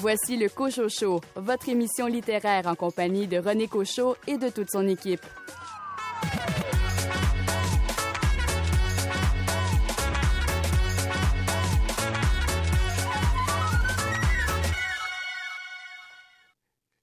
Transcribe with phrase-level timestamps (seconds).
[0.00, 4.70] Voici le Cochot Show, votre émission littéraire en compagnie de René Cochot et de toute
[4.70, 5.26] son équipe.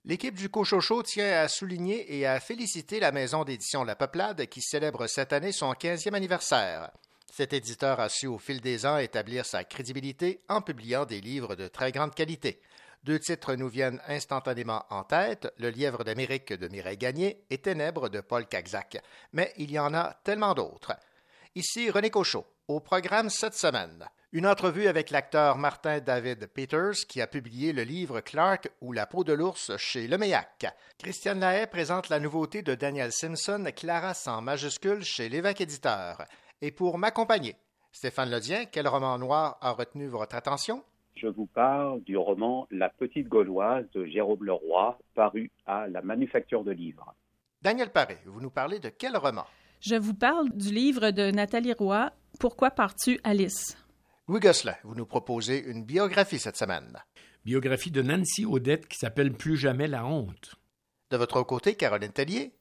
[0.05, 4.61] L'équipe du Cochocho tient à souligner et à féliciter la maison d'édition La Peuplade qui
[4.61, 6.91] célèbre cette année son 15e anniversaire.
[7.29, 11.55] Cet éditeur a su au fil des ans établir sa crédibilité en publiant des livres
[11.55, 12.61] de très grande qualité.
[13.05, 18.09] Deux titres nous viennent instantanément en tête, Le lièvre d'Amérique de Mireille Gagné et Ténèbres
[18.09, 18.97] de Paul Cagzac.
[19.31, 20.93] Mais il y en a tellement d'autres.
[21.53, 24.09] Ici René Cochot, au programme cette semaine.
[24.31, 29.05] Une entrevue avec l'acteur Martin David Peters qui a publié le livre Clark ou la
[29.05, 30.65] peau de l'ours chez Leméac.
[30.97, 36.25] Christiane Lahaye présente la nouveauté de Daniel Simpson, Clara sans majuscule chez l'évêque éditeur.
[36.59, 37.55] Et pour m'accompagner,
[37.91, 40.83] Stéphane Ledien, quel roman noir a retenu votre attention?
[41.15, 46.63] Je vous parle du roman La petite Gauloise de Jérôme Leroy, paru à la Manufacture
[46.65, 47.15] de Livres.
[47.61, 49.45] Daniel Paré, vous nous parlez de quel roman?
[49.79, 53.77] Je vous parle du livre de Nathalie Roy, Pourquoi pars-tu, Alice?
[54.27, 56.97] Louis Gosselin, vous nous proposez une biographie cette semaine.
[57.45, 60.55] Biographie de Nancy Odette qui s'appelle Plus jamais la honte.
[61.11, 62.51] De votre côté, Caroline Tellier.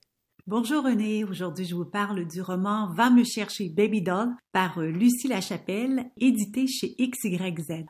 [0.46, 4.90] Bonjour René, aujourd'hui je vous parle du roman Va me chercher Baby Doll par euh,
[4.90, 7.86] Lucie Lachapelle, édité chez XYZ.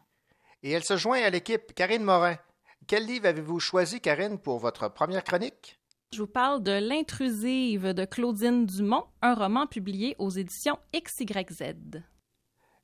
[0.65, 2.39] Et elle se joint à l'équipe Karine Morin.
[2.87, 5.79] Quel livre avez-vous choisi, Karine, pour votre première chronique?
[6.11, 12.01] Je vous parle de L'intrusive de Claudine Dumont, un roman publié aux éditions XYZ.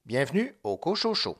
[0.05, 1.39] Bienvenue au Cochocho.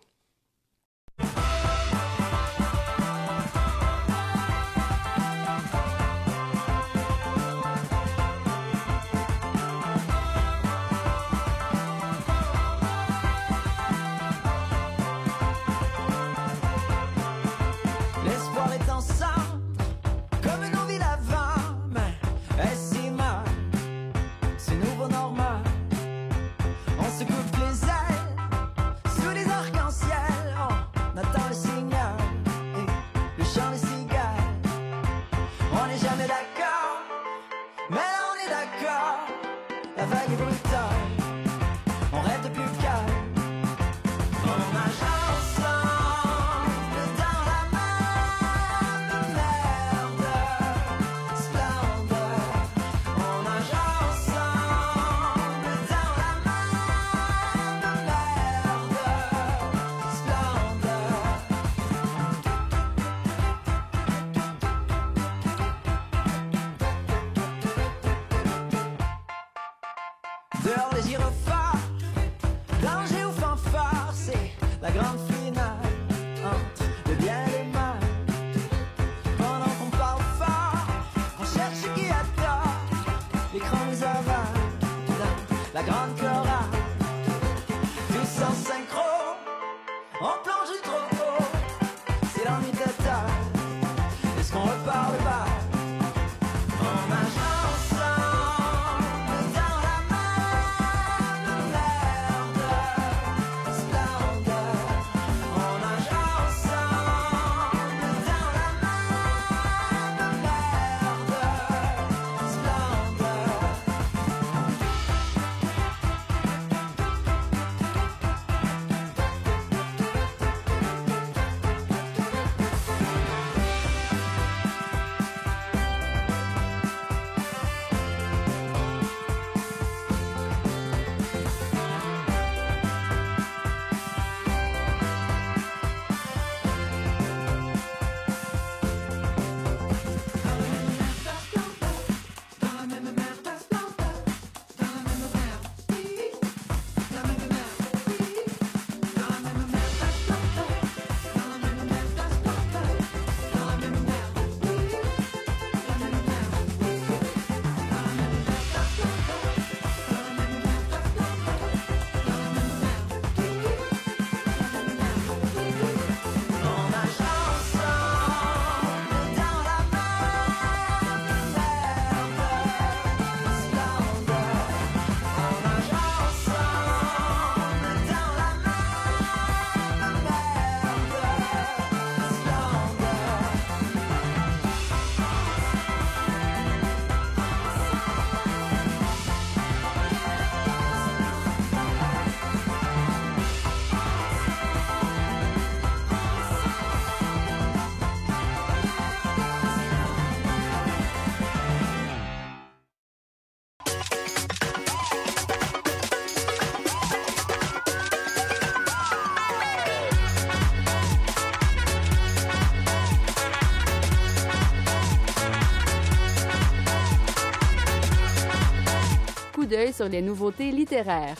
[220.01, 221.37] Sur les nouveautés littéraires.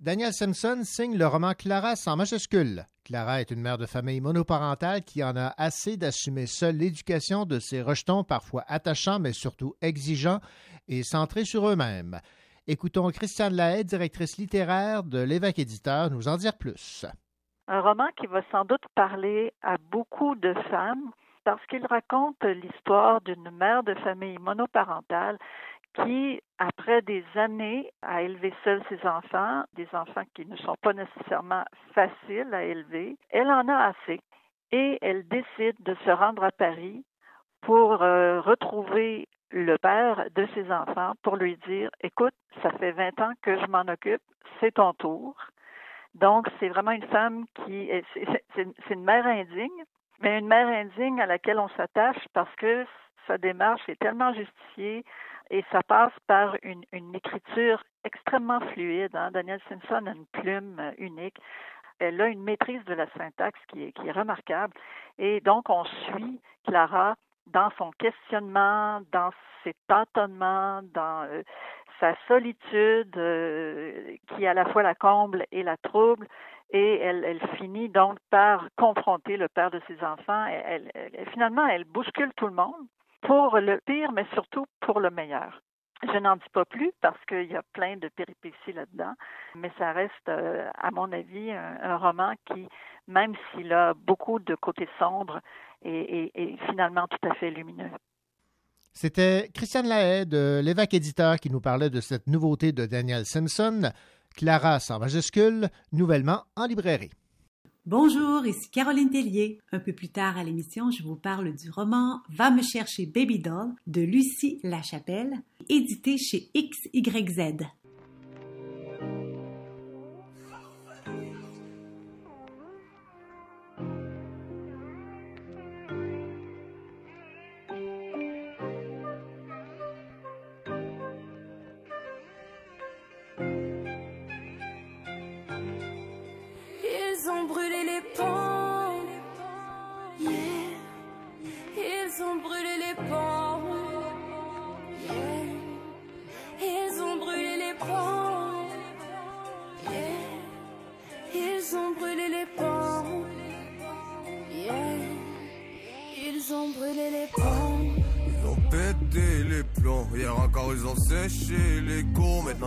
[0.00, 2.86] Daniel Simpson signe le roman Clara sans majuscule.
[3.04, 7.58] Clara est une mère de famille monoparentale qui en a assez d'assumer seule l'éducation de
[7.58, 10.40] ses rejetons parfois attachants mais surtout exigeants
[10.88, 12.18] et centrés sur eux-mêmes.
[12.66, 17.04] Écoutons Christiane Lahaye, directrice littéraire de l'évêque éditeur, nous en dire plus.
[17.68, 21.12] Un roman qui va sans doute parler à beaucoup de femmes
[21.44, 25.38] parce qu'il raconte l'histoire d'une mère de famille monoparentale
[25.94, 30.92] qui, après des années à élever seule ses enfants, des enfants qui ne sont pas
[30.92, 31.64] nécessairement
[31.94, 34.20] faciles à élever, elle en a assez
[34.72, 37.04] et elle décide de se rendre à Paris
[37.60, 43.20] pour euh, retrouver le père de ses enfants pour lui dire écoute, ça fait 20
[43.20, 44.22] ans que je m'en occupe,
[44.60, 45.36] c'est ton tour.
[46.14, 48.04] Donc, c'est vraiment une femme qui est,
[48.54, 49.84] c'est une mère indigne,
[50.20, 52.86] mais une mère indigne à laquelle on s'attache parce que
[53.26, 55.04] sa démarche est tellement justifiée,
[55.50, 56.84] et ça passe par une,
[57.14, 59.14] écriture extrêmement fluide.
[59.14, 59.30] Hein.
[59.30, 61.36] Daniel Simpson a une plume euh, unique.
[61.98, 64.74] Elle a une maîtrise de la syntaxe qui est, qui est remarquable.
[65.18, 67.14] Et donc, on suit Clara
[67.46, 69.30] dans son questionnement, dans
[69.62, 71.42] ses tâtonnements, dans euh,
[72.04, 76.26] sa solitude euh, qui à la fois la comble et la trouble.
[76.70, 80.46] Et elle, finit donc par confronter le père de ses enfants.
[80.46, 80.90] elle,
[81.32, 82.86] finalement, elle bouscule tout le monde
[83.22, 85.60] pour le pire, mais surtout pour le meilleur.
[86.02, 89.14] Je n'en dis pas plus parce qu'il y a plein de péripéties là-dedans,
[89.54, 92.68] mais ça reste, euh, à mon avis, un, roman qui,
[93.06, 95.40] même s'il a beaucoup de côtés sombres,
[95.82, 97.90] est, finalement tout à fait lumineux.
[98.94, 103.90] C'était Christiane Lahaye de l'évêque éditeur qui nous parlait de cette nouveauté de Daniel Simpson,
[104.36, 107.10] Clara sans majuscule, nouvellement en librairie.
[107.86, 109.58] Bonjour, ici Caroline Tellier.
[109.72, 113.40] Un peu plus tard à l'émission, je vous parle du roman Va me chercher Baby
[113.40, 115.34] Doll de Lucie Lachapelle,
[115.68, 117.66] édité chez XYZ.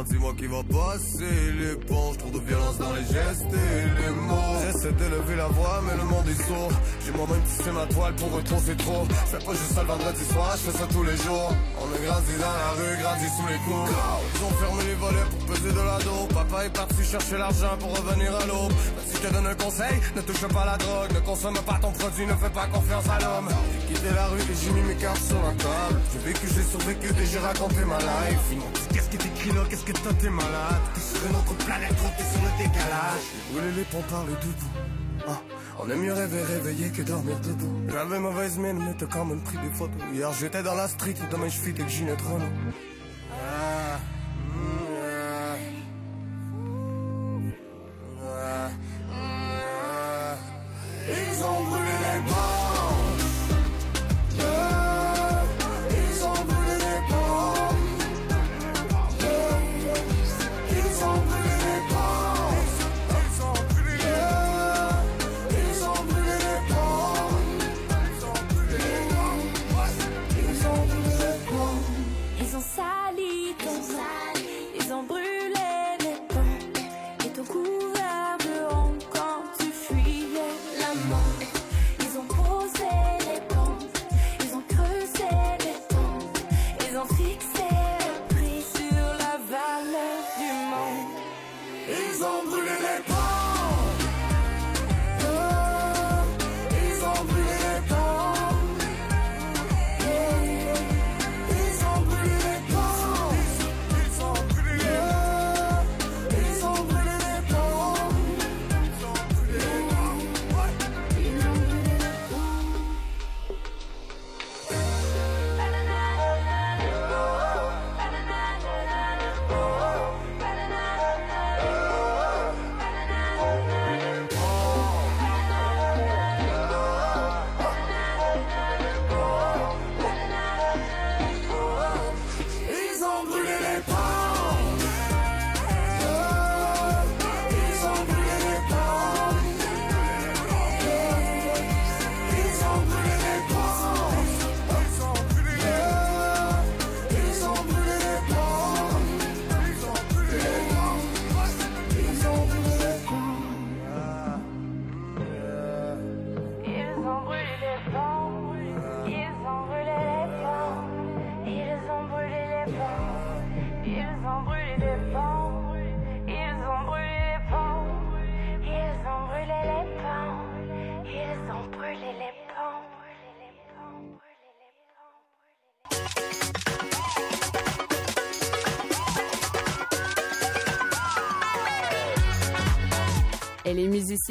[0.03, 4.26] Dis-moi qui va passer l'éponge Trop de violence dans les gestes et les
[4.87, 6.71] J'essaie d'élever la voix mais le monde est sourd.
[7.03, 9.05] J'ai moi-même tissé ma toile pour eux trop c'est trop.
[9.27, 11.51] Fais pas juste ça le vendredi soir, je fais ça tous les jours.
[11.81, 13.91] On est grandi dans la rue, grandi sous les coups.
[13.91, 17.75] Ils ont fermé les volets pour peser de la dos Papa est parti chercher l'argent
[17.79, 18.73] pour revenir à l'aube.
[19.07, 21.11] Si je te donne un conseil, ne touche pas la drogue.
[21.13, 23.49] Ne consomme pas ton produit, ne fais pas confiance à l'homme.
[23.49, 25.99] J'ai quitté la rue et j'ai mis mes cartes sur la table.
[26.13, 28.45] J'ai vécu, j'ai survécu et j'ai raconté ma life
[28.93, 30.81] qu'est-ce qui t'écrit là, qu'est-ce que toi t'es malade?
[30.93, 33.25] T'es sur une autre planète, trop t'es sur le décalage.
[33.51, 34.37] Brûler les ponts par debout
[35.27, 35.41] ah,
[35.79, 37.81] On aime mieux rêver réveillé que dormir debout.
[37.89, 40.01] J'avais mauvaise mine mais t'as quand même pris des photos.
[40.13, 42.21] Hier j'étais dans la street, demain je fit avec Ginette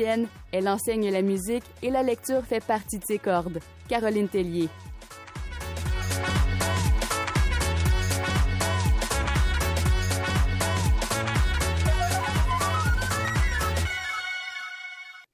[0.03, 3.61] elle enseigne la musique et la lecture fait partie de ses cordes.
[3.89, 4.69] Caroline Tellier.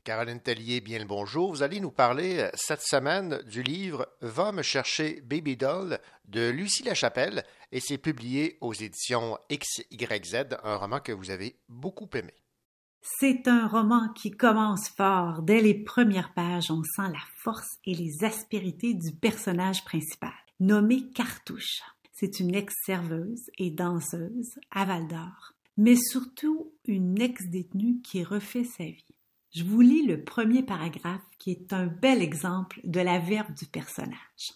[0.04, 1.52] Caroline Tellier, bien le bonjour.
[1.52, 6.50] Vous allez nous parler euh, cette semaine du livre Va me chercher Baby Doll de
[6.50, 12.34] Lucie Lachapelle et c'est publié aux éditions XYZ, un roman que vous avez beaucoup aimé.
[13.04, 15.42] C'est un roman qui commence fort.
[15.42, 20.30] Dès les premières pages, on sent la force et les aspérités du personnage principal,
[20.60, 21.82] nommé Cartouche.
[22.12, 28.84] C'est une ex-serveuse et danseuse à Val d'Or, mais surtout une ex-détenue qui refait sa
[28.84, 29.16] vie.
[29.52, 33.66] Je vous lis le premier paragraphe qui est un bel exemple de la verve du
[33.66, 34.52] personnage.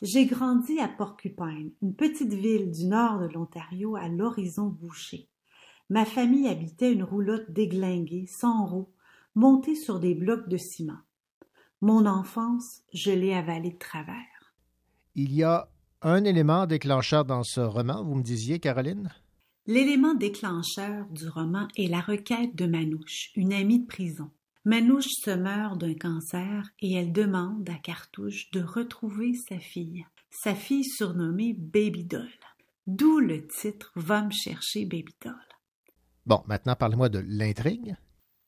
[0.00, 5.28] J'ai grandi à Porcupine, une petite ville du nord de l'Ontario à l'horizon bouché.
[5.92, 8.88] Ma famille habitait une roulotte déglinguée, sans roues,
[9.34, 11.02] montée sur des blocs de ciment.
[11.82, 14.54] Mon enfance, je l'ai avalée de travers.
[15.14, 15.68] Il y a
[16.00, 19.10] un élément déclencheur dans ce roman, vous me disiez, Caroline?
[19.66, 24.30] L'élément déclencheur du roman est la requête de Manouche, une amie de prison.
[24.64, 30.54] Manouche se meurt d'un cancer et elle demande à Cartouche de retrouver sa fille, sa
[30.54, 32.30] fille surnommée Baby Doll.
[32.86, 35.51] D'où le titre Va me chercher Baby Doll.
[36.24, 37.96] Bon, maintenant parlez-moi de l'intrigue.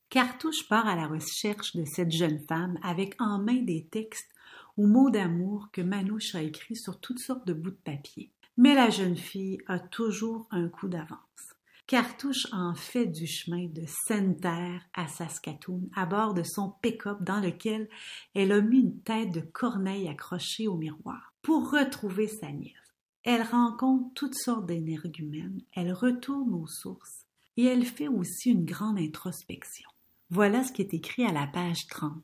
[0.09, 4.31] Cartouche part à la recherche de cette jeune femme avec en main des textes
[4.77, 8.31] ou mots d'amour que Manouche a écrits sur toutes sortes de bouts de papier.
[8.55, 11.19] Mais la jeune fille a toujours un coup d'avance.
[11.87, 17.41] Cartouche en fait du chemin de Sainte-Terre à Saskatoon à bord de son pick-up dans
[17.41, 17.89] lequel
[18.33, 22.73] elle a mis une tête de corneille accrochée au miroir pour retrouver sa nièce.
[23.23, 27.24] Elle rencontre toutes sortes d'énergumènes, elle retourne aux sources
[27.57, 29.89] et elle fait aussi une grande introspection.
[30.29, 32.21] Voilà ce qui est écrit à la page 30.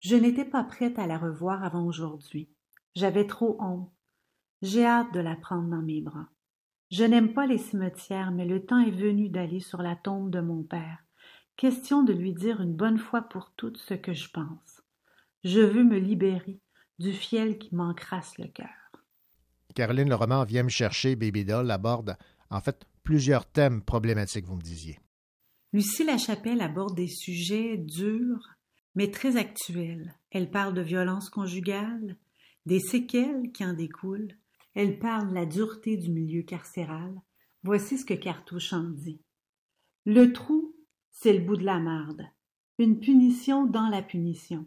[0.00, 2.48] Je n'étais pas prête à la revoir avant aujourd'hui.
[2.94, 3.90] J'avais trop honte.
[4.62, 6.28] J'ai hâte de la prendre dans mes bras.
[6.90, 10.40] Je n'aime pas les cimetières, mais le temps est venu d'aller sur la tombe de
[10.40, 10.98] mon père.
[11.56, 14.82] Question de lui dire une bonne fois pour toutes ce que je pense.
[15.42, 16.60] Je veux me libérer
[16.98, 18.66] du fiel qui m'encrasse le cœur.
[19.74, 22.16] Caroline, le roman Vient me chercher, Baby Doll aborde
[22.50, 24.98] en fait plusieurs thèmes problématiques, vous me disiez.
[25.72, 28.56] Lucie Lachapelle aborde des sujets durs,
[28.96, 30.14] mais très actuels.
[30.30, 32.16] Elle parle de violence conjugale,
[32.66, 34.34] des séquelles qui en découlent,
[34.74, 37.22] elle parle de la dureté du milieu carcéral.
[37.62, 39.22] Voici ce que Cartouche en dit.
[40.04, 40.74] Le trou,
[41.12, 42.26] c'est le bout de la marde.
[42.78, 44.66] Une punition dans la punition.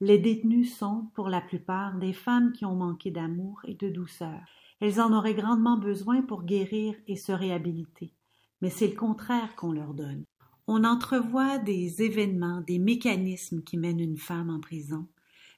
[0.00, 4.42] Les détenus sont, pour la plupart, des femmes qui ont manqué d'amour et de douceur.
[4.80, 8.14] Elles en auraient grandement besoin pour guérir et se réhabiliter.
[8.60, 10.24] Mais c'est le contraire qu'on leur donne.
[10.66, 15.08] On entrevoit des événements, des mécanismes qui mènent une femme en prison,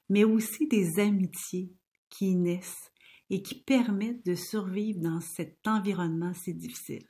[0.09, 1.73] mais aussi des amitiés
[2.09, 2.91] qui naissent
[3.29, 7.07] et qui permettent de survivre dans cet environnement si difficile.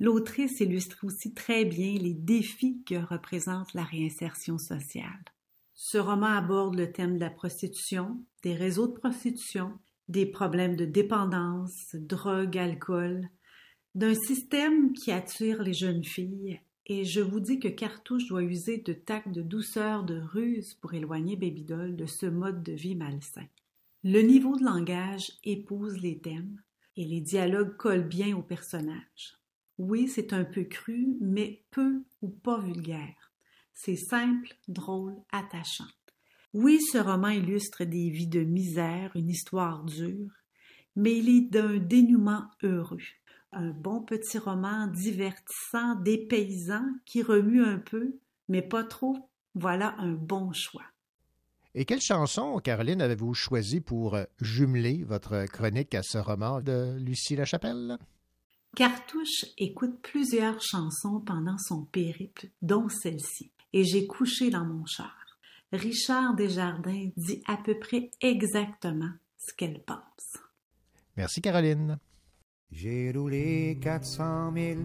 [0.00, 5.24] L'autrice illustre aussi très bien les défis que représente la réinsertion sociale.
[5.74, 9.78] Ce roman aborde le thème de la prostitution, des réseaux de prostitution,
[10.08, 13.28] des problèmes de dépendance, drogue, alcool,
[13.94, 18.78] d'un système qui attire les jeunes filles, et je vous dis que Cartouche doit user
[18.78, 23.46] de tact, de douceur, de ruse pour éloigner Babydoll de ce mode de vie malsain.
[24.02, 26.60] Le niveau de langage épouse les thèmes
[26.96, 29.38] et les dialogues collent bien aux personnages.
[29.78, 33.32] Oui, c'est un peu cru, mais peu ou pas vulgaire.
[33.72, 35.86] C'est simple, drôle, attachant.
[36.54, 40.30] Oui, ce roman illustre des vies de misère, une histoire dure,
[40.96, 42.98] mais il est d'un dénouement heureux.
[43.52, 48.18] Un bon petit roman divertissant, dépaysant, qui remue un peu,
[48.48, 49.16] mais pas trop.
[49.54, 50.84] Voilà un bon choix.
[51.74, 56.98] Et quelle chanson, Caroline, avez-vous choisi pour euh, jumeler votre chronique à ce roman de
[56.98, 57.96] Lucie Lachapelle?
[58.76, 65.21] Cartouche écoute plusieurs chansons pendant son périple, dont celle-ci, et j'ai couché dans mon char.
[65.72, 70.38] Richard Desjardins dit à peu près exactement ce qu'elle pense.
[71.16, 71.98] Merci, Caroline.
[72.70, 74.80] J'ai roulé 400 000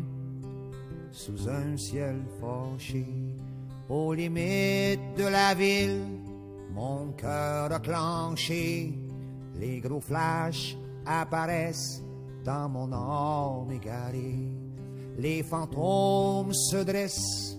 [1.12, 3.06] sous un ciel fâché,
[3.89, 6.01] aux limites de la ville
[6.77, 8.94] mon cœur a clenché,
[9.56, 10.77] les gros flashs
[11.08, 12.03] apparaissent
[12.46, 14.48] dans mon âme égarée.
[15.17, 17.58] Les fantômes se dressent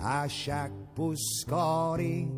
[0.00, 2.28] à chaque pouce carré.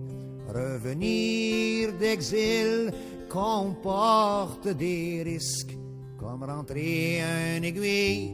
[0.49, 2.93] Revenir d'exil
[3.29, 5.77] comporte des risques,
[6.19, 8.33] comme rentrer un aiguille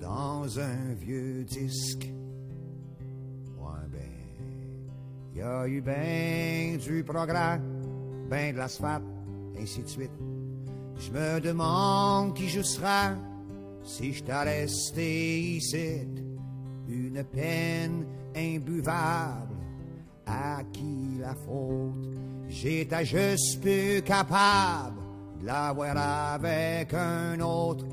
[0.00, 2.10] dans un vieux disque.
[5.40, 7.58] Y a eu ben du progrès,
[8.28, 9.04] ben de l'asphalte,
[9.58, 10.10] ainsi de suite.
[10.98, 13.16] Je me demande qui je serais
[13.82, 16.06] si je t'ai resté ici.
[16.88, 18.04] Une peine
[18.36, 19.49] imbuvable,
[20.30, 22.08] à qui la faute?
[22.48, 24.96] J'étais juste plus capable
[25.40, 25.96] de l'avoir
[26.34, 27.84] avec un autre,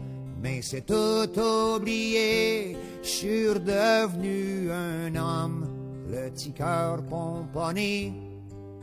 [0.41, 2.77] mais c'est tout oublié.
[3.03, 5.67] Je suis redevenu un homme,
[6.09, 8.13] le petit cœur pomponné,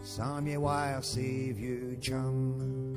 [0.03, 2.95] sans mieux voir ses vieux chums.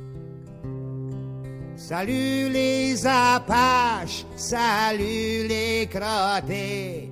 [1.77, 7.09] Salut les Apaches, salut les crottés,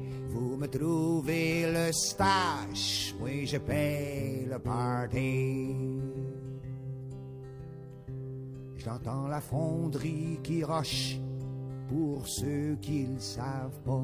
[0.56, 5.76] me trouvez le stache, oui je paye le party.
[8.78, 11.18] J'entends la fonderie qui roche,
[11.90, 14.04] pour ceux qui le savent pas.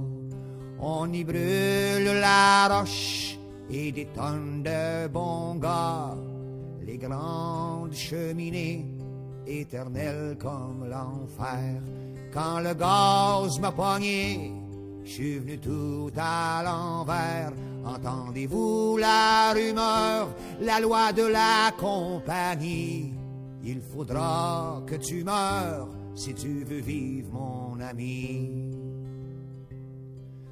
[0.80, 3.38] On y brûle la roche
[3.70, 6.18] et des tonnes de bons gars,
[6.86, 8.86] les grandes cheminées
[9.46, 11.82] éternelles comme l'enfer.
[12.34, 14.52] Quand le gaz m'a pogné,
[15.04, 17.52] je suis venu tout à l'envers.
[17.86, 20.30] Entendez-vous la rumeur,
[20.62, 23.14] la loi de la compagnie?
[23.64, 28.50] Il faudra que tu meurs si tu veux vivre, mon ami.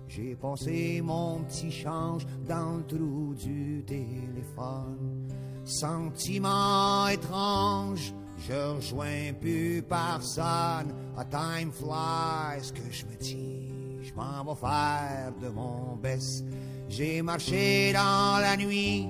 [0.07, 5.27] J'ai passé mon petit change dans le trou du téléphone.
[5.65, 10.93] Sentiment étrange, je rejoins plus personne.
[11.15, 13.68] A time flies, que je me dis,
[14.09, 16.43] je m'en vais faire de mon best.
[16.87, 19.07] J'ai marché dans la nuit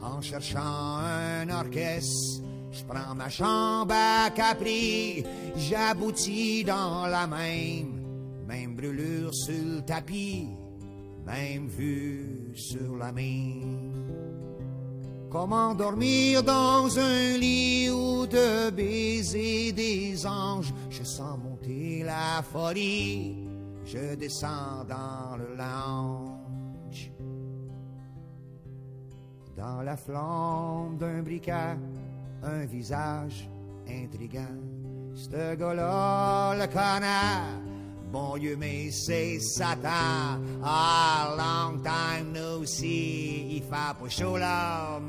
[0.00, 2.42] en cherchant un orchestre.
[2.70, 5.22] Je prends ma chambre à Capri,
[5.56, 8.00] j'aboutis dans la même,
[8.46, 10.48] même brûlure sur le tapis,
[11.26, 13.92] même vue sur la mine.
[15.30, 23.41] Comment dormir dans un lit où de baiser des anges, je sens monter la folie,
[23.84, 27.12] je descends dans le lounge.
[29.56, 31.76] Dans la flamme d'un briquet,
[32.42, 33.48] un visage
[33.88, 34.58] intrigant.
[35.14, 37.62] Ce gars-là le connaît.
[38.10, 40.40] Bon Dieu, mais c'est Satan.
[40.62, 43.56] Ah, long time no see.
[43.56, 45.00] Il fait pas chaud là.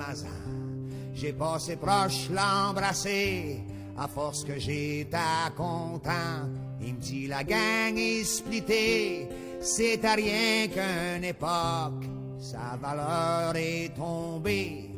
[1.13, 3.63] J'ai passé proche l'embrasser.
[3.97, 5.17] À force que j'étais
[5.55, 6.49] content.
[6.85, 9.27] Il me dit la gang est splittée.
[9.61, 12.05] C'est à rien qu'une époque.
[12.39, 14.93] Sa valeur est tombée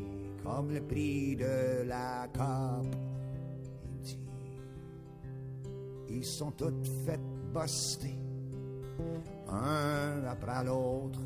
[0.45, 2.27] comme le prix de la
[4.03, 4.17] dit,
[6.09, 7.19] ils sont toutes faites
[7.53, 8.15] buster,
[9.49, 11.19] un après l'autre.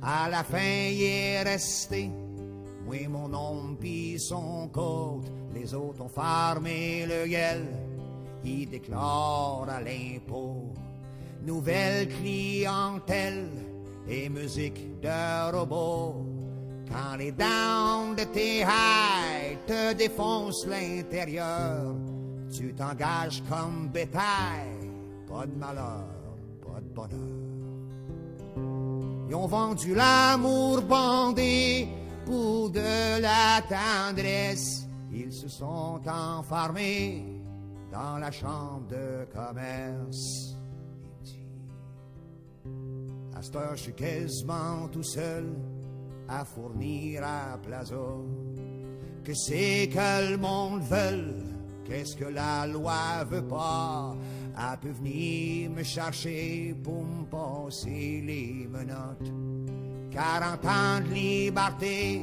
[0.00, 0.58] À la fin,
[0.90, 2.10] il est resté,
[2.84, 5.30] moi, mon nom, pis son côte.
[5.54, 7.66] Les autres ont farmé le gueule,
[8.44, 10.72] ils déclarent à l'impôt.
[11.44, 13.48] Nouvelle clientèle
[14.08, 16.26] et musique de robot.
[16.88, 21.94] Quand les dents de tes highs te défoncent l'intérieur,
[22.52, 24.90] tu t'engages comme bétail,
[25.26, 26.04] pas de malheur,
[26.60, 27.42] pas de bonheur.
[29.28, 31.88] Ils ont vendu l'amour bandé
[32.26, 34.86] pour de la tendresse.
[35.10, 37.31] Ils se sont enfermés
[37.92, 40.56] dans la chambre de commerce.
[43.36, 45.54] À cette heure, je suis quasiment tout seul
[46.26, 47.94] à fournir à Plaza.
[49.22, 51.34] Que c'est que le monde veut,
[51.84, 54.16] qu'est-ce que la loi veut pas?
[54.56, 59.32] Elle peut venir me chercher pour me passer les menottes.
[60.10, 62.22] 40 ans de liberté,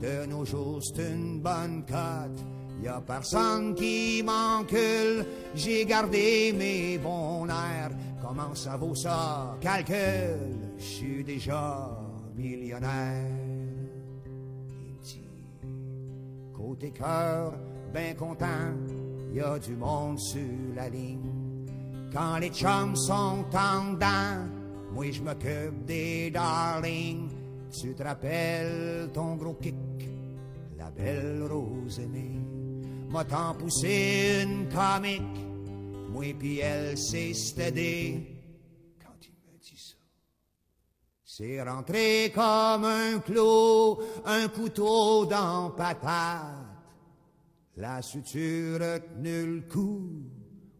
[0.00, 2.55] de nos jours c'est une bonne cote.
[2.82, 7.90] Y a personne qui m'encule, j'ai gardé mes bons airs.
[8.22, 9.56] Comment ça vaut ça?
[9.60, 11.88] Calcul, je suis déjà
[12.36, 13.30] millionnaire.
[16.52, 17.52] Côté cœur,
[17.92, 18.74] ben content,
[19.32, 20.40] y a du monde sur
[20.74, 21.66] la ligne.
[22.12, 24.48] Quand les chums sont en dedans,
[24.92, 27.28] moi je m'occupe des darlings.
[27.70, 29.74] Tu te rappelles ton gros kick,
[30.78, 32.45] la belle rose aimée.
[33.16, 35.22] M'a tant poussé une comique,
[36.10, 38.42] moi pis elle s'est stédée.
[41.24, 46.58] C'est rentré comme un clou, un couteau dans patate.
[47.78, 50.10] La suture a tenu le coup.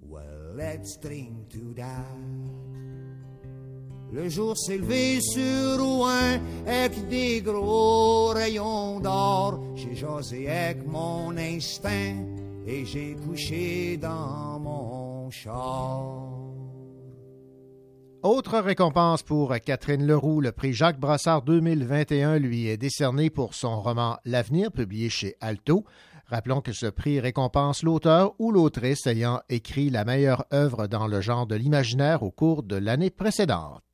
[0.03, 2.76] Well, let's drink to that.
[4.13, 9.61] Le jour s'est levé sur Rouen avec des gros rayons d'or.
[9.75, 12.15] J'ai jasé avec mon instinct
[12.67, 16.37] et j'ai couché dans mon char.
[18.23, 23.81] Autre récompense pour Catherine Leroux, le prix Jacques Brassard 2021 lui est décerné pour son
[23.81, 25.85] roman L'avenir, publié chez Alto.
[26.27, 31.21] Rappelons que ce prix récompense l'auteur ou l'autrice ayant écrit la meilleure œuvre dans le
[31.21, 33.86] genre de l'imaginaire au cours de l'année précédente.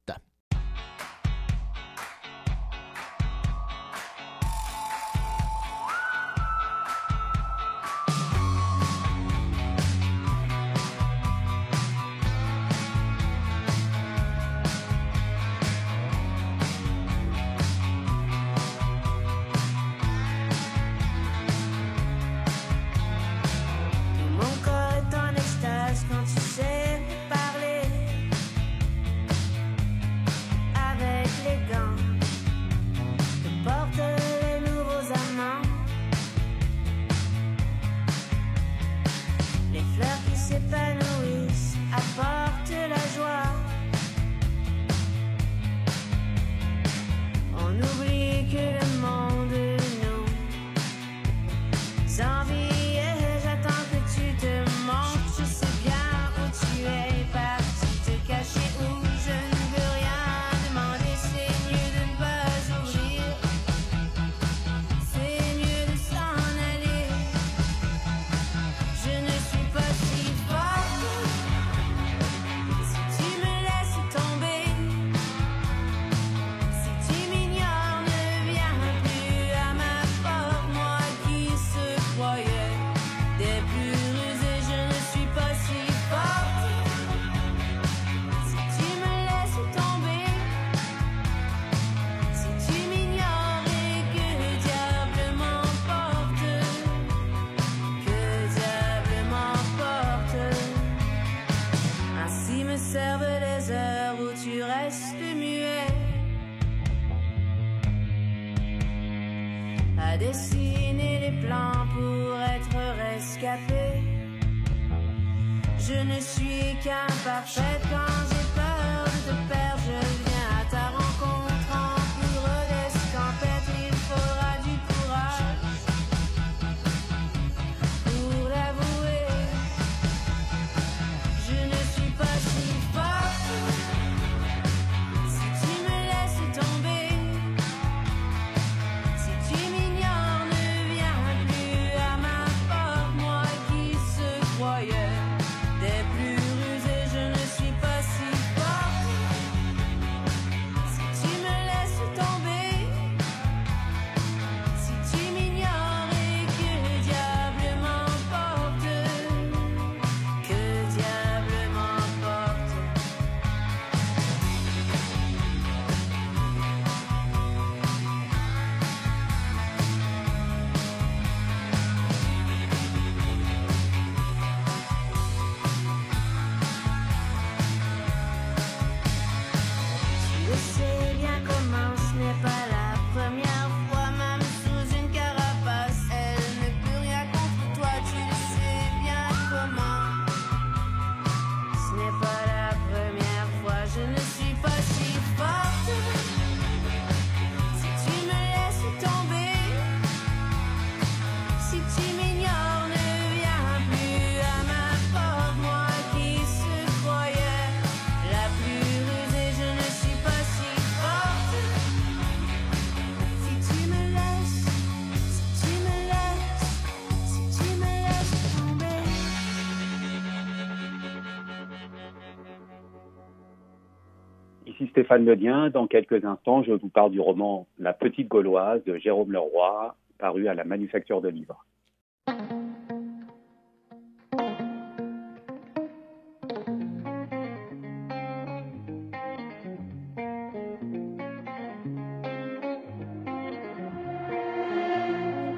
[225.18, 230.48] Dans quelques instants, je vous parle du roman La Petite Gauloise de Jérôme Leroy, paru
[230.48, 231.66] à la Manufacture de Livres.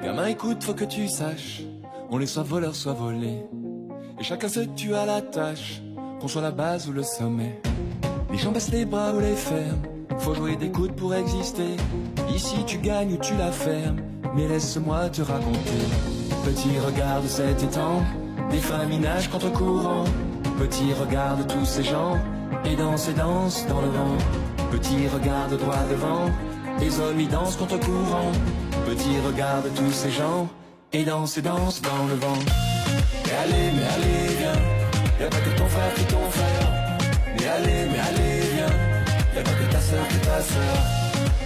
[0.03, 1.61] Gamin, écoute, faut que tu saches,
[2.09, 3.39] on est soit voleur, soit volé.
[4.19, 5.81] Et chacun se tue à la tâche,
[6.19, 7.61] qu'on soit la base ou le sommet.
[8.35, 9.81] Les gens baissent les bras ou les ferment.
[10.19, 11.77] Faut jouer des coudes pour exister.
[12.35, 14.01] Ici tu gagnes ou tu la fermes.
[14.35, 15.85] Mais laisse-moi te raconter.
[16.43, 18.03] Petit regarde cet étang.
[18.51, 20.03] Des femmes nagent contre courant.
[20.59, 22.17] Petit regarde tous ces gens
[22.65, 24.17] et danse et danse dans le vent.
[24.69, 26.29] Petit regarde droit devant,
[26.81, 28.33] les hommes y dansent contre courant.
[28.85, 30.49] Petit regarde tous ces gens
[30.91, 32.43] et danse et danse dans le vent.
[33.23, 36.74] Mais allez, mais allez, viens, y'a pas que ton frère ton frère.
[37.57, 40.77] Allez, mais allez, viens, y'a pas que ta soeur qui ta soeur.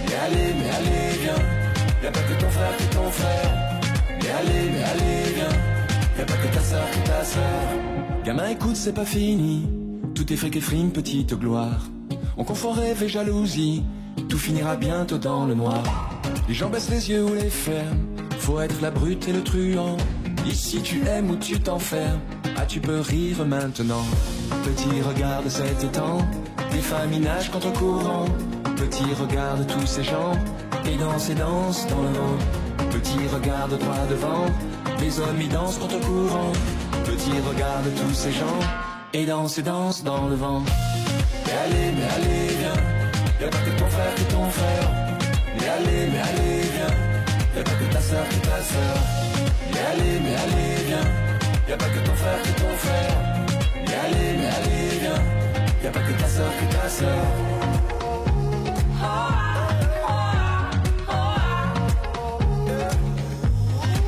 [0.06, 3.80] Mais allez, mais allez, viens, y'a pas que ton frère qui ton frère.
[4.20, 5.58] Mais allez, mais allez, viens,
[6.18, 8.24] y'a pas que ta soeur qui ta soeur.
[8.24, 9.68] Gamin, écoute, c'est pas fini.
[10.14, 11.86] Tout est fric et frime, petite gloire.
[12.36, 13.84] On confond rêve et jalousie.
[14.28, 15.84] Tout finira bientôt dans le noir.
[16.48, 18.00] Les gens baissent les yeux ou les ferment.
[18.40, 19.96] Faut être la brute et le truand.
[20.44, 22.20] Ici tu aimes ou tu t'enfermes.
[22.56, 24.04] Ah, tu peux rire maintenant.
[24.64, 26.18] Petit, regarde cet étang.
[26.72, 28.26] Des femmes nagent contre courant.
[28.76, 30.32] Petit, regarde tous ces gens.
[30.86, 32.90] Et danse et danse dans le vent.
[32.90, 34.46] Petit, regarde droit devant.
[35.00, 36.52] Les hommes y dansent contre courant.
[37.04, 38.60] Petit, regarde tous ces gens.
[39.12, 40.62] Et danse et danse dans le vent.
[41.46, 42.82] Mais allez, mais allez, viens.
[43.40, 44.90] Y'a pas que ton frère qui ton frère.
[45.58, 47.56] Mais allez, mais allez, viens.
[47.56, 48.96] Y'a pas que ta soeur qui ta soeur.
[49.72, 51.19] Mais allez, mais allez, viens.
[51.70, 53.16] Y'a pas que ton frère qui ton frère.
[53.86, 55.22] Mais allez, mais allez, viens.
[55.84, 57.24] Y'a pas que ta soeur qui ta soeur.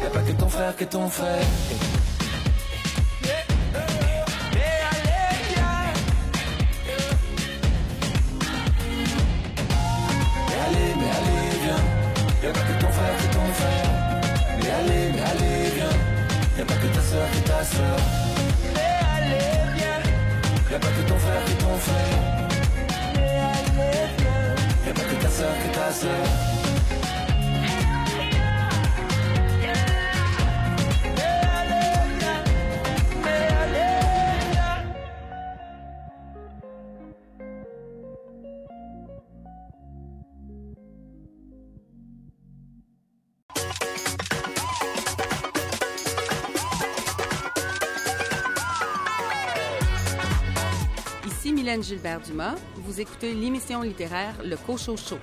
[0.03, 2.02] Y'a pas que ton frère qui ton frère.
[17.13, 17.99] Soeur qui ta soeur.
[18.75, 20.03] Mais allez, viens.
[20.71, 22.19] Y'a pas que ton frère qui ton frère.
[23.17, 24.55] Mais allez, viens.
[24.87, 26.62] Y'a pas que ta soeur qui ta soeur.
[51.73, 52.57] Mylène Gilbert-Dumas.
[52.77, 55.19] Vous écoutez l'émission littéraire Le Cochot Show.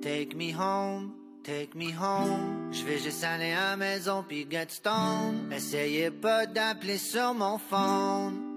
[0.00, 2.70] Take me home, take me home.
[2.70, 5.50] Je vais juste aller à la maison puis get stone.
[5.52, 8.55] Essayez pas d'appeler sur mon phone.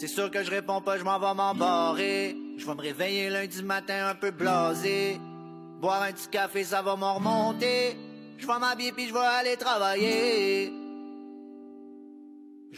[0.00, 2.34] C'est sûr que je réponds pas, je m'en vais m'embarrer.
[2.56, 5.20] Je vais me réveiller lundi matin un peu blasé.
[5.78, 7.98] Boire un petit café, ça va m'en remonter.
[8.38, 10.72] Je vais m'habiller puis je vais aller travailler.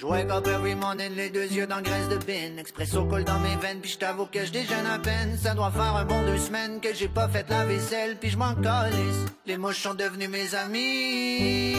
[0.03, 2.59] Wake up every morning, les deux yeux dans graisse de bin.
[2.59, 5.39] Expresso coule dans mes veines, puis je t'avoue que je déjeune à peine.
[5.39, 8.37] Ça doit faire un bon deux semaines que j'ai pas fait la vaisselle, puis je
[8.37, 9.27] m'en calisse.
[9.47, 11.77] Les mouches sont devenues mes amis.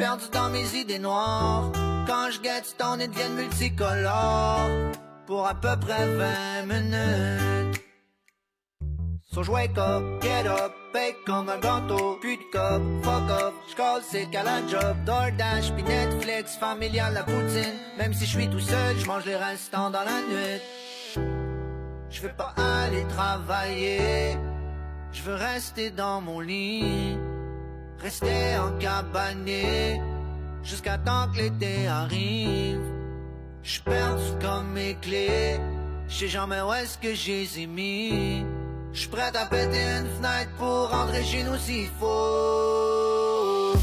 [0.00, 1.70] Perdu dans mes idées noires.
[2.06, 4.70] Quand je get stone, ils deviennent multicolores.
[5.26, 7.82] Pour à peu près 20 minutes.
[9.30, 13.54] So je wake up, get up, bake comme un gâteau, plus de cop, fuck off,
[13.70, 18.48] j'colle c'est qu'à la job, DoorDash, puis Netflix, familial la poutine, même si je suis
[18.48, 20.60] tout seul, je mange les restants dans la nuit.
[22.08, 24.36] Je veux pas aller travailler,
[25.12, 27.16] je veux rester dans mon lit,
[28.02, 30.00] rester en cabané,
[30.62, 32.80] jusqu'à temps que l'été arrive.
[33.62, 33.80] Je
[34.40, 35.60] comme mes clés,
[36.08, 38.44] je sais jamais où est-ce que les ai mis.
[38.92, 43.74] Je prête à péter une fenêtre pour rentrer chez nous s'il faut.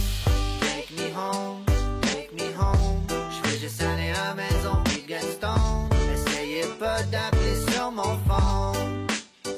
[0.61, 1.63] Take me home,
[2.01, 3.05] take me home.
[3.09, 5.89] Je vais juste aller à la maison puis Gaston.
[6.13, 9.07] Essayez pas d'appeler sur mon phone.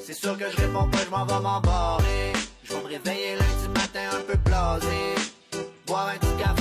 [0.04, 2.32] C'est sûr que je réponds pas, je m'en vais m'embarrer.
[2.62, 3.39] Je vais me réveiller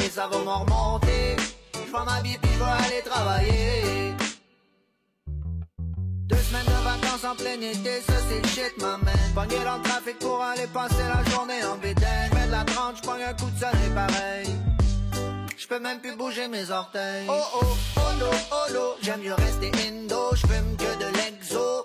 [0.10, 1.36] ça va m'en remonter.
[1.74, 4.13] Je vais m'habiller puis je vais aller travailler.
[6.28, 9.15] Deux semaines de vacances en plein été, ça c'est shit, ma man.
[9.36, 12.30] Pogné dans le trafic pour aller passer la journée en bédaine.
[12.32, 14.48] J'mets de la tranche, j'pogne un coup de soleil pareil.
[15.58, 17.28] J'peux même plus bouger mes orteils.
[17.30, 17.65] Oh oh,
[17.98, 21.84] oh no, oh no, j'aime mieux rester indo, j'fume que de l'exo.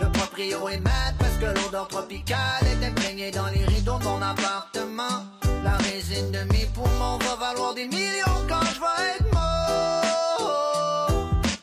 [0.00, 4.22] Le proprio est mat parce que l'odeur tropicale est imprégnée dans les rideaux de mon
[4.22, 5.24] appartement.
[5.68, 10.50] La résine de mes poumons va valoir des millions quand je vais être mort.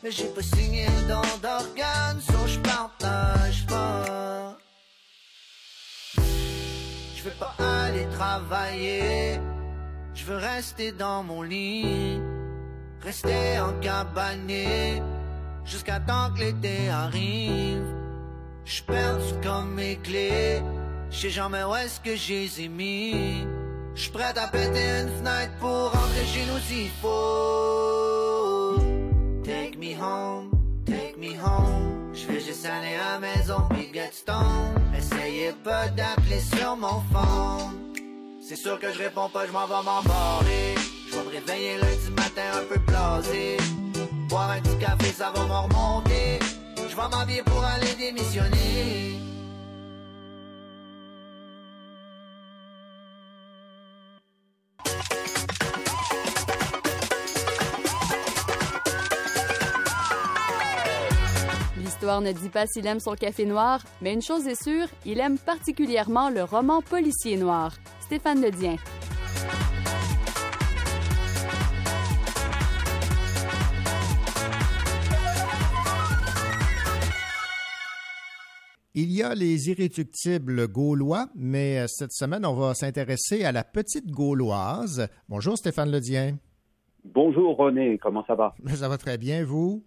[0.02, 1.02] Mais j'ai pas signé le
[1.42, 4.56] d'organes, so je partage pas.
[7.16, 9.40] Je veux pas aller travailler,
[10.14, 12.20] je veux rester dans mon lit,
[13.02, 15.02] rester en cabané,
[15.64, 17.88] jusqu'à temps que l'été arrive.
[18.64, 20.62] J'suis perdu comme mes clés.
[21.10, 23.44] J'sais jamais où est-ce que j'ai mis?
[23.96, 28.76] J'suis prêt à péter une fenêtre pour rentrer chez nous s'il faut.
[29.42, 30.50] Take me home,
[30.84, 32.12] take me home.
[32.12, 34.10] J'vais juste aller à la maison puis get.
[34.96, 37.94] Essayez pas d'appeler sur mon phone.
[38.46, 40.74] C'est sûr que je réponds pas, je m'en vais m'embarrer.
[41.10, 43.56] Je vais me réveiller lundi matin un peu blasé.
[44.28, 46.38] Boire un petit café, ça va me remonter.
[46.76, 49.35] Je vais m'habiller pour aller démissionner.
[61.78, 65.18] L'histoire ne dit pas s'il aime son café noir, mais une chose est sûre, il
[65.18, 67.72] aime particulièrement le roman policier noir.
[68.00, 68.76] Stéphane Ledien.
[78.98, 83.62] Il y a les irréductibles gaulois, mais euh, cette semaine, on va s'intéresser à la
[83.62, 85.06] petite gauloise.
[85.28, 86.38] Bonjour Stéphane Ledien.
[87.04, 88.54] Bonjour René, comment ça va?
[88.74, 89.84] Ça va très bien, vous?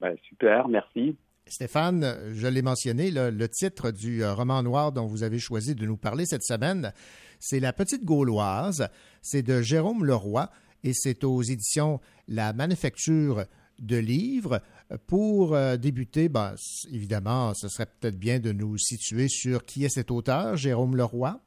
[0.00, 1.16] Ben, super, merci.
[1.48, 5.74] Stéphane, je l'ai mentionné, le, le titre du euh, roman noir dont vous avez choisi
[5.74, 6.92] de nous parler cette semaine,
[7.40, 8.88] c'est La Petite Gauloise.
[9.20, 10.48] C'est de Jérôme Leroy
[10.84, 13.46] et c'est aux éditions La Manufacture
[13.80, 14.60] de livres.
[15.06, 16.54] Pour euh, débuter, ben,
[16.92, 21.38] évidemment, ce serait peut-être bien de nous situer sur qui est cet auteur, Jérôme Leroy.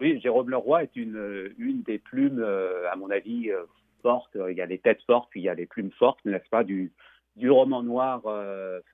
[0.00, 3.50] Oui, Jérôme Leroy est une, euh, une des plumes, euh, à mon avis,
[4.02, 4.36] fortes.
[4.50, 6.64] Il y a les têtes fortes, puis il y a les plumes fortes, n'est-ce pas,
[6.64, 6.92] du,
[7.36, 8.22] du roman noir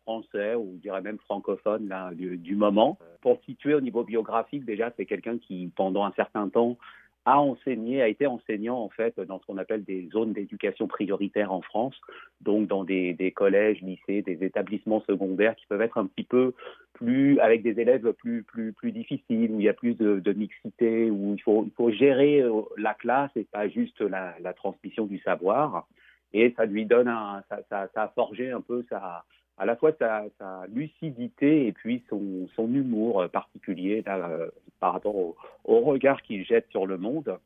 [0.02, 2.98] français, ou je dirais même francophone, du, moment.
[3.20, 6.78] Pour situer au niveau biographique, déjà, c'est quelqu'un qui, pendant un certain temps,
[7.24, 11.52] a enseigné, a été enseignant en fait dans ce qu'on appelle des zones d'éducation prioritaire
[11.52, 11.94] en France,
[12.40, 16.54] donc dans des, collèges, lycées, des établissements secondaires qui peuvent être un petit peu
[16.94, 21.10] plus avec des élèves plus plus plus difficiles où il y a plus de, mixité
[21.10, 25.18] où il faut il faut gérer euh, la classe et pas juste la, transmission du
[25.18, 25.86] savoir.
[26.34, 29.24] Et ça lui donne un ça, ça a forgé un peu sa
[29.58, 30.24] à la fois sa,
[30.68, 34.48] lucidité et puis son, humour particulier là, euh,
[34.80, 35.34] par rapport au,
[35.64, 37.38] regard qu'il jette sur le monde.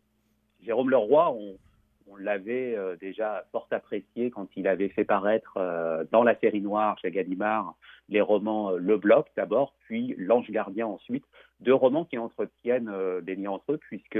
[0.64, 6.22] Jérôme Leroy, on, l'avait euh, déjà fort apprécié quand il avait fait paraître euh, dans
[6.22, 7.74] la série noire chez Gallimard
[8.08, 11.24] les romans euh, Le Bloc d'abord, puis L'Ange Gardien ensuite,
[11.60, 14.18] deux romans qui entretiennent euh, des liens entre eux puisque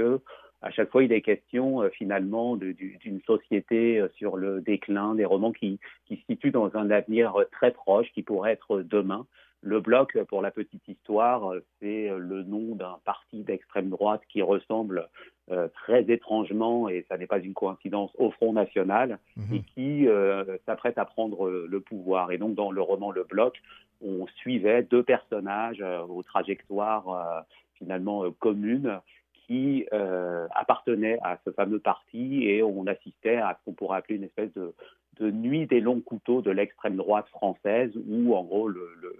[0.61, 5.15] à chaque fois il est question euh, finalement du- d'une société euh, sur le déclin,
[5.15, 8.81] des romans qui, qui se situent dans un avenir euh, très proche qui pourrait être
[8.81, 9.25] demain.
[9.61, 13.89] Le bloc, euh, pour la petite histoire, euh, c'est euh, le nom d'un parti d'extrême
[13.89, 15.09] droite qui ressemble
[15.51, 19.17] euh, très étrangement, et ça n'est pas une coïncidence, au Front National,
[19.55, 22.31] et qui euh, s'apprête à prendre euh, le pouvoir.
[22.31, 23.59] Et donc, dans le roman Le Bloc,
[24.05, 27.41] on suivait deux personnages euh, aux trajectoires euh,
[27.79, 28.99] finalement euh, communes
[29.47, 34.17] qui euh, appartenaient à ce fameux parti et on assistait à ce qu'on pourrait appeler
[34.17, 34.73] une espèce de,
[35.19, 39.15] de nuit des longs couteaux de l'extrême droite française où en gros le, le-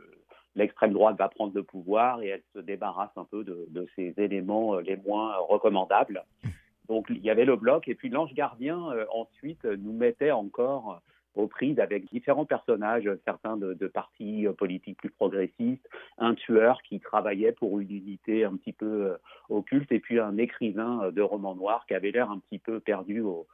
[0.56, 4.14] l'extrême droite va prendre le pouvoir et elle se débarrasse un peu de, de ces
[4.18, 6.24] éléments euh, les moins recommandables.
[6.90, 11.02] Donc il y avait le bloc et puis l'ange gardien euh, ensuite nous mettait encore
[11.40, 17.52] aux avec différents personnages, certains de, partis euh, politiques plus progressistes, un tueur qui travaillait
[17.52, 19.18] pour une unité un petit peu euh,
[19.50, 22.80] occulte et puis un écrivain euh, de romans noirs qui avait l'air un petit peu
[22.80, 23.46] perdu au,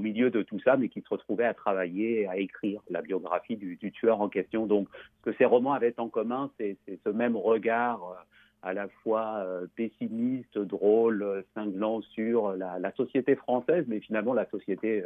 [0.00, 3.92] milieu de tout ça, mais qui se retrouvait à travailler, à écrire la biographie du,
[3.92, 4.64] tueur en question.
[4.64, 4.88] Donc,
[5.18, 8.24] ce que ces romans avaient en commun, c'est ce même regard
[8.62, 9.44] à la fois
[9.76, 15.04] pessimiste, drôle, cinglant sur la, la société française, mais finalement la société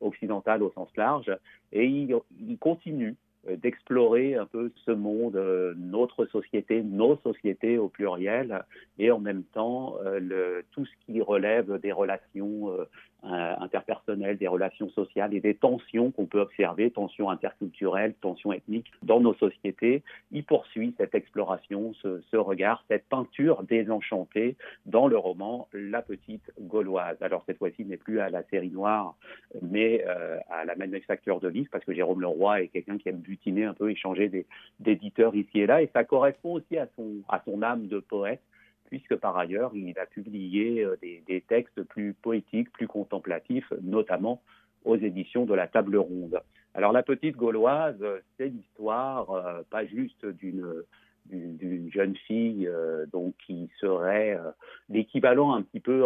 [0.00, 1.30] occidentale au sens large.
[1.72, 3.16] Et il, continue
[3.48, 8.64] euh, d'explorer un peu ce monde, euh, notre société, nos sociétés au pluriel,
[8.98, 12.70] et en même temps euh, tout ce qui relève des relations
[13.24, 19.20] euh, des relations sociales et des tensions qu'on peut observer, tensions interculturelles, tensions ethniques dans
[19.20, 20.02] nos sociétés.
[20.32, 24.56] Il poursuit cette exploration, ce, regard, cette peinture désenchantée
[24.86, 27.16] dans le roman La Petite Gauloise.
[27.20, 29.14] Alors cette fois-ci, n'est plus à la série noire,
[29.62, 33.18] mais euh, à la manufacture de livres, parce que Jérôme Leroy est quelqu'un qui aime
[33.18, 34.46] butiner un peu, échanger
[34.80, 36.88] d'éditeurs ici et là, et ça correspond aussi à
[37.44, 38.42] son âme de poète
[38.88, 44.42] puisque par ailleurs, il a publié euh, des, des textes plus poétiques, plus contemplatifs, notamment
[44.84, 46.40] aux éditions de la Table Ronde.
[46.74, 50.66] Alors la petite Gauloise, euh, c'est l'histoire, euh, pas juste d'une
[51.30, 54.50] d'une jeune fille euh, donc qui serait euh,
[54.88, 56.04] l'équivalent un petit peu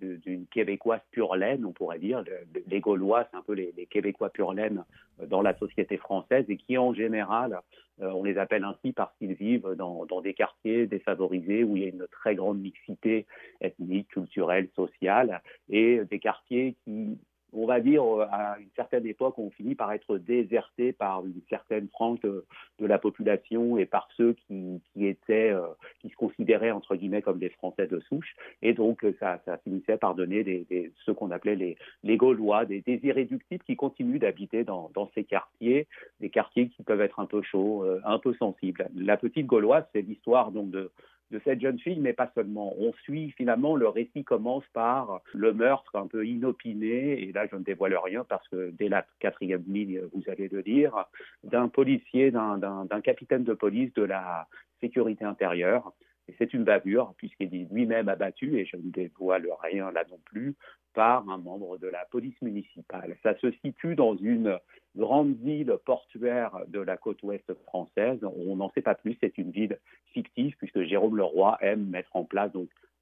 [0.00, 2.24] d'une québécoise pure laine, on pourrait dire.
[2.66, 4.84] Les Gaulois, c'est un peu les, Québécois pure laine
[5.26, 7.60] dans la société française et qui en général,
[8.00, 11.90] on les appelle ainsi parce qu'ils vivent dans, des quartiers défavorisés où il y a
[11.90, 13.26] une très grande mixité
[13.60, 17.18] ethnique, culturelle, sociale et des quartiers qui
[17.54, 21.40] on va dire, euh, à une certaine époque, on finit par être déserté par une
[21.48, 22.44] certaine frange de,
[22.80, 25.66] la population et par ceux qui, étaient, euh,
[26.00, 28.34] qui se considéraient entre guillemets comme des Français de souche.
[28.60, 33.00] Et donc, euh, ça, finissait par donner des, ce qu'on appelait les, Gaulois, des, des,
[33.02, 35.86] irréductibles qui continuent d'habiter dans, ces quartiers,
[36.20, 38.88] des quartiers qui peuvent être un peu chauds, un peu sensibles.
[38.96, 40.90] La petite Gauloise, c'est l'histoire donc de
[41.34, 42.72] de cette jeune fille, mais pas seulement.
[42.78, 47.56] On suit finalement, le récit commence par le meurtre un peu inopiné, et là je
[47.56, 51.06] ne dévoile rien parce que dès la quatrième ligne, vous allez le dire,
[51.42, 54.46] d'un policier, d'un capitaine de police de la
[54.80, 55.92] sécurité intérieure.
[56.28, 60.18] Et c'est une bavure, puisqu'il est lui-même abattu, et je ne dévoile rien là non
[60.24, 60.54] plus,
[60.94, 63.16] par un membre de la police municipale.
[63.22, 64.58] Ça se situe dans une
[64.96, 68.20] grande ville portuaire de la côte ouest française.
[68.22, 69.78] On n'en sait pas plus, c'est une ville
[70.12, 72.52] fictive puisque Jérôme Leroy aime mettre en place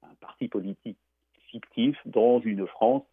[0.01, 0.97] un parti politique
[1.49, 3.03] fictif dans une France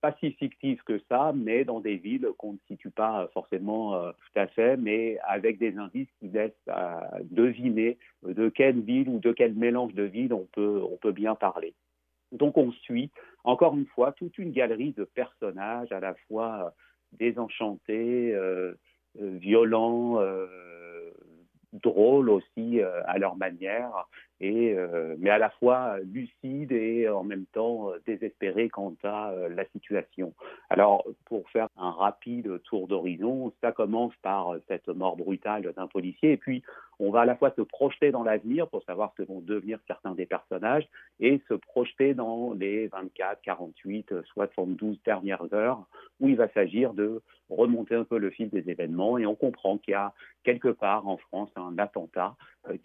[0.00, 4.12] pas si fictive que ça, mais dans des villes qu'on ne situe pas forcément euh,
[4.12, 9.18] tout à fait, mais avec des indices qui laissent euh, deviner de quelle ville ou
[9.18, 11.74] de quel mélange de villes on peut, bien parler.
[12.32, 13.10] Donc on suit,
[13.44, 16.72] encore une fois, toute une galerie de personnages à la fois
[17.12, 18.74] désenchantés, euh,
[19.20, 20.18] euh violents,
[21.72, 24.08] drôles aussi à leur manière,
[24.40, 29.48] et, euh, mais à la fois lucide et en même temps désespéré quant à euh,
[29.50, 30.32] la situation.
[30.70, 36.32] Alors, pour faire un rapide tour d'horizon, ça commence par cette mort brutale d'un policier,
[36.32, 36.62] et puis
[36.98, 39.78] on va à la fois se projeter dans l'avenir pour savoir ce que vont devenir
[39.86, 40.88] certains des personnages,
[41.18, 45.84] et se projeter dans les 24, 48, 72 dernières heures,
[46.18, 47.20] où il va s'agir de
[47.50, 50.14] remonter un peu le fil des événements, et on comprend qu'il y a
[50.44, 52.36] quelque part en France un attentat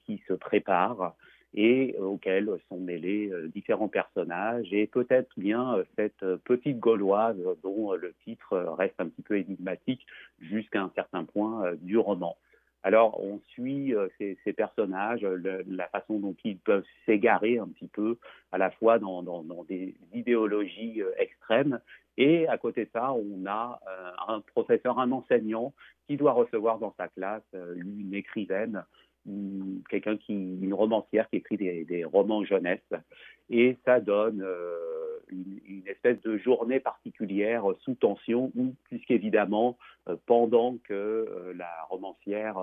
[0.05, 1.15] qui se prépare
[1.55, 7.37] et euh, auxquels sont mêlés euh, différents personnages et peut-être bien euh, cette petite Gauloise
[7.63, 10.05] dont le titre reste un petit peu énigmatique
[10.39, 12.37] jusqu'à un certain point du roman.
[12.83, 18.17] Alors, on suit ces, personnages, la façon dont ils peuvent s'égarer un petit peu,
[18.51, 19.23] à la fois dans,
[19.67, 21.79] des idéologies extrêmes,
[22.17, 23.79] et à côté de ça, on a
[24.27, 25.73] un professeur, un enseignant
[26.07, 27.43] qui doit recevoir dans sa classe
[27.75, 28.83] une écrivaine
[29.89, 32.80] quelqu'un qui, une romancière qui écrit des, romans jeunesse,
[33.49, 39.78] et ça donne euh, une, espèce de journée particulière sous tension, où, puisqu'évidemment,
[40.09, 42.57] euh, pendant que euh, la romancière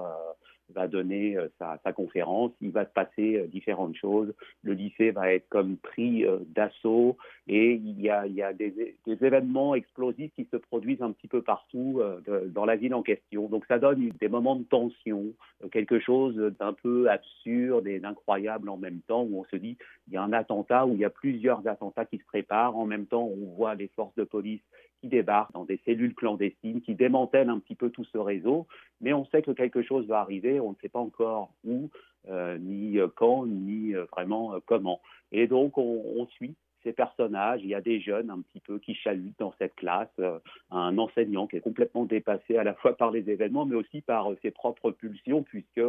[0.70, 4.32] va donner euh, sa, conférence, il va se passer euh, différentes choses.
[4.62, 10.32] Le lycée va être comme pris euh, d'assaut et il y a, des, événements explosifs
[10.34, 12.00] qui se produisent un petit peu partout
[12.48, 13.48] dans la ville en question.
[13.48, 15.24] Donc ça donne des moments de tension,
[15.70, 20.14] quelque chose d'un peu absurde et d'incroyable en même temps où on se dit il
[20.14, 22.76] y a un attentat, où il y a plusieurs attentats qui se préparent.
[22.76, 24.62] En même temps, on voit les forces de police
[25.02, 28.68] qui débarquent dans des cellules clandestines, qui démantèlent un petit peu tout ce réseau,
[29.00, 31.90] mais on sait que quelque chose va arriver, on ne sait pas encore où,
[32.28, 35.00] euh, ni euh, quand, ni euh, vraiment comment.
[35.32, 37.60] Et donc on, on suit ces personnages.
[37.62, 40.38] Il y a des jeunes un petit peu qui chalutent dans cette classe, euh,
[40.70, 44.30] un enseignant qui est complètement dépassé à la fois par les événements, mais aussi par
[44.30, 45.80] euh, ses propres pulsions, puisque,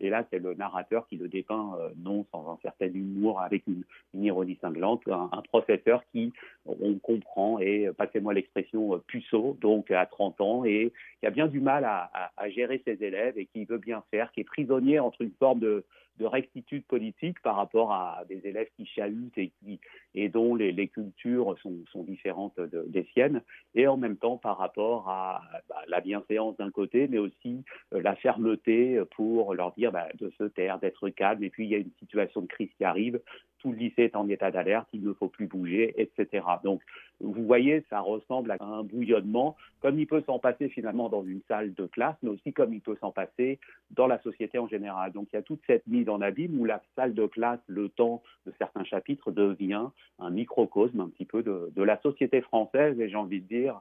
[0.00, 3.66] et là c'est le narrateur qui le dépeint, euh, non sans un certain humour, avec
[3.66, 3.84] une,
[4.14, 6.32] ironie cinglante, un, professeur qui,
[6.66, 11.60] on comprend, est, passez-moi l'expression, puceau, donc à 30 ans, et qui a bien du
[11.60, 15.32] mal à gérer ses élèves et qui veut bien faire, qui est prisonnier entre une
[15.38, 15.84] forme de
[16.18, 19.38] de rectitude politique par rapport à des élèves qui chahutent
[20.14, 23.42] et, dont les, cultures sont, sont différentes des siennes,
[23.74, 28.02] et en même temps par rapport à bah, la bienséance d'un côté, mais aussi euh,
[28.02, 31.74] la fermeté pour leur dire bah, de se taire, d'être calme, et puis il y
[31.74, 33.20] a une situation de crise qui arrive,
[33.58, 36.44] tout le lycée est en état d'alerte, il ne faut plus bouger, etc.
[36.62, 36.82] Donc,
[37.20, 41.40] vous voyez, ça ressemble à un bouillonnement, comme il peut s'en passer finalement dans une
[41.48, 43.58] salle de classe, mais aussi comme il peut s'en passer
[43.90, 45.12] dans la société en général.
[45.12, 47.88] Donc, il y a toute cette mise en abîme où la salle de classe, le
[47.88, 49.88] temps de certains chapitres, devient
[50.18, 53.80] un microcosme un petit peu de, la société française, et j'ai envie de dire,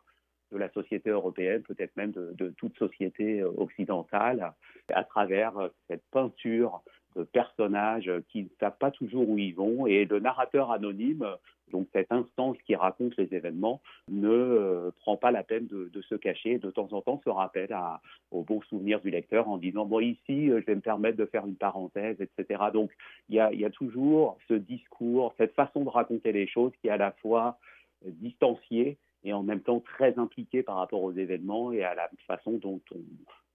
[0.51, 4.53] de la société européenne, peut-être même de, de, toute société occidentale,
[4.93, 5.53] à travers
[5.87, 6.81] cette peinture
[7.25, 11.25] personnages qui ne savent pas toujours où ils vont et le narrateur anonyme
[11.71, 16.15] Donc cette instance qui raconte les événements ne euh, prend pas la peine de, se
[16.15, 16.57] cacher.
[16.59, 18.01] De temps en temps, se rappelle à,
[18.31, 21.25] aux bons souvenirs du lecteur en disant bon ici, euh, je vais me permettre de
[21.25, 22.65] faire une parenthèse, etc.
[22.73, 22.91] Donc
[23.29, 26.87] il y a, y a toujours ce discours, cette façon de raconter les choses qui
[26.87, 27.57] est à la fois
[28.05, 32.53] distanciée et en même temps très impliquée par rapport aux événements et à la façon
[32.53, 32.99] dont on,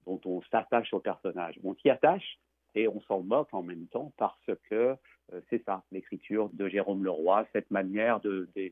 [0.07, 1.59] dont on s'attache au personnage.
[1.65, 2.39] On s'y attache
[2.75, 4.97] et on s'en moque en même temps parce que
[5.33, 8.21] euh, c'est ça, l'écriture de Jérôme Leroy, cette manière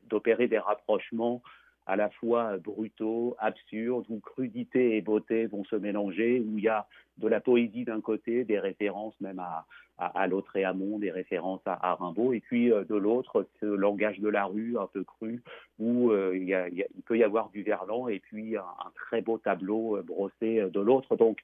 [0.05, 1.41] d'opérer de, des rapprochements
[1.87, 6.67] à la fois brutaux, absurdes, où crudité et beauté vont se mélanger, où il y
[6.67, 6.87] a
[7.17, 9.65] de la poésie d'un côté, des références même à,
[9.97, 14.29] à, à Lautréamont, des références à, Rimbaud, et puis euh, de l'autre, ce langage de
[14.29, 15.41] la rue un peu cru,
[15.79, 20.01] où euh, il, peut y avoir du Verlan et puis un, un très beau tableau
[20.03, 21.15] brossé de l'autre.
[21.15, 21.39] Donc,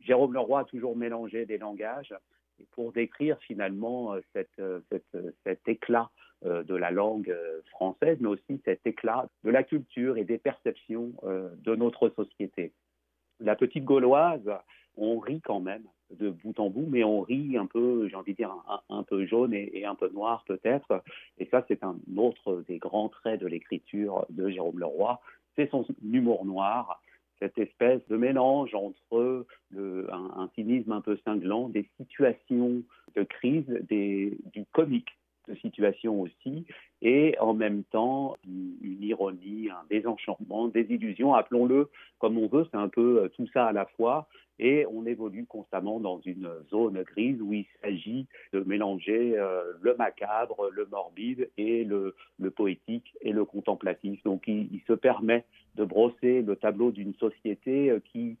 [0.00, 2.14] Jérôme Leroy a toujours mélangé des langages
[2.72, 4.20] pour décrire finalement euh,
[4.58, 6.10] euh, cette, cet éclat
[6.42, 7.36] de la langue
[7.72, 12.72] française, mais aussi cet éclat de la culture et des perceptions de notre société.
[13.40, 14.50] La petite gauloise,
[14.96, 18.32] on rit quand même de bout en bout, mais on rit un peu, j'ai envie
[18.32, 18.54] de dire,
[18.88, 21.02] un, peu jaune et, un peu noir peut-être.
[21.38, 25.20] Et ça, c'est un autre des grands traits de l'écriture de Jérôme Leroy,
[25.56, 27.00] c'est son humour noir
[27.40, 32.82] cette espèce de mélange entre un, un, cynisme un peu cinglant, des situations
[33.16, 35.08] de crise, du comique
[35.48, 36.66] de situation aussi,
[37.02, 41.88] et en même temps une, ironie, un désenchantement, des illusions, appelons-le
[42.18, 44.28] comme on veut, c'est un peu tout ça à la fois,
[44.58, 49.96] et on évolue constamment dans une zone grise où il s'agit de mélanger euh, le
[49.96, 52.14] macabre, le morbide et le,
[52.54, 54.22] poétique et le contemplatif.
[54.24, 55.44] Donc il, il, se permet
[55.76, 58.36] de brosser le tableau d'une société qui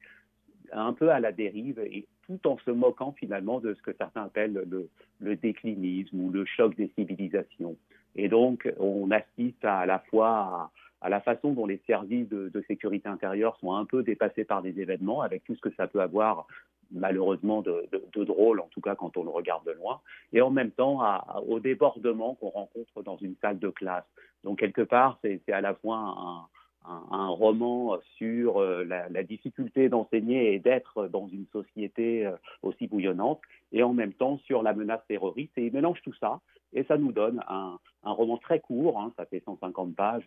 [0.72, 4.24] un peu à la dérive et tout en se moquant finalement de ce que certains
[4.24, 4.88] appellent le,
[5.20, 7.76] le déclinisme ou le choc des civilisations.
[8.16, 13.08] Et donc on assiste à, la fois à, la façon dont les services de, sécurité
[13.08, 16.46] intérieure sont un peu dépassés par des événements, avec tout ce que ça peut avoir
[16.92, 20.00] malheureusement de, drôle, en tout cas quand on le regarde de loin,
[20.32, 21.00] et en même temps
[21.46, 24.04] au débordement qu'on rencontre dans une salle de classe.
[24.42, 26.46] Donc quelque part, c'est à la fois un,
[26.86, 33.40] un, roman sur euh, la, difficulté d'enseigner et d'être dans une société euh, aussi bouillonnante,
[33.72, 35.52] et en même temps sur la menace terroriste.
[35.56, 36.40] Et il mélange tout ça,
[36.72, 40.24] et ça nous donne un, roman très court, hein, ça fait 150 pages,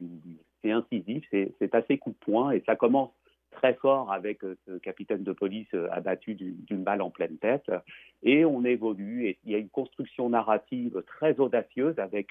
[0.62, 3.12] c'est incisif, c'est assez coup de poing, et ça commence
[3.52, 7.72] très fort avec euh, ce capitaine de police abattu d'une balle en pleine tête,
[8.22, 12.28] et on évolue, et il y a une construction narrative très audacieuse avec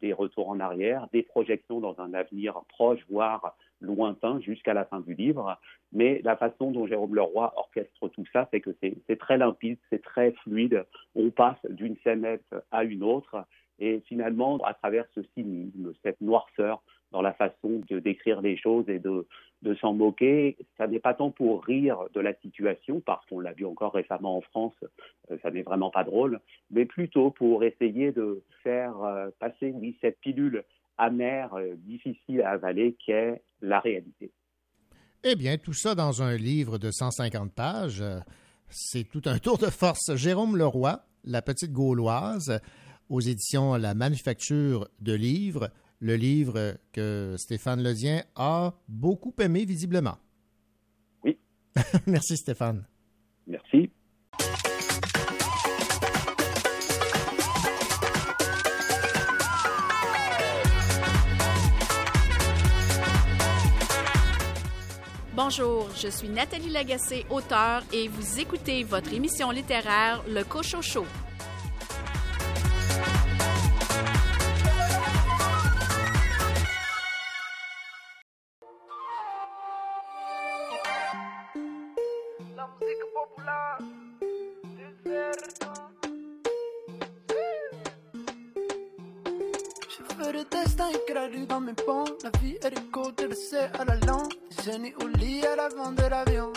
[0.00, 5.00] des retours en arrière, des projections dans un avenir proche, voire lointain, jusqu'à la fin
[5.00, 5.58] du livre.
[5.92, 10.02] Mais la façon dont Jérôme Leroy orchestre tout ça, c'est que c'est très limpide, c'est
[10.02, 10.86] très fluide.
[11.14, 13.44] On passe d'une scénette à une autre.
[13.78, 16.82] Et finalement, à travers ce cynisme, cette noirceur
[17.12, 19.26] dans la façon de décrire les choses et de,
[19.80, 23.64] s'en moquer, ça n'est pas tant pour rire de la situation, parce qu'on l'a vu
[23.64, 24.74] encore récemment en France,
[25.30, 26.40] euh, ça n'est vraiment pas drôle,
[26.70, 30.64] mais plutôt pour essayer de faire euh, passer, oui, cette pilule
[30.98, 34.32] amère, euh, difficile à avaler, qui est la réalité.
[35.22, 38.02] Eh bien, tout ça dans un livre de 150 pages,
[38.68, 40.16] c'est tout un tour de force.
[40.16, 42.60] Jérôme Leroy, La Petite Gauloise,
[43.08, 45.70] aux éditions La Manufacture de Livres,
[46.02, 50.18] le livre que Stéphane Ledien a beaucoup aimé visiblement.
[51.24, 51.38] Oui.
[52.06, 52.84] Merci Stéphane.
[53.46, 53.88] Merci.
[65.34, 71.04] Bonjour, je suis Nathalie Lagacé, auteure, et vous écoutez votre émission littéraire Le Cochocho.
[94.64, 96.52] Génie au lit à l'avant de l'avion.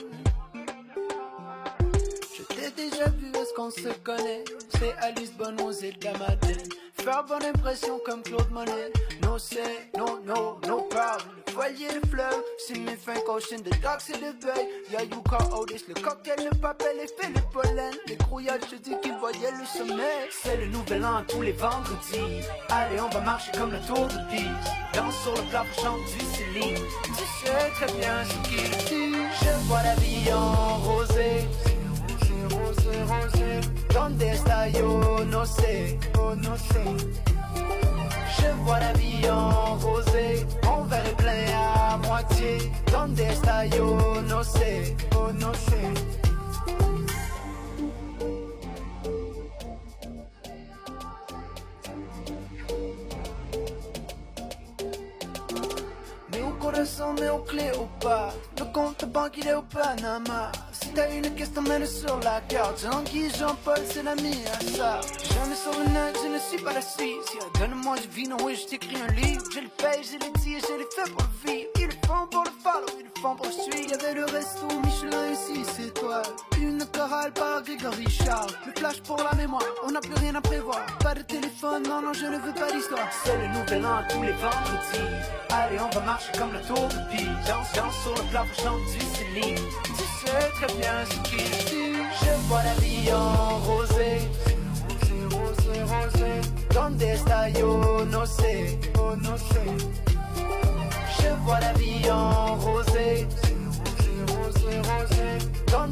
[2.37, 4.43] Je t'ai déjà vu, est-ce qu'on se connaît?
[4.77, 5.97] C'est à Lisbonne, aux îles.
[6.93, 8.91] Faire bonne impression comme Claude Monet.
[9.23, 11.44] No say, no, no, no problem.
[11.55, 14.67] Voilier, le fleuve, c'est mes fins cochines de docks et de beuil.
[14.91, 17.93] Y'a Yuka Otis, le cocktail, le papel, l'effet, le pollen.
[18.07, 20.27] Les grouillages, je dis qu'ils voyaient le sommet.
[20.31, 22.45] C'est le nouvel an tous les vendredis.
[22.67, 24.49] Allez, on va marcher comme le tour de piste.
[24.93, 26.83] Danse sur le plat, chante du Céline.
[27.03, 29.15] Tu sais très bien ce qu'il dit.
[29.41, 31.47] Je vois la vie en rosé.
[32.49, 33.61] Rosé, rosé,
[33.93, 35.23] Donde está yo?
[35.23, 36.33] No sé, oh.
[38.37, 42.71] Je vois la vie en rosé, mon verre plein à moitié.
[42.91, 45.81] Donde está yo no sé, oh no sé.
[56.75, 60.51] Meu coração, meu Cléopâtre Le compte banque il est au Panama.
[60.73, 62.81] Si t'as une question, mets-le sur la carte.
[62.81, 64.35] Jean-Guy, Jean-Paul, c'est la mienne,
[64.75, 64.99] ça.
[65.33, 67.37] Jamais sur le net, je ne suis pas la Suisse.
[67.57, 69.43] Donne-moi du vino et je t'écris un livre.
[69.53, 71.69] J'ai le paye, j'ai les tirs, j'ai les fait pour le vivre.
[71.79, 73.47] Ils le font pour le follow, ils le font pour
[74.15, 76.23] le resto Michelin et 6 étoiles
[76.61, 80.41] Une chorale par Grégory Charles Le flash pour la mémoire, on n'a plus rien à
[80.41, 80.85] prévoir.
[80.99, 83.07] Pas de téléphone, non, non, je ne veux pas d'histoire.
[83.23, 85.15] C'est le nouvel an tous les vendredis.
[85.49, 87.27] Allez, on va marcher comme le tour de Pise.
[87.47, 89.65] Danse, danse sur le plafond, chante du Céline.
[89.83, 94.21] Tu sais très bien ce qu'il dit Je vois la vie en rosé.
[94.87, 96.41] Rosé, rosé, rosé.
[96.73, 100.14] Donde está yo no sé, oh no sé
[101.45, 103.27] vois la vie en rosé
[103.85, 104.81] Rosé, rosé,
[105.71, 105.85] oh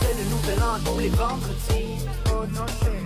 [0.00, 2.96] C'est le nouvel an tous les vendredis, oh no sé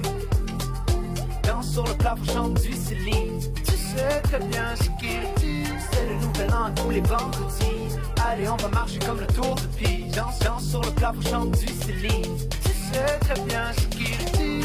[1.42, 3.40] Danse sur le plafond, chante du Céline.
[3.66, 5.68] Tu sais très bien ce qu'il dit.
[5.92, 7.98] C'est le nouvel an tous les vendredis.
[8.26, 10.14] Allez, on va marcher comme le tour de Pise.
[10.14, 12.36] Danse, danse sur le plafond, chante du Céline.
[12.62, 14.63] Tu sais très bien ce qu'il dit.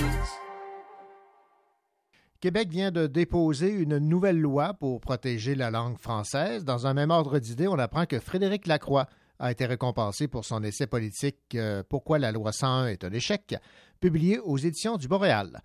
[2.41, 6.63] Québec vient de déposer une nouvelle loi pour protéger la langue française.
[6.63, 9.07] Dans un même ordre d'idée, on apprend que Frédéric Lacroix
[9.39, 13.55] a été récompensé pour son essai politique euh, Pourquoi la loi 101 est un échec,
[13.99, 15.61] publié aux éditions du Boréal.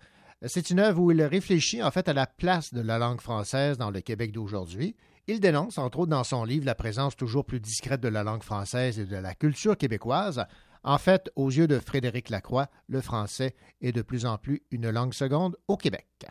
[0.47, 3.77] C'est une œuvre où il réfléchit en fait à la place de la langue française
[3.77, 4.97] dans le Québec d'aujourd'hui.
[5.27, 8.43] Il dénonce, entre autres dans son livre, la présence toujours plus discrète de la langue
[8.43, 10.43] française et de la culture québécoise.
[10.83, 14.89] En fait, aux yeux de Frédéric Lacroix, le français est de plus en plus une
[14.89, 16.27] langue seconde au Québec.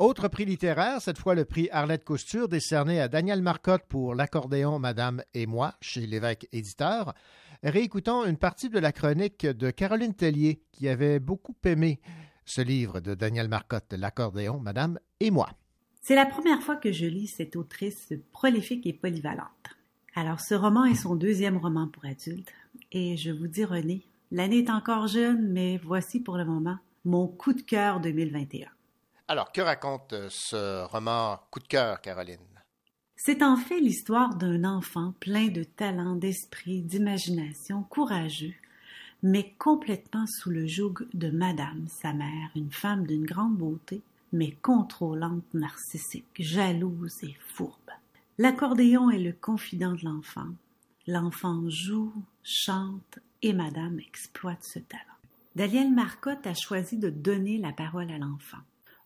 [0.00, 4.80] Autre prix littéraire, cette fois le prix Arlette Cousture, décerné à Daniel Marcotte pour L'accordéon
[4.80, 7.14] Madame et moi, chez l'évêque éditeur.
[7.62, 12.00] Réécoutons une partie de la chronique de Caroline Tellier, qui avait beaucoup aimé
[12.44, 15.50] ce livre de Daniel Marcotte, L'accordéon Madame et moi.
[16.02, 19.46] C'est la première fois que je lis cette autrice prolifique et polyvalente.
[20.16, 22.52] Alors, ce roman est son deuxième roman pour adultes,
[22.90, 27.28] et je vous dis, René, l'année est encore jeune, mais voici pour le moment mon
[27.28, 28.66] coup de cœur 2021.
[29.26, 32.38] Alors, que raconte euh, ce roman coup de cœur, Caroline?
[33.16, 38.52] C'est en fait l'histoire d'un enfant plein de talent, d'esprit, d'imagination, courageux,
[39.22, 44.02] mais complètement sous le joug de Madame, sa mère, une femme d'une grande beauté,
[44.32, 47.90] mais contrôlante, narcissique, jalouse et fourbe.
[48.36, 50.48] L'accordéon est le confident de l'enfant.
[51.06, 52.12] L'enfant joue,
[52.42, 55.02] chante, et Madame exploite ce talent.
[55.56, 58.58] Daniel Marcotte a choisi de donner la parole à l'enfant.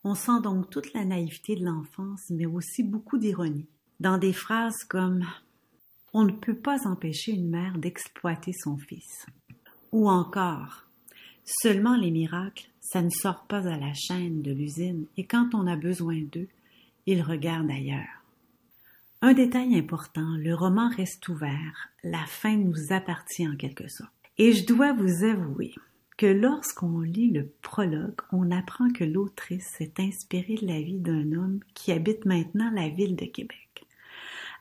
[0.05, 3.66] On sent donc toute la naïveté de l'enfance, mais aussi beaucoup d'ironie.
[4.01, 5.24] Dans des phrases comme
[6.12, 9.26] On ne peut pas empêcher une mère d'exploiter son fils.
[9.92, 10.84] Ou encore
[11.44, 15.66] Seulement les miracles, ça ne sort pas à la chaîne de l'usine, et quand on
[15.66, 16.49] a besoin d'eux,
[17.07, 18.22] ils regardent ailleurs.
[19.20, 24.12] Un détail important, le roman reste ouvert, la fin nous appartient en quelque sorte.
[24.36, 25.74] Et je dois vous avouer
[26.18, 31.32] que lorsqu'on lit le prologue, on apprend que l'autrice s'est inspirée de la vie d'un
[31.32, 33.86] homme qui habite maintenant la ville de Québec.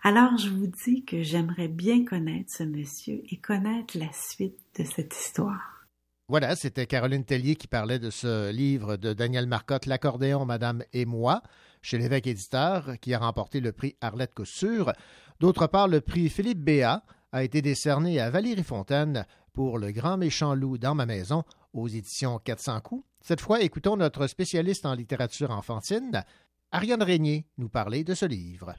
[0.04, 4.84] Alors je vous dis que j'aimerais bien connaître ce monsieur et connaître la suite de
[4.84, 5.88] cette histoire.
[6.30, 11.06] Voilà, c'était Caroline Tellier qui parlait de ce livre de Daniel Marcotte, L'accordéon, Madame et
[11.06, 11.42] moi,
[11.82, 14.94] chez l'évêque éditeur, qui a remporté le prix Arlette Coussure.
[15.40, 19.26] D'autre part, le prix Philippe Béat a été décerné à Valérie Fontaine
[19.58, 21.44] pour Le grand méchant loup dans ma maison
[21.74, 23.04] aux éditions 400 coups.
[23.22, 26.24] Cette fois, écoutons notre spécialiste en littérature enfantine,
[26.72, 28.76] Ariane Régnier, nous parler de ce livre.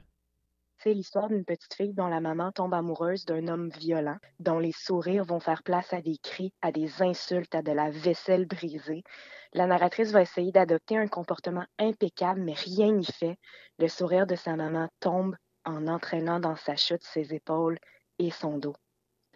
[0.77, 4.71] C'est l'histoire d'une petite fille dont la maman tombe amoureuse d'un homme violent, dont les
[4.71, 9.03] sourires vont faire place à des cris, à des insultes, à de la vaisselle brisée.
[9.51, 13.37] La narratrice va essayer d'adopter un comportement impeccable, mais rien n'y fait.
[13.79, 17.79] Le sourire de sa maman tombe en entraînant dans sa chute ses épaules
[18.17, 18.75] et son dos.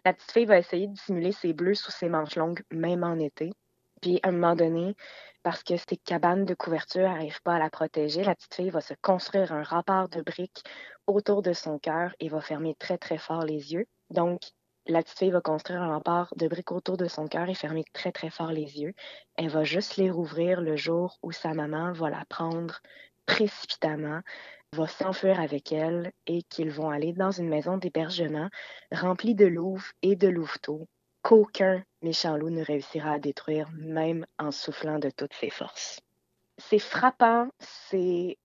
[0.04, 3.18] La petite fille va essayer de dissimuler ses bleus sous ses manches longues, même en
[3.18, 3.54] été.
[4.02, 4.96] Puis, à un moment donné,
[5.42, 8.82] parce que ses cabanes de couverture n'arrivent pas à la protéger, la petite fille va
[8.82, 10.62] se construire un rempart de briques
[11.06, 13.86] autour de son cœur et va fermer très, très fort les yeux.
[14.10, 14.42] Donc,
[14.86, 17.84] la petite fille va construire un rempart de briques autour de son cœur et fermer
[17.94, 18.92] très, très fort les yeux.
[19.36, 22.80] Elle va juste les rouvrir le jour où sa maman va la prendre
[23.26, 24.20] précipitamment
[24.72, 28.48] va s'enfuir avec elle et qu'ils vont aller dans une maison d'hébergement
[28.92, 30.88] remplie de louves et de louveteaux.
[31.24, 36.00] qu'aucun méchant loup ne réussira à détruire, même en soufflant de toutes ses forces.
[36.58, 38.36] C'est frappant, c'est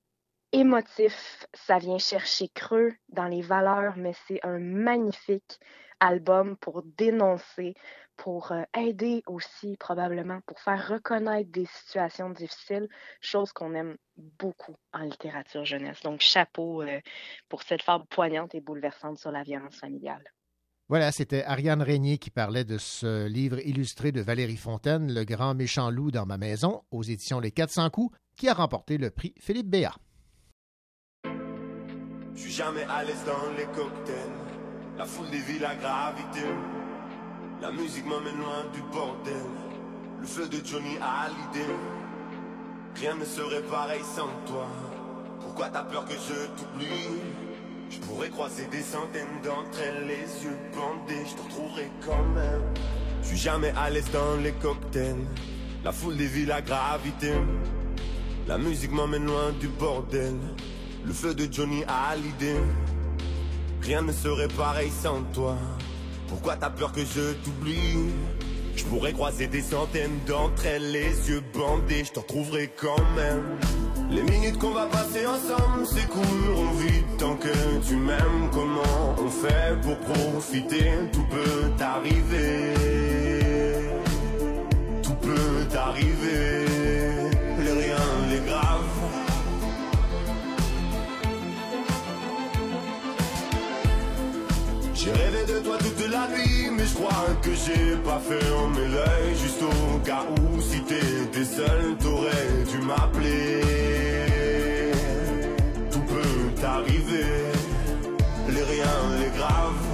[0.54, 5.60] émotif, ça vient chercher creux dans les valeurs, mais c'est un magnifique
[6.00, 7.74] album pour dénoncer,
[8.20, 12.90] pour euh, aider aussi probablement, pour faire reconnaître des situations difficiles,
[13.22, 16.02] chose qu'on aime beaucoup en littérature jeunesse.
[16.04, 17.00] Donc chapeau euh,
[17.48, 20.24] pour cette fable poignante et bouleversante sur la violence familiale.
[20.90, 25.54] Voilà, c'était Ariane Régnier qui parlait de ce livre illustré de Valérie Fontaine, Le grand
[25.56, 29.34] méchant loup dans ma maison, aux éditions Les 400 coups, qui a remporté le prix
[29.40, 29.96] Philippe Béat.
[32.34, 34.16] Je suis jamais à l'aise dans les cocktails.
[34.98, 36.48] La foule dévie la gravité.
[37.62, 39.34] La musique m'emmène loin du bordel.
[40.22, 41.68] Le feu de Johnny a l'idée.
[42.95, 44.66] Rien ne serait pareil sans toi.
[45.41, 47.20] Pourquoi t'as peur que je t'oublie?
[47.89, 52.62] Je pourrais croiser des centaines d'entre elles, les yeux bandés, je te retrouverai quand même.
[53.24, 55.28] Je suis jamais à l'aise dans les cocktails.
[55.84, 57.34] La foule dévie la gravité.
[58.47, 60.38] La musique m'emmène loin du bordel.
[61.03, 62.62] Le feu de Johnny a l'idée.
[63.82, 65.57] Rien ne serait pareil sans toi.
[66.30, 67.98] Pourquoi t'as peur que je t'oublie?
[68.76, 73.44] Je pourrais croiser des centaines d'entre elles, les yeux bandés, je t'en retrouverai quand même.
[74.10, 77.50] Les minutes qu'on va passer ensemble s'écouleront vite tant que
[77.88, 78.50] tu m'aimes.
[78.52, 80.92] Comment on fait pour profiter?
[81.12, 82.74] Tout peut arriver.
[85.04, 86.19] Tout peut arriver.
[95.64, 100.24] Toi toute la nuit, mais je crois que j'ai pas fermé l'œil juste au cas
[100.30, 103.62] où si t'étais seul, t'aurais dû m'appeler.
[105.91, 107.51] Tout peut arriver,
[108.49, 109.86] les riens, les graves.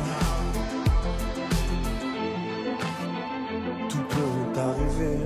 [3.89, 5.19] Tout peut arriver.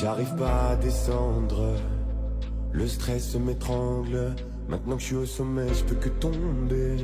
[0.00, 1.76] J'arrive pas à descendre,
[2.72, 4.34] le stress m'étrangle.
[4.68, 6.96] Maintenant que je suis au sommet, je peux que tomber.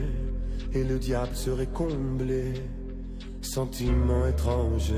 [0.75, 2.55] Et le diable serait comblé.
[3.41, 4.93] Sentiment étrange,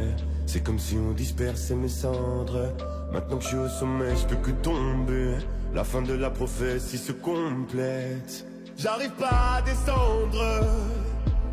[0.47, 2.73] c'est comme si on dispersait mes cendres.
[3.13, 5.37] Maintenant que je suis au sommet, je peux que tomber.
[5.75, 8.47] La fin de la prophétie se complète.
[8.77, 10.67] J'arrive pas à descendre,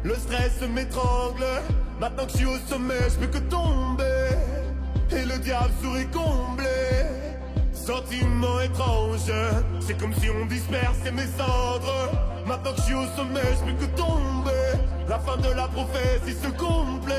[0.03, 1.45] le stress m'étrangle.
[1.99, 4.29] Maintenant que je suis au sommet, je peux que tomber.
[5.11, 6.96] Et le diable serait comblé.
[7.87, 9.31] Sentiment étrange,
[9.79, 12.11] c'est comme si on dispersait mes cendres.
[12.45, 14.83] Maintenant que je suis au sommet, je peux que tomber.
[15.07, 17.15] La fin de la prophétie se complète.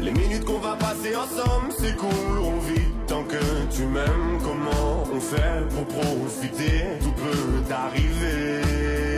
[0.00, 3.36] Les minutes qu'on va passer ensemble s'écoulent vite tant que
[3.70, 4.40] tu m'aimes.
[4.42, 6.98] Comment on fait pour profiter?
[7.00, 9.15] Tout peut arriver.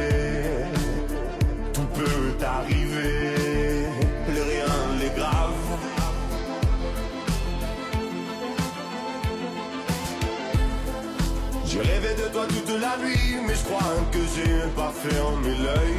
[12.38, 15.98] Toi toute la nuit, mais je crois que j'ai pas fermé l'œil.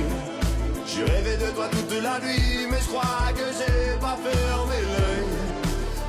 [0.87, 5.27] J'ai rêvé de toi toute la nuit, mais je crois que j'ai pas fermé l'œil.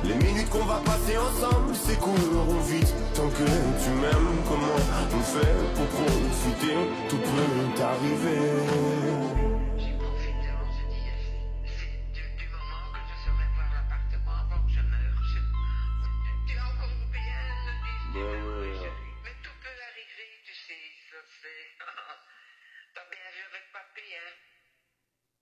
[0.05, 3.49] Les minutes qu'on va passer ensemble s'écouleront vite tant que
[3.83, 4.33] tu m'aimes.
[4.47, 4.79] Comment
[5.17, 6.77] on fait pour profiter
[7.09, 9.30] Tout peut arriver.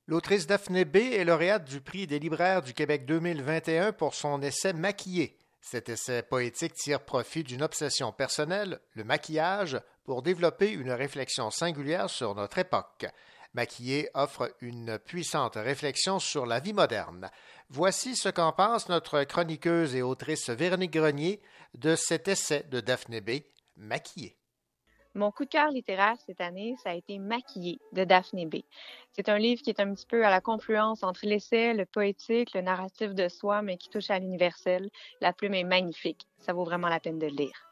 [0.10, 0.96] L'autrice Daphné B.
[0.96, 5.38] est lauréate du prix des libraires du Québec 2021 pour son essai Maquillé.
[5.62, 12.10] Cet essai poétique tire profit d'une obsession personnelle, le maquillage, pour développer une réflexion singulière
[12.10, 13.06] sur notre époque.
[13.54, 17.30] Maquillé offre une puissante réflexion sur la vie moderne.
[17.70, 21.40] Voici ce qu'en pense notre chroniqueuse et autrice Véronique Grenier
[21.76, 23.42] de cet essai de Daphné B.
[23.78, 24.39] Maquillé.
[25.16, 28.58] Mon coup de cœur littéraire cette année, ça a été Maquillé de Daphné B.
[29.12, 32.54] C'est un livre qui est un petit peu à la confluence entre l'essai, le poétique,
[32.54, 34.90] le narratif de soi, mais qui touche à l'universel.
[35.20, 36.28] La plume est magnifique.
[36.38, 37.69] Ça vaut vraiment la peine de le lire.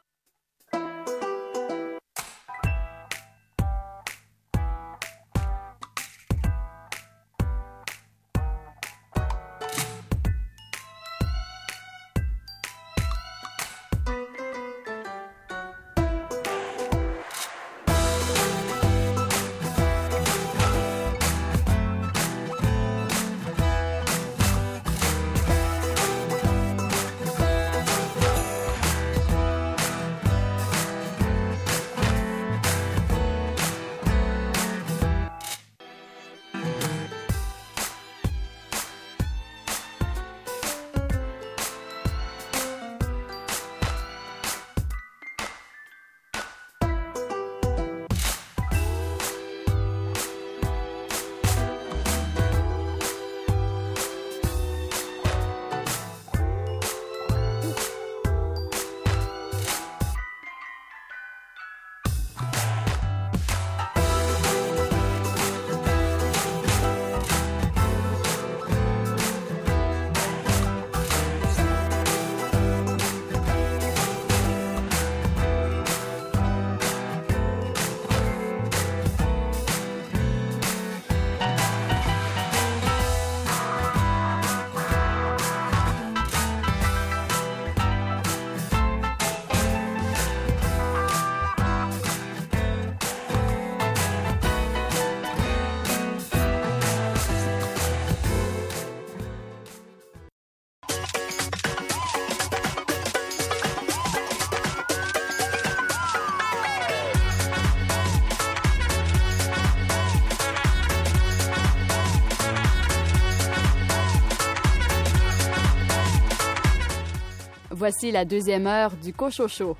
[117.90, 119.74] Voici la deuxième heure du Cochocho.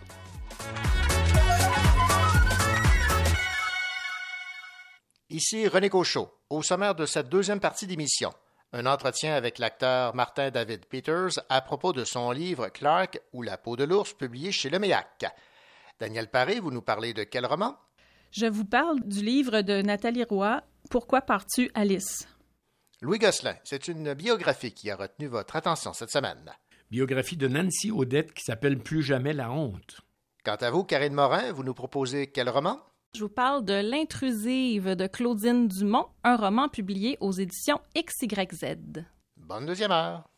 [5.29, 8.33] Ici René Cochot, au sommaire de cette deuxième partie d'émission.
[8.73, 13.59] Un entretien avec l'acteur Martin David Peters à propos de son livre Clark ou la
[13.59, 15.27] peau de l'ours publié chez Le Méac.
[16.01, 17.77] Daniel Paré, vous nous parlez de quel roman?
[18.31, 22.27] Je vous parle du livre de Nathalie Roy, Pourquoi pars-tu, Alice?
[23.03, 26.51] Louis Gosselin, c'est une biographie qui a retenu votre attention cette semaine.
[26.91, 30.01] Biographie de Nancy Odette qui s'appelle Plus jamais la honte.
[30.43, 32.80] Quant à vous, Karine Morin, vous nous proposez quel roman?
[33.14, 39.05] Je vous parle de L'intrusive de Claudine Dumont, un roman publié aux éditions XYZ.
[39.36, 40.30] Bonne deuxième heure.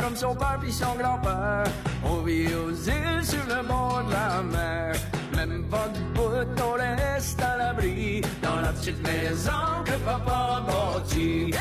[0.00, 1.64] Comme son père puis son grand-père.
[2.04, 4.94] On vit aux îles sur le bord de la mer.
[5.34, 10.60] Même pas de bout, on reste à l'abri dans la petite maison que papa a
[10.60, 11.54] bâtie.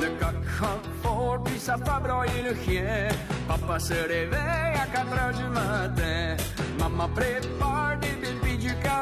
[0.00, 3.08] Le coq fort puis ça fait broyer le chien.
[3.48, 6.36] Papa se réveille à 4 heures du matin.
[6.78, 8.53] Maman prépare des du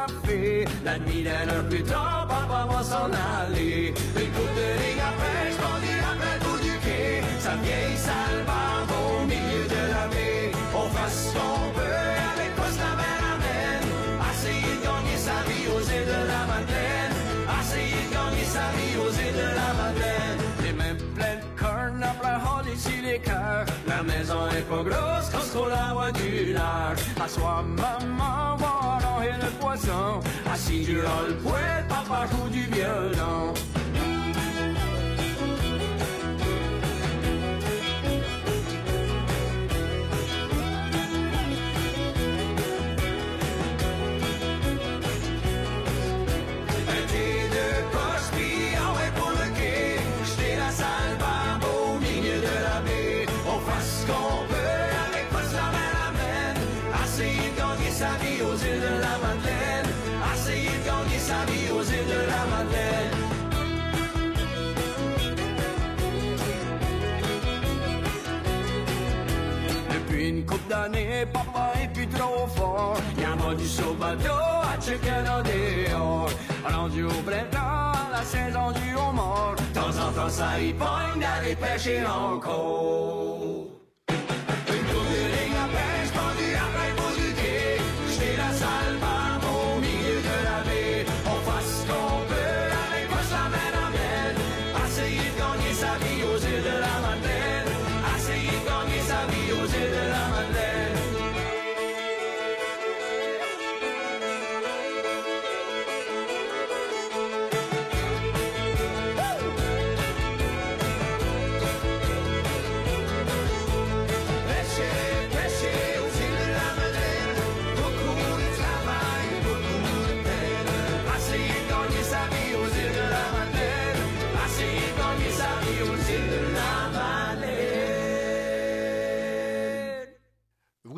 [0.07, 0.65] café.
[0.83, 3.93] La nuit d'une heure plus tard, papa va s'en aller.
[4.15, 7.21] Une de ligne à pêche, bandit après le bout du quai.
[7.39, 8.43] Sa vieille salle
[8.89, 10.51] au milieu de la baie.
[10.75, 13.87] On fait ce qu'on peut avec quoi la mer amène.
[14.43, 17.15] De gagner sa vie aux îles de la Madeleine.
[17.59, 20.39] Essayer de gagner sa vie aux îles de la Madeleine.
[20.63, 23.65] Les mains pleines cornes après hall ici les cœurs.
[23.87, 26.99] La maison est pas grosse quand on la voit du large.
[27.23, 28.57] À soi, maman,
[29.73, 30.19] poisson.
[30.51, 33.53] Assis sur le poêle, papa joue du violon.
[71.31, 72.97] Papa est plus trop fort.
[73.17, 76.29] Y'a pas du saut bateau à chicken dehors.
[76.65, 79.55] Rendu au printemps, la saison du homard.
[79.55, 83.72] De temps en temps, ça y pogne d'aller pêcher encore.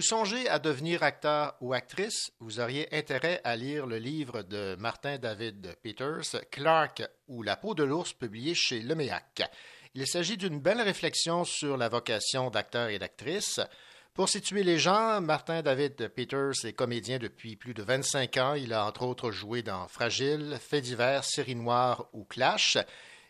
[0.05, 2.31] Songez à devenir acteur ou actrice?
[2.39, 7.73] Vous auriez intérêt à lire le livre de Martin David Peters, Clark ou La peau
[7.73, 9.41] de l'ours, publié chez Le Méac.
[9.95, 13.59] Il s'agit d'une belle réflexion sur la vocation d'acteur et d'actrice.
[14.13, 18.53] Pour situer les gens, Martin David Peters est comédien depuis plus de 25 ans.
[18.53, 22.77] Il a entre autres joué dans Fragile, Faits divers, Série noire ou Clash.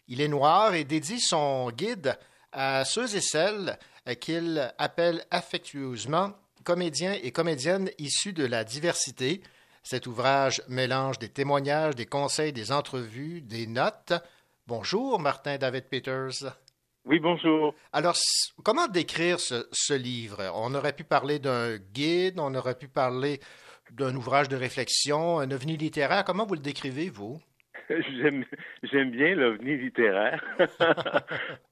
[0.10, 2.18] Il est noir et dédie son guide
[2.52, 3.80] à ceux et celles
[4.20, 6.34] qu'il appelle affectueusement
[6.66, 9.42] comédiens et comédiennes issus de la diversité.
[9.84, 14.14] Cet ouvrage mélange des témoignages, des conseils, des entrevues, des notes.
[14.68, 16.58] Bonjour, Martin David Peters.
[17.06, 17.76] Oui, bonjour.
[17.94, 18.18] Alors,
[18.64, 20.52] comment décrire ce, ce livre?
[20.56, 23.40] On aurait pu parler d'un guide, on aurait pu parler
[23.92, 26.26] d'un ouvrage de réflexion, un ovni littéraire.
[26.26, 27.40] Comment vous le décrivez, vous?
[27.90, 28.46] J'aime,
[28.84, 30.44] j'aime bien l'ovni littéraire.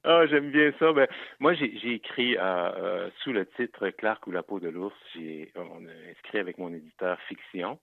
[0.06, 0.92] Ah, j'aime bien ça.
[0.92, 1.08] Ben,
[1.40, 4.94] moi, j'ai, j'ai écrit euh, euh, sous le titre Clark ou la peau de l'ours.
[5.14, 7.78] J'ai, on a inscrit avec mon éditeur fiction.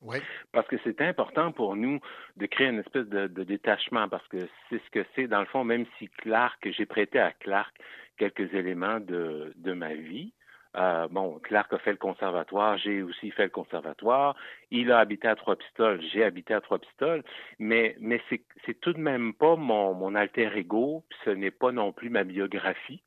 [0.00, 0.18] Oui.
[0.50, 2.00] Parce que c'est important pour nous
[2.36, 5.46] de créer une espèce de, de détachement, parce que c'est ce que c'est, dans le
[5.46, 7.72] fond, même si Clark, j'ai prêté à Clark
[8.18, 10.32] quelques éléments de, de ma vie,
[10.76, 14.34] Euh, bon, Clark a fait le conservatoire, j'ai aussi fait le conservatoire.
[14.70, 17.22] Il a habité à Trois-Pistoles, j'ai habité à Trois-Pistoles,
[17.58, 21.92] mais, mais c'est tout de même pas mon, mon alter ego, ce n'est pas non
[21.92, 23.02] plus ma biographie.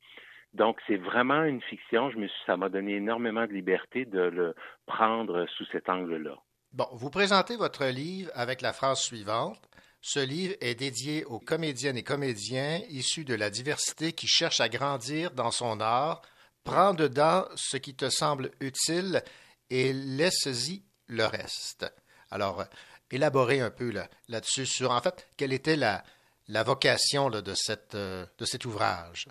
[0.54, 2.10] Donc, c'est vraiment une fiction.
[2.12, 4.56] Je me suis, ça m'a donné énormément de liberté de le
[4.86, 6.38] prendre sous cet angle-là.
[6.72, 9.60] Bon, vous présentez votre livre avec la phrase suivante.
[10.02, 14.70] Ce livre est dédié aux comédiennes et comédiens issus de la diversité qui cherchent à
[14.70, 16.22] grandir dans son art.
[16.66, 19.24] Prends dedans ce qui te semble utile
[19.70, 21.86] et laisse-y le reste.
[22.32, 22.66] Alors,
[23.12, 23.94] élaborez un peu
[24.28, 26.04] là-dessus sur, en fait, quelle était la,
[26.48, 29.28] la vocation de, cette, euh, de cet ouvrage.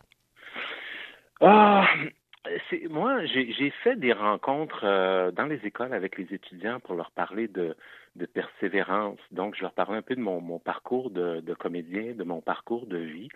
[1.41, 1.85] Ah,
[2.91, 7.49] moi, j'ai fait des rencontres euh, dans les écoles avec les étudiants pour leur parler
[7.49, 7.75] de,
[8.17, 9.19] de persévérance.
[9.31, 12.41] Donc, je leur parlais un peu de mon, mon parcours de, de, comédien, de mon
[12.41, 13.29] parcours de vie,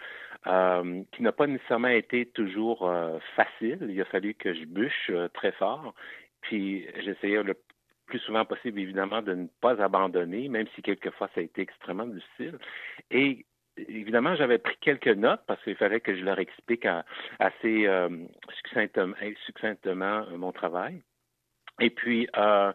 [0.47, 3.79] euh, qui n'a pas nécessairement été toujours euh, facile.
[3.89, 5.95] Il a fallu que je bûche très fort.
[6.43, 7.55] Puis, j'essayais le
[8.07, 12.07] plus souvent possible, évidemment, de ne pas abandonner, même si quelquefois ça a été extrêmement
[12.07, 12.59] difficile.
[13.11, 13.45] Et
[13.89, 16.87] évidemment, j'avais pris quelques notes parce qu'il fallait que je leur explique
[17.39, 18.09] assez euh,
[18.57, 19.15] succinctement,
[19.47, 21.03] succinctement, euh, mon travail.
[21.81, 22.73] Et puis, euh,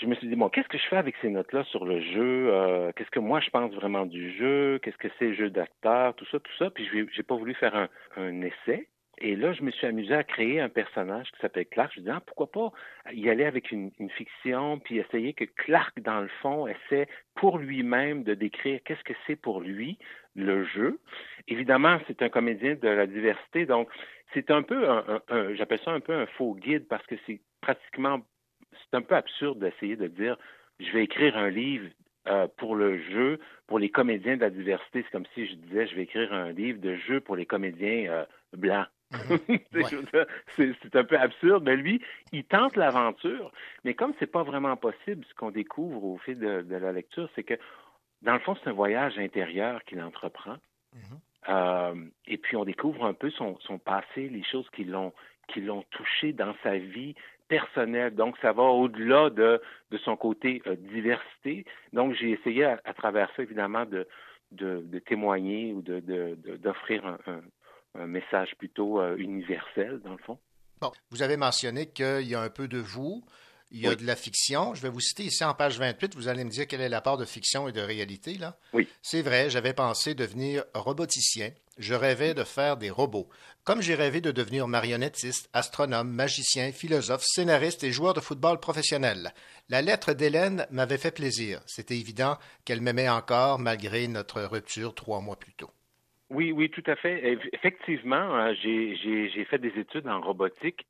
[0.00, 2.48] je me suis dit, bon, qu'est-ce que je fais avec ces notes-là sur le jeu?
[2.52, 4.78] Euh, qu'est-ce que moi je pense vraiment du jeu?
[4.82, 6.14] Qu'est-ce que c'est jeu d'acteur?
[6.14, 6.70] Tout ça, tout ça.
[6.70, 8.88] Puis, je n'ai pas voulu faire un, un essai.
[9.24, 11.92] Et là, je me suis amusé à créer un personnage qui s'appelle Clark.
[11.94, 12.72] Je me dis, ah, pourquoi pas
[13.12, 17.06] y aller avec une, fiction, puis essayer que Clark, dans le fond, essaie
[17.36, 19.96] pour lui-même de décrire qu'est-ce que c'est pour lui
[20.34, 20.98] le jeu.
[21.46, 23.88] Évidemment, c'est un comédien de la diversité, donc
[24.34, 27.40] c'est un peu, un, un, j'appelle ça un peu un faux guide parce que c'est
[27.60, 28.22] pratiquement,
[28.72, 30.36] c'est un peu absurde d'essayer de dire,
[30.80, 31.88] je vais écrire un livre
[32.26, 35.02] euh, pour le jeu, pour les comédiens de la diversité.
[35.04, 38.10] C'est comme si je disais, je vais écrire un livre de jeu pour les comédiens
[38.10, 38.24] euh,
[38.56, 38.88] blancs.
[40.56, 42.02] c'est un peu absurde, mais lui,
[42.32, 43.52] il tente l'aventure.
[43.84, 47.44] Mais comme c'est pas vraiment possible, ce qu'on découvre au fil de, la lecture, c'est
[47.44, 47.54] que
[48.22, 50.56] dans le fond, c'est un voyage intérieur qu'il entreprend.
[51.48, 51.94] Euh,
[52.26, 55.12] et puis on découvre un peu son, son passé, les choses qui l'ont
[55.48, 57.14] qui l'ont touché dans sa vie
[57.48, 58.14] personnelle.
[58.14, 59.60] Donc ça va au-delà de,
[59.90, 61.64] de son côté euh, diversité.
[61.92, 64.06] Donc j'ai essayé à, travers ça évidemment de,
[64.52, 66.00] de, de témoigner ou de
[66.58, 67.40] d'offrir un, un
[67.94, 70.38] message plutôt euh, universel, dans le fond.
[70.80, 73.24] Bon, vous avez mentionné qu'il y a un peu de vous,
[73.70, 74.74] il y a de la fiction.
[74.74, 77.00] Je vais vous citer ici en page 28, vous allez me dire quelle est la
[77.00, 78.58] part de fiction et de réalité, là.
[78.72, 78.88] Oui.
[79.00, 81.50] C'est vrai, j'avais pensé devenir roboticien.
[81.78, 83.30] Je rêvais de faire des robots.
[83.64, 89.32] Comme j'ai rêvé de devenir marionnettiste, astronome, magicien, philosophe, scénariste et joueur de football professionnel.
[89.70, 91.62] La lettre d'Hélène m'avait fait plaisir.
[91.66, 95.70] C'était évident qu'elle m'aimait encore malgré notre rupture trois mois plus tôt.
[96.32, 97.38] Oui, oui, tout à fait.
[97.52, 100.86] Effectivement, hein, j'ai, j'ai, j'ai fait des études en robotique.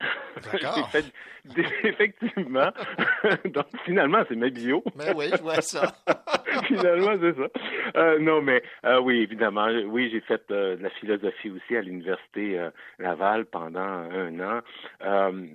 [0.53, 0.89] D'accord.
[0.93, 1.05] fait
[1.85, 2.71] effectivement.
[3.47, 4.85] Donc, finalement, c'est ma bio.
[4.97, 5.95] Mais oui, je vois ça.
[6.67, 7.49] finalement, c'est ça.
[7.97, 9.67] Euh, non, mais euh, oui, évidemment.
[9.87, 14.61] Oui, j'ai fait euh, de la philosophie aussi à l'Université euh, Laval pendant un an.
[15.03, 15.47] Euh,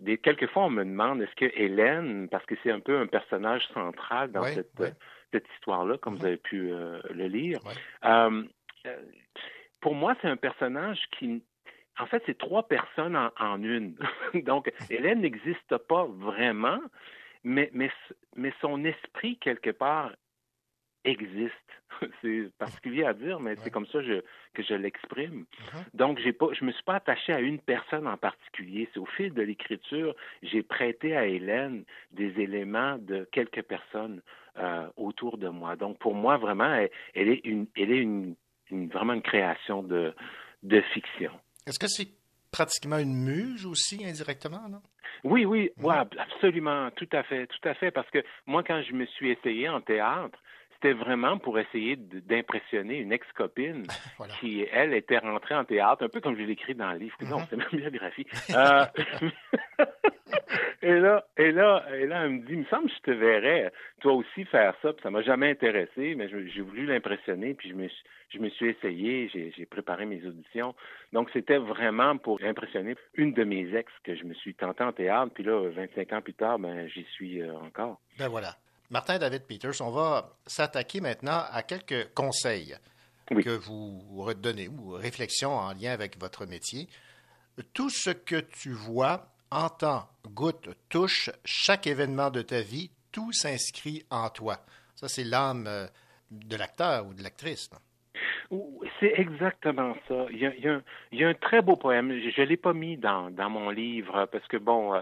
[0.00, 3.66] des, quelquefois, on me demande, est-ce que Hélène, parce que c'est un peu un personnage
[3.72, 4.70] central dans cette,
[5.32, 7.58] cette histoire-là, comme vous avez pu le lire,
[8.04, 8.42] euh,
[9.80, 11.42] pour moi, c'est un personnage qui,
[11.98, 13.96] en fait, c'est trois personnes en, une.
[14.34, 16.80] Donc, Hélène n'existe pas vraiment,
[17.44, 17.90] mais, mais,
[18.36, 20.12] mais son esprit, quelque part,
[21.04, 21.52] existe.
[22.22, 24.00] c'est particulier à dire, mais c'est comme ça
[24.54, 25.44] que je l'exprime.
[25.44, 25.84] Uh-huh.
[25.92, 28.88] Donc, j'ai pas, je me suis pas attaché à une personne en particulier.
[28.92, 34.22] C'est au fil de l'écriture, j'ai prêté à Hélène des éléments de quelques personnes
[34.58, 35.76] euh, autour de moi.
[35.76, 36.74] Donc, pour moi, vraiment,
[37.14, 38.34] elle est une, elle est une
[38.92, 40.14] vraiment une création de,
[40.62, 41.32] de fiction.
[41.66, 42.08] Est-ce que c'est
[42.50, 44.80] pratiquement une muse aussi, indirectement, non?
[45.24, 48.92] Oui, oui, ouais, absolument, tout à fait, tout à fait, parce que moi, quand je
[48.92, 50.38] me suis essayé en théâtre,
[50.84, 53.86] c'était vraiment pour essayer d'impressionner une ex-copine
[54.40, 57.16] qui, elle, était rentrée en théâtre, un peu comme je l'écris dans le livre.
[57.22, 57.46] Non, mm-hmm.
[57.48, 58.26] c'est ma biographie.
[58.50, 58.84] Euh,
[60.82, 63.10] et là, et là, et là, elle me dit, il me semble que je te
[63.12, 63.72] verrais
[64.02, 64.92] toi aussi faire ça.
[64.92, 67.88] Puis ça m'a jamais intéressé, mais j'ai voulu l'impressionner, puis je me,
[68.28, 70.74] je me suis essayé, j'ai préparé mes auditions.
[71.14, 74.92] Donc c'était vraiment pour impressionner une de mes ex que je me suis tenté en
[74.92, 75.32] théâtre.
[75.32, 78.00] Puis là, 25 ans plus tard, ben j'y suis euh, encore.
[78.18, 78.54] Ben voilà.
[78.90, 82.76] Martin David Peters, on va s'attaquer maintenant à quelques conseils
[83.28, 86.88] que vous redonnez ou réflexions en lien avec votre métier.
[87.72, 94.04] Tout ce que tu vois entend, goûte, touche chaque événement de ta vie, tout s'inscrit
[94.10, 94.58] en toi.
[94.96, 95.86] Ça, c'est l'âme euh,
[96.30, 97.70] de l'acteur ou de l'actrice.
[99.00, 100.26] C'est exactement ça.
[100.30, 100.82] Il y, a, il, y a un,
[101.12, 102.12] il y a, un, très beau poème.
[102.12, 105.00] Je ne l'ai pas mis dans, dans mon livre parce que, bon, euh,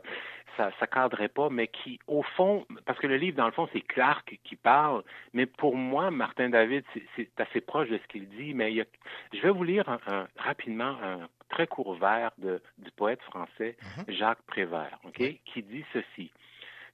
[0.56, 3.68] ça ne cadrait pas, mais qui, au fond, parce que le livre, dans le fond,
[3.72, 6.84] c'est Clark qui parle, mais pour moi, Martin David,
[7.16, 8.84] c'est assez proche de ce qu'il dit, mais il y a,
[9.32, 13.76] je vais vous lire un, un, rapidement un très court vers de, du poète français
[13.82, 14.12] Mm-hmm.
[14.12, 16.30] Jacques Prévert, okay, qui dit ceci.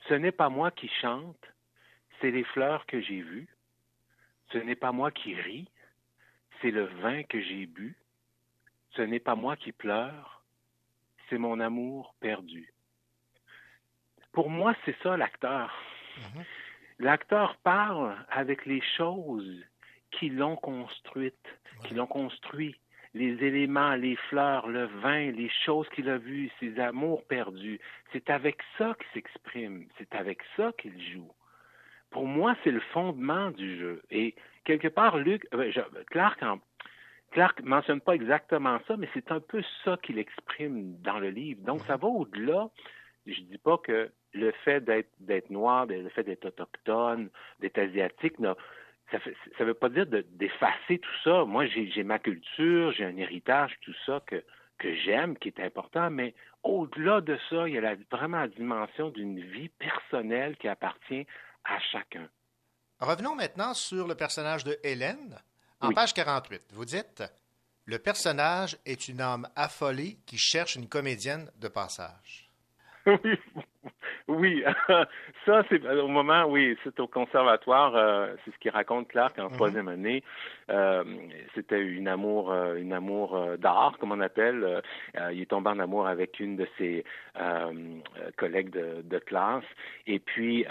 [0.09, 1.47] Ce n'est pas moi qui chante,
[2.21, 3.49] c'est les fleurs que j'ai vues.
[4.53, 5.69] Ce n'est pas moi qui ris,
[6.61, 7.97] c'est le vin que j'ai bu.
[8.91, 10.43] Ce n'est pas moi qui pleure,
[11.29, 12.73] c'est mon amour perdu.
[14.39, 15.75] Pour moi, c'est ça l'acteur.
[16.17, 16.45] Mm-hmm.
[17.01, 19.65] L'acteur parle avec les choses
[20.13, 22.77] qui l'ont construite, qui l'ont construit.
[23.15, 27.81] Les éléments, les fleurs, le vin, les choses qu'il a vues, ses amours perdus.
[28.13, 29.89] C'est avec ça qu'il s'exprime.
[29.99, 31.33] C'est avec ça qu'il joue.
[32.11, 34.05] Pour moi, c'est le fondement du jeu.
[34.13, 35.81] Et quelque part, Luc, euh, je,
[36.11, 36.61] Clark, en,
[37.33, 41.61] Clark mentionne pas exactement ça, mais c'est un peu ça qu'il exprime dans le livre.
[41.65, 42.69] Donc, ça va au-delà.
[43.27, 44.85] Je dis pas que le fait
[45.21, 48.37] d'être noir, le fait d'être autochtone, d'être asiatique,
[49.11, 49.19] ça
[49.61, 51.45] ne veut pas dire d'effacer tout ça.
[51.45, 54.45] Moi, j'ai ma culture, j'ai un héritage, tout ça que,
[54.79, 58.49] que j'aime, qui est important, mais au-delà de ça, il y a la, vraiment la
[58.49, 61.27] dimension d'une vie personnelle qui appartient
[61.65, 62.29] à chacun.
[63.01, 65.39] Revenons maintenant sur le personnage de Hélène.
[65.81, 65.95] En oui.
[65.95, 67.23] page 48, vous dites
[67.85, 72.51] Le personnage est une âme affolée qui cherche une comédienne de passage.
[73.07, 73.39] oui,
[74.29, 74.63] oui.
[75.47, 79.49] ça, c'est au moment, oui, c'est au conservatoire, euh, c'est ce qu'il raconte Clark en
[79.49, 79.93] troisième mm -hmm.
[79.93, 80.23] année.
[80.71, 81.05] Euh,
[81.55, 84.83] c'était une amour, euh, une amour d'art, comme on appelle.
[85.33, 87.05] il est tombé en amour avec une de ses
[88.37, 89.69] collègues de, de, classe.
[90.07, 90.67] Et puis,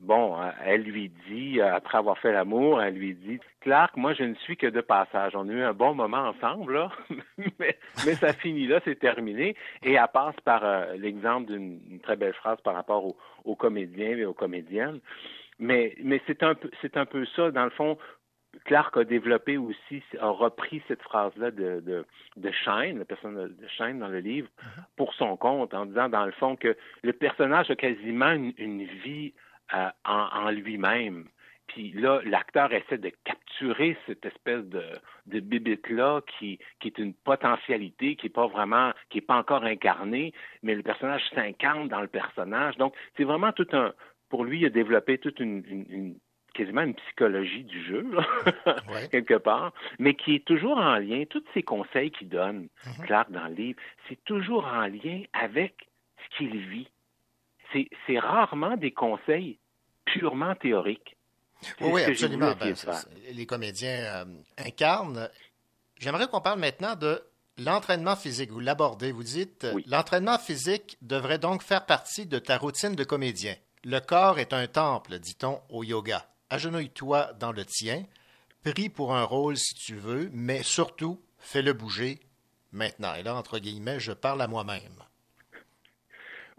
[0.00, 0.24] bon,
[0.64, 4.56] elle lui dit, après avoir fait l'amour, elle lui dit, Clark, moi, je ne suis
[4.56, 5.32] que de passage.
[5.36, 6.86] On a eu un bon moment ensemble, là,
[7.58, 7.76] mais,
[8.06, 9.54] mais, ça finit là, c'est terminé.
[9.82, 10.62] Et elle passe par
[10.96, 15.00] l'exemple d'une très belle phrase par rapport aux, aux comédiens et aux comédiennes.
[15.58, 16.54] Mais, mais c'est un
[16.94, 17.98] un peu ça, dans le fond.
[18.64, 22.04] Clark a développé aussi, a repris cette phrase-là de, de,
[22.36, 24.48] de Shine, la personne de Shine dans le livre,
[24.96, 28.84] pour son compte, en disant, dans le fond, que le personnage a quasiment une, une
[29.04, 29.32] vie
[29.74, 31.28] euh, en, en lui-même.
[31.72, 34.82] Puis là, l'acteur essaie de capturer cette espèce de,
[35.26, 39.62] de bibite-là qui, qui est une potentialité, qui n'est pas vraiment, qui n'est pas encore
[39.62, 40.32] incarnée,
[40.64, 42.76] mais le personnage s'incarne dans le personnage.
[42.76, 43.92] Donc, c'est vraiment tout un,
[44.28, 46.14] pour lui, il a développé toute une, une, une
[46.54, 48.26] quasiment une psychologie du jeu, là,
[48.92, 49.08] ouais.
[49.08, 53.06] quelque part, mais qui est toujours en lien, tous ces conseils qu'il donne, mm -hmm.
[53.06, 55.74] Clark, dans le livre, c'est toujours en lien avec
[56.22, 56.90] ce qu'il vit.
[58.06, 59.60] C'est rarement des conseils
[60.04, 61.16] purement théoriques.
[61.80, 62.54] Oui, oui absolument.
[62.58, 62.74] Ben,
[63.32, 64.24] les comédiens euh,
[64.58, 65.28] incarnent.
[65.98, 67.22] J'aimerais qu'on parle maintenant de
[67.58, 68.50] l'entraînement physique.
[68.50, 69.84] Vous l'abordez, vous dites, oui.
[69.86, 73.54] l'entraînement physique devrait donc faire partie de ta routine de comédien.
[73.84, 76.26] Le corps est un temple, dit-on au yoga.
[76.50, 78.04] Agenouille-toi dans le tien,
[78.64, 82.20] prie pour un rôle si tu veux, mais surtout, fais-le bouger
[82.72, 83.14] maintenant.
[83.14, 85.04] Et là, entre guillemets, je parle à moi-même.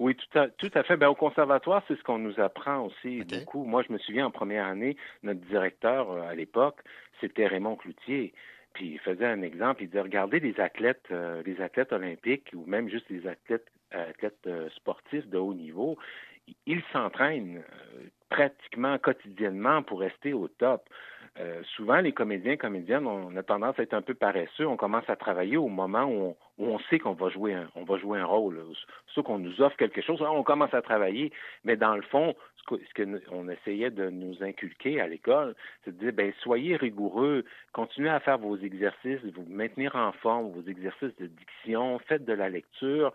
[0.01, 0.97] Oui, tout à, tout à fait.
[0.97, 3.37] Ben, au conservatoire, c'est ce qu'on nous apprend aussi okay.
[3.37, 3.65] beaucoup.
[3.65, 6.79] Moi, je me souviens en première année, notre directeur euh, à l'époque,
[7.19, 8.33] c'était Raymond Cloutier.
[8.73, 12.65] Puis il faisait un exemple, il disait regardez les athlètes, euh, les athlètes olympiques ou
[12.65, 15.99] même juste les athlètes, athlètes euh, sportifs de haut niveau,
[16.65, 17.61] ils s'entraînent
[18.29, 20.89] pratiquement quotidiennement pour rester au top.
[21.75, 24.67] Souvent, les comédiens, comédiennes, on a tendance à être un peu paresseux.
[24.67, 27.67] On commence à travailler au moment où on, où on sait qu'on va jouer un,
[27.75, 28.63] on va jouer un rôle.
[29.15, 31.31] Sauf qu'on nous offre quelque chose, on commence à travailler.
[31.63, 35.55] Mais dans le fond, ce que, ce que on essayait de nous inculquer à l'école,
[35.83, 40.51] c'est de dire, ben, soyez rigoureux, continuez à faire vos exercices, vous maintenir en forme,
[40.51, 43.11] vos exercices de diction, faites de la lecture.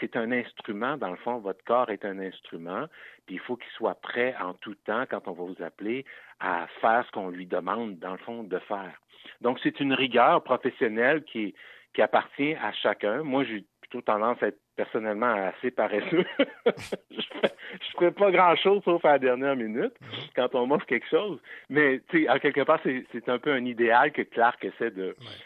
[0.00, 2.86] C'est un instrument, dans le fond, votre corps est un instrument.
[3.26, 6.04] Puis il faut qu'il soit prêt en tout temps quand on va vous appeler
[6.40, 9.00] à faire ce qu'on lui demande, dans le fond, de faire.
[9.40, 11.54] Donc, c'est une rigueur professionnelle qui,
[11.98, 13.24] qui appartient à chacun.
[13.24, 16.24] Moi, j'ai plutôt tendance à être personnellement assez paresseux.
[16.64, 19.92] je ne ferai pas grand-chose sauf à la dernière minute
[20.36, 21.40] quand on m'offre quelque chose.
[21.68, 24.92] Mais, tu sais, à quelque part, c'est un peu un idéal que Clark essaie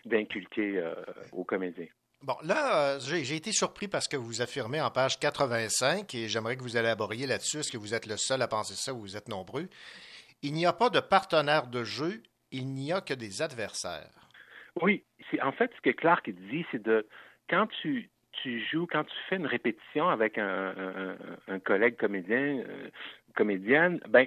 [0.05, 0.93] d'inculquer euh,
[1.33, 1.87] aux comédiens.
[2.21, 6.57] Bon, là, euh, j'ai été surpris parce que vous affirmez en page 85, et j'aimerais
[6.57, 7.61] que vous élaboriez là-dessus.
[7.61, 9.71] Est-ce que vous êtes le seul à penser ça ou vous êtes nombreux?
[10.43, 14.22] Il n'y a pas de partenaire de jeu, il n'y a que des adversaires.
[14.81, 15.05] Oui,
[15.43, 17.07] en fait, ce que Clark dit, c'est de
[17.51, 18.09] quand tu,
[18.71, 21.17] joues, quand tu fais une répétition avec un,
[21.65, 22.89] collègue comédien, euh,
[23.35, 24.27] comédienne, ben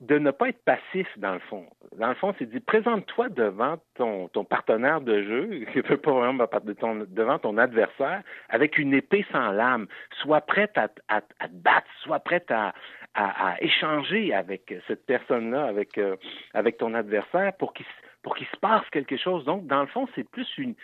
[0.00, 1.64] de ne pas être passif dans le fond.
[1.96, 5.64] Dans le fond, c'est dit présente-toi devant ton, ton partenaire de jeu,
[6.02, 6.46] pas vraiment
[6.80, 9.86] ton, devant ton adversaire, avec une épée sans lame.
[10.20, 12.74] Sois prête à, à, à te battre, sois prête à,
[13.14, 16.16] à, échanger avec cette personne-là, avec, euh,
[16.54, 17.86] avec ton adversaire, pour qu'il
[18.22, 19.44] pour qu'il se passe quelque chose.
[19.44, 20.74] Donc, dans le fond, c'est plus une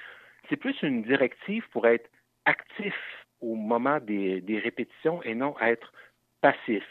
[0.48, 2.08] c'est plus une directive pour être
[2.44, 2.94] actif
[3.40, 5.92] au moment des, des répétitions et non être
[6.40, 6.84] passif.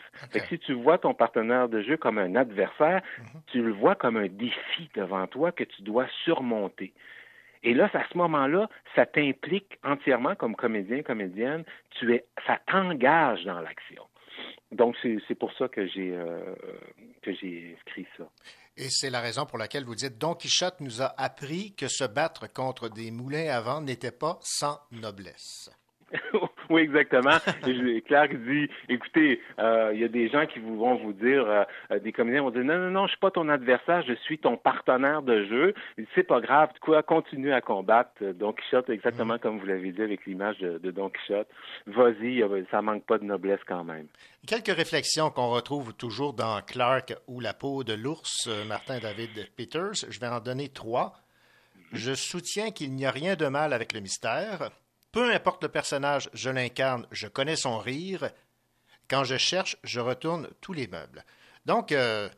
[0.49, 3.41] si tu vois ton partenaire de jeu comme un adversaire, mhm.
[3.48, 6.94] tu le vois comme un défi devant toi que tu dois surmonter.
[7.64, 13.44] Et là, à ce moment-là, ça t'implique entièrement comme comédien, comédienne, tu es, ça t'engage
[13.45, 14.03] dans l'action.
[14.72, 16.53] Donc, c'est pour ça que j'ai euh,
[17.24, 18.30] que j'ai écrit ça.
[18.79, 22.03] Et c'est la raison pour laquelle vous dites Don Quichotte nous a appris que se
[22.03, 25.71] battre contre des moulins à vent n'était pas sans noblesse.
[26.69, 27.38] oui, exactement.
[28.05, 31.99] Clark dit, écoutez, euh, il y a des gens qui vont vous dire, euh, euh,
[31.99, 34.57] des comédiens vont dire, non, non, non, je suis pas ton adversaire, je suis ton
[34.57, 35.73] partenaire de jeu.
[36.15, 38.11] C'est pas grave, quoi, continue à combattre.
[38.21, 39.39] Don Quichotte, exactement mm.
[39.39, 41.49] comme vous l'avez dit avec l'image de, de, Don Quichotte.
[41.88, 44.07] Vas-y, ça manque pas de noblesse quand même.
[44.47, 50.05] Quelques réflexions qu'on retrouve toujours dans Clark ou La peau de l'ours, Martin David Peters.
[50.09, 51.13] Je vais en donner trois.
[51.91, 54.71] Je soutiens qu'il n'y a rien de mal avec le mystère.
[55.11, 58.29] Peu importe le personnage, je l'incarne, je connais son rire.
[59.09, 61.23] Quand je cherche, je retourne tous les meubles.
[61.65, 62.29] Donc, euh,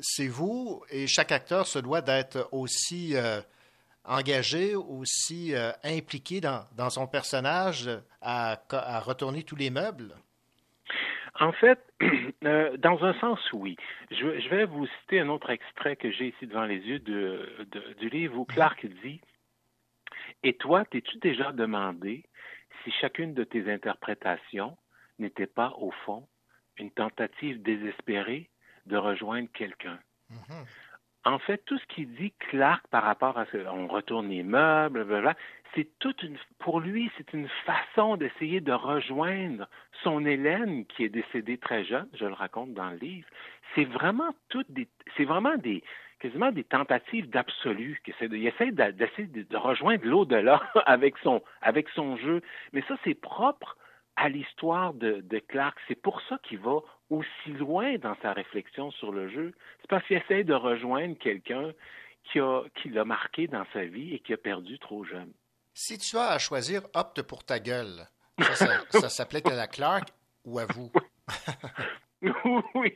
[0.00, 3.40] c'est vous et chaque acteur se doit d'être aussi euh,
[4.04, 8.56] engagé, aussi euh, impliqué dans, son personnage à,
[9.04, 10.14] retourner tous les meubles?
[11.38, 11.80] En fait,
[12.78, 13.76] dans un sens, oui.
[14.10, 18.38] Je, vais vous citer un autre extrait que j'ai ici devant les yeux du livre
[18.38, 19.20] où Clark dit
[20.46, 22.24] et toi, t'es-tu déjà demandé
[22.84, 24.76] si chacune de tes interprétations
[25.18, 26.28] n'était pas, au fond,
[26.76, 28.48] une tentative désespérée
[28.86, 29.98] de rejoindre quelqu'un?
[30.30, 30.64] Mm-hmm.
[31.24, 35.34] En fait, tout ce qu'il dit Clark par rapport à ce, on retourne les meubles,
[35.74, 39.68] c'est toute une, pour lui, c'est une façon d'essayer de rejoindre
[40.04, 43.28] son Hélène qui est décédée très jeune, je le raconte dans le livre.
[43.74, 44.86] C'est vraiment toutes des,
[45.16, 45.82] c'est vraiment des,
[46.20, 48.00] quasiment des tentatives d'absolu.
[48.20, 52.42] Il essaie de, rejoindre l'au-delà avec son, avec son jeu.
[52.72, 53.76] Mais ça, c'est propre
[54.16, 55.76] à l'histoire de, de, Clark.
[55.88, 56.78] C'est pour ça qu'il va
[57.10, 59.52] aussi loin dans sa réflexion sur le jeu.
[59.80, 61.72] C'est parce qu'il essaie de rejoindre quelqu'un
[62.32, 65.32] qui, l'a marqué dans sa vie et qui a perdu trop jeune.
[65.74, 68.06] Si tu as à choisir, opte pour ta gueule.
[68.54, 70.08] Ça, ça, s'appelait à Clark
[70.44, 70.90] ou à vous?
[72.74, 72.94] oui,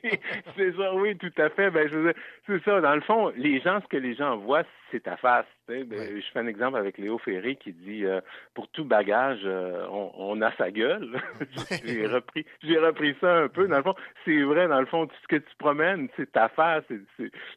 [0.57, 1.71] c'est ça, oui, tout à fait.
[1.71, 2.13] Ben, je
[2.47, 2.81] c'est ça.
[2.81, 5.47] Dans le fond, les gens, ce que les gens voient, c'est ta face.
[5.69, 8.21] Ben, je fais un exemple avec Léo Ferré qui dit euh,
[8.55, 11.21] pour tout bagage, euh, on, a sa gueule.
[11.85, 13.69] j'ai repris, j'ai repris ça un peu.
[13.69, 13.95] Dans le fond,
[14.25, 14.69] c'est vrai.
[14.69, 16.85] Dans le fond, ce que tu promènes, c'est ta face,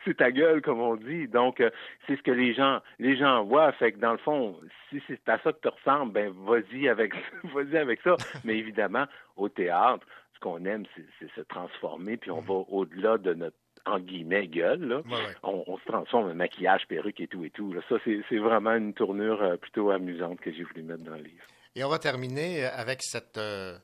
[0.03, 1.29] c'est, ta gueule, comme on dit.
[1.29, 1.69] Donc, euh,
[2.07, 3.71] c'est ce que les gens, les gens voient.
[3.71, 4.59] Fait que dans le fond,
[4.89, 7.13] si c'est à ça que tu ressembles, ben vas-y avec,
[7.53, 8.15] vas-y avec ça.
[8.43, 9.05] Mais évidemment,
[9.37, 10.05] au théâtre
[10.43, 12.45] qu'on aime, c'est se transformer, puis on mm.
[12.45, 15.03] va au-delà de notre en guillemets gueule.
[15.43, 17.75] On, se transforme en maquillage, perruque et tout et tout.
[17.89, 21.43] Ça, c'est vraiment une tournure euh, plutôt amusante que j'ai voulu mettre dans le livre.
[21.75, 23.77] Et on va terminer avec cette, euh,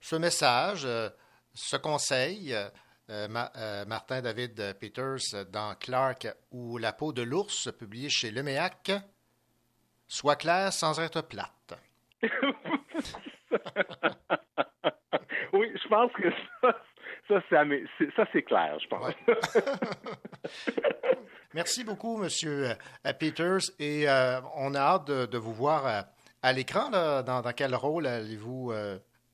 [0.00, 1.08] ce message, euh,
[1.52, 2.54] ce conseil.
[3.06, 8.92] Martin David Peters dans Clark ou La peau de l'ours, publié chez Leméac.
[10.08, 11.78] Sois clair sans être plate.
[15.54, 16.30] oui, je pense que
[17.28, 17.64] ça, ça,
[18.16, 19.14] ça c'est clair, je pense.
[21.54, 22.70] Merci beaucoup, Monsieur
[23.06, 26.00] euh, Peters, et euh, on a hâte de, vous voir euh,
[26.42, 26.90] à, l'écran.
[26.90, 28.72] Dans, quel rôle allez-vous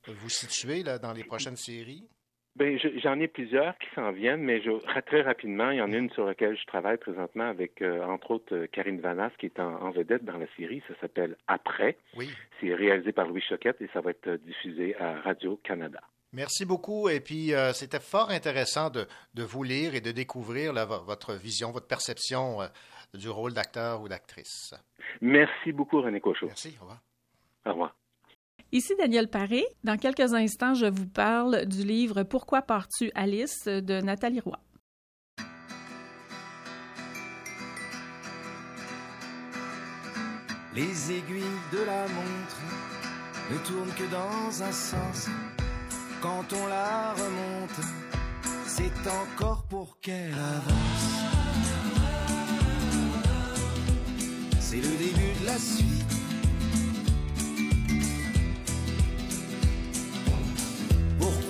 [0.07, 2.07] vous situer dans les prochaines séries?
[2.55, 4.71] Ben, j'en ai plusieurs qui s'en viennent, mais je,
[5.01, 8.65] très rapidement, il y en a une sur laquelle je travaille présentement avec, entre autres,
[8.65, 10.83] Karine Vanas, qui est en, vedette dans la série.
[10.87, 11.97] Ça s'appelle Après.
[12.17, 12.29] Oui.
[12.59, 16.01] C'est réalisé par Louis Choquette et ça va être diffusé à Radio-Canada.
[16.33, 17.09] Merci beaucoup.
[17.09, 20.73] Et puis, euh, c'était fort intéressant de, de, vous lire et de découvrir
[21.05, 22.67] votre vision, votre perception euh,
[23.13, 24.73] du rôle d'acteur ou d'actrice.
[25.19, 26.47] Merci beaucoup, René Cochot.
[26.47, 26.77] Merci.
[26.79, 27.01] Au revoir.
[27.65, 27.95] Au revoir.
[28.73, 29.65] Ici Daniel Paré.
[29.83, 34.57] Dans quelques instants, je vous parle du livre Pourquoi pars-tu Alice de Nathalie Roy.
[40.73, 42.61] Les aiguilles de la montre
[43.51, 45.27] ne tournent que dans un sens
[46.21, 47.79] quand on la remonte,
[48.67, 51.11] c'est encore pour qu'elle avance.
[54.59, 56.20] C'est le début de la suite.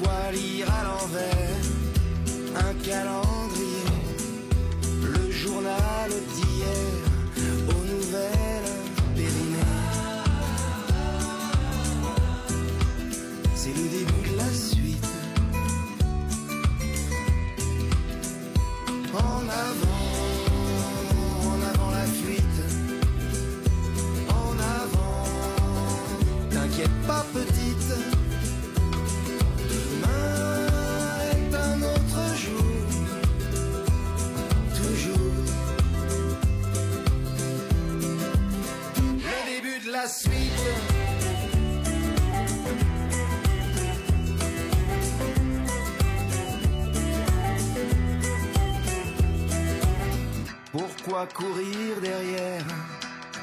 [0.02, 1.42] quoi lire à l'envers
[2.56, 3.86] un calendrier,
[5.04, 6.92] le journal d'hier
[7.70, 8.72] aux nouvelles
[9.16, 9.58] périmées.
[13.56, 15.06] C'est le début de la suite.
[19.14, 20.06] En avant,
[21.52, 22.62] en avant la fuite.
[24.30, 25.26] En avant,
[26.50, 27.61] t'inquiète pas petit.
[51.12, 52.64] Courir derrière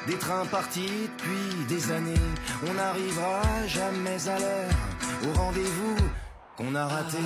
[0.07, 2.25] des trains partis depuis des années
[2.67, 4.71] On n'arrivera jamais à l'heure
[5.23, 5.95] au rendez-vous
[6.57, 7.19] qu'on a raté.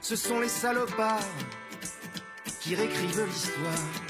[0.00, 1.20] Ce sont les salopards
[2.60, 4.06] qui réécrivent l'histoire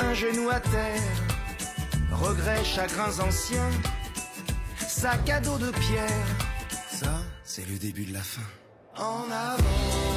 [0.00, 1.00] un genou à terre,
[2.10, 3.70] regrets, chagrins anciens,
[4.76, 6.26] sac à dos de pierre.
[6.90, 8.42] Ça, c'est le début de la fin.
[8.96, 10.11] En avant,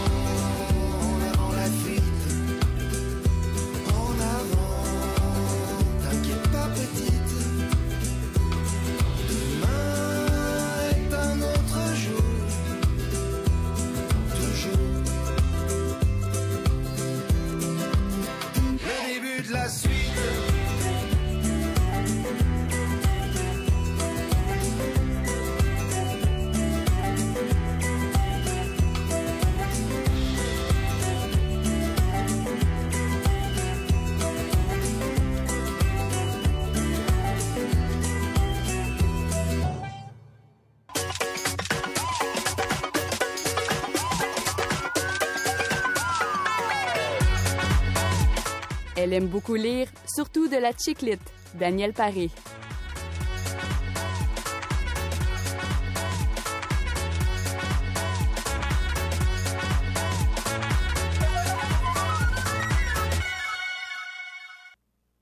[49.05, 51.21] Elle aime beaucoup lire, surtout de la chiclite.
[51.59, 52.31] Danielle Paré.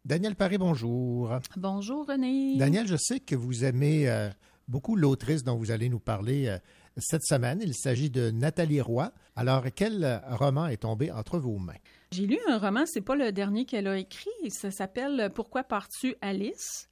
[0.06, 1.38] Daniel Paré, bonjour.
[1.58, 2.58] Bonjour René.
[2.58, 4.30] Daniel, je sais que vous aimez euh,
[4.70, 6.58] beaucoup l'autrice dont vous allez nous parler euh,
[6.96, 7.60] cette semaine.
[7.62, 9.12] Il s'agit de Nathalie Roy.
[9.36, 11.74] Alors, quel roman est tombé entre vos mains?
[12.14, 16.14] J'ai lu un roman, c'est pas le dernier qu'elle a écrit, ça s'appelle Pourquoi pars-tu
[16.22, 16.88] Alice?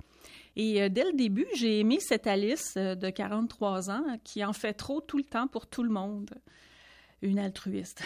[0.55, 4.51] Et euh, dès le début, j'ai aimé cette Alice euh, de 43 ans qui en
[4.51, 6.31] fait trop tout le temps pour tout le monde.
[7.21, 8.01] Une altruiste.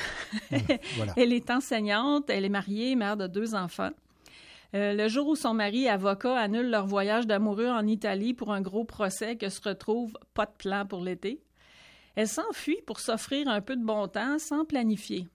[0.97, 1.13] voilà.
[1.17, 3.91] Elle est enseignante, elle est mariée, mère de deux enfants.
[4.73, 8.59] Euh, le jour où son mari, avocat, annule leur voyage d'amoureux en Italie pour un
[8.59, 11.39] gros procès que se retrouve pas de plan pour l'été,
[12.15, 15.29] elle s'enfuit pour s'offrir un peu de bon temps sans planifier.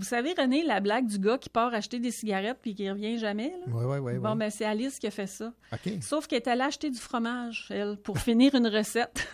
[0.00, 3.18] Vous savez, René, la blague du gars qui part acheter des cigarettes puis qui revient
[3.18, 3.50] jamais?
[3.50, 3.66] Là?
[3.66, 4.18] Oui, oui, oui.
[4.18, 5.52] Bon, ben c'est Alice qui a fait ça.
[6.00, 9.30] Sauf qu'elle est allée acheter du fromage, elle, pour finir une recette.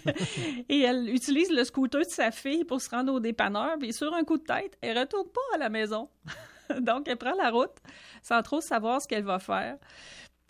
[0.70, 4.14] Et elle utilise le scooter de sa fille pour se rendre au dépanneur, puis sur
[4.14, 6.08] un coup de tête, elle retourne pas à la maison.
[6.80, 7.76] Donc, elle prend la route
[8.22, 9.76] sans trop savoir ce qu'elle va faire.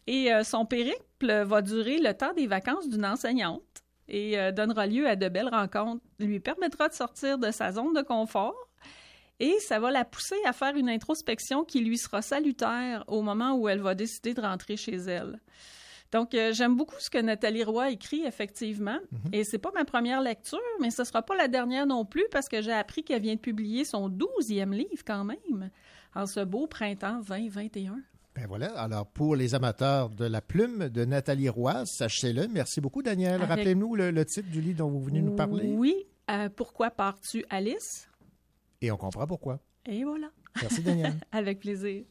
[0.06, 4.86] Et euh, son périple va durer le temps des vacances d'une enseignante et euh, donnera
[4.86, 8.67] lieu à de belles rencontres, lui permettra de sortir de sa zone de confort
[9.40, 13.54] et ça va la pousser à faire une introspection qui lui sera salutaire au moment
[13.56, 15.40] où elle va décider de rentrer chez elle.
[16.10, 18.96] Donc, euh, j'aime beaucoup ce que Nathalie Roy écrit, effectivement.
[19.32, 22.48] Et c'est pas ma première lecture, mais ce sera pas la dernière non plus parce
[22.48, 25.70] que j'ai appris qu'elle vient de publier son douzième livre quand même,
[26.14, 27.98] en ce beau printemps 2021.
[28.34, 28.68] Ben voilà.
[28.80, 32.48] Alors, pour les amateurs de la plume de Nathalie Roy, sachez-le.
[32.48, 33.34] Merci beaucoup, Daniel.
[33.34, 35.74] Avec- Rappelez-nous le, le titre du livre dont vous venez nous parler.
[35.76, 36.06] Oui.
[36.30, 38.08] euh, pourquoi pars-tu, Alice?
[38.80, 39.60] Et on comprend pourquoi.
[39.86, 40.30] Et voilà.
[40.60, 41.14] Merci, Daniel.
[41.32, 42.04] Avec plaisir.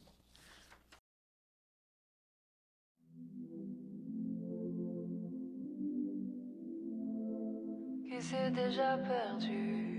[8.18, 9.97] qui s'est déjà perdu?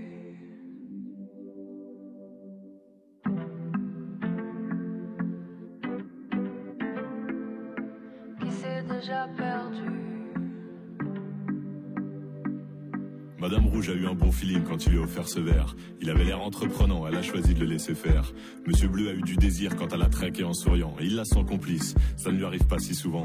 [13.80, 15.74] Rouge a eu un bon feeling quand il lui a offert ce verre.
[16.02, 18.30] Il avait l'air entreprenant, elle a choisi de le laisser faire.
[18.66, 20.94] Monsieur Bleu a eu du désir quand elle a traqué en souriant.
[21.00, 23.24] Et il l'a sans complice, ça ne lui arrive pas si souvent.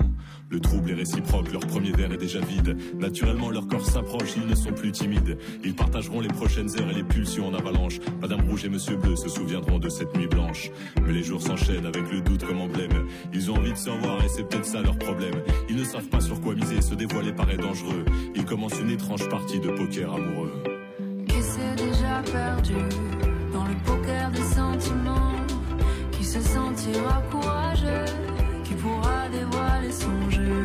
[0.50, 2.78] Le trouble est réciproque, leur premier verre est déjà vide.
[2.98, 5.38] Naturellement, leur corps s'approche, ils ne sont plus timides.
[5.66, 8.00] Ils partageront les prochaines heures et les pulsions en avalanche.
[8.22, 10.72] Madame Rouge et Monsieur Bleu se souviendront de cette nuit blanche.
[11.06, 13.08] Mais les jours s'enchaînent avec le doute comme emblème.
[13.34, 15.36] Ils ont envie de se revoir et c'est peut-être ça leur problème.
[15.68, 18.06] Ils ne savent pas sur quoi miser, se dévoiler paraît dangereux.
[18.36, 20.45] Ils commencent une étrange partie de poker amoureux.
[21.28, 22.76] Qui s'est déjà perdu
[23.54, 25.36] dans le poker des sentiments
[26.12, 28.06] Qui se sentira courageux
[28.64, 30.64] Qui pourra dévoiler son jeu.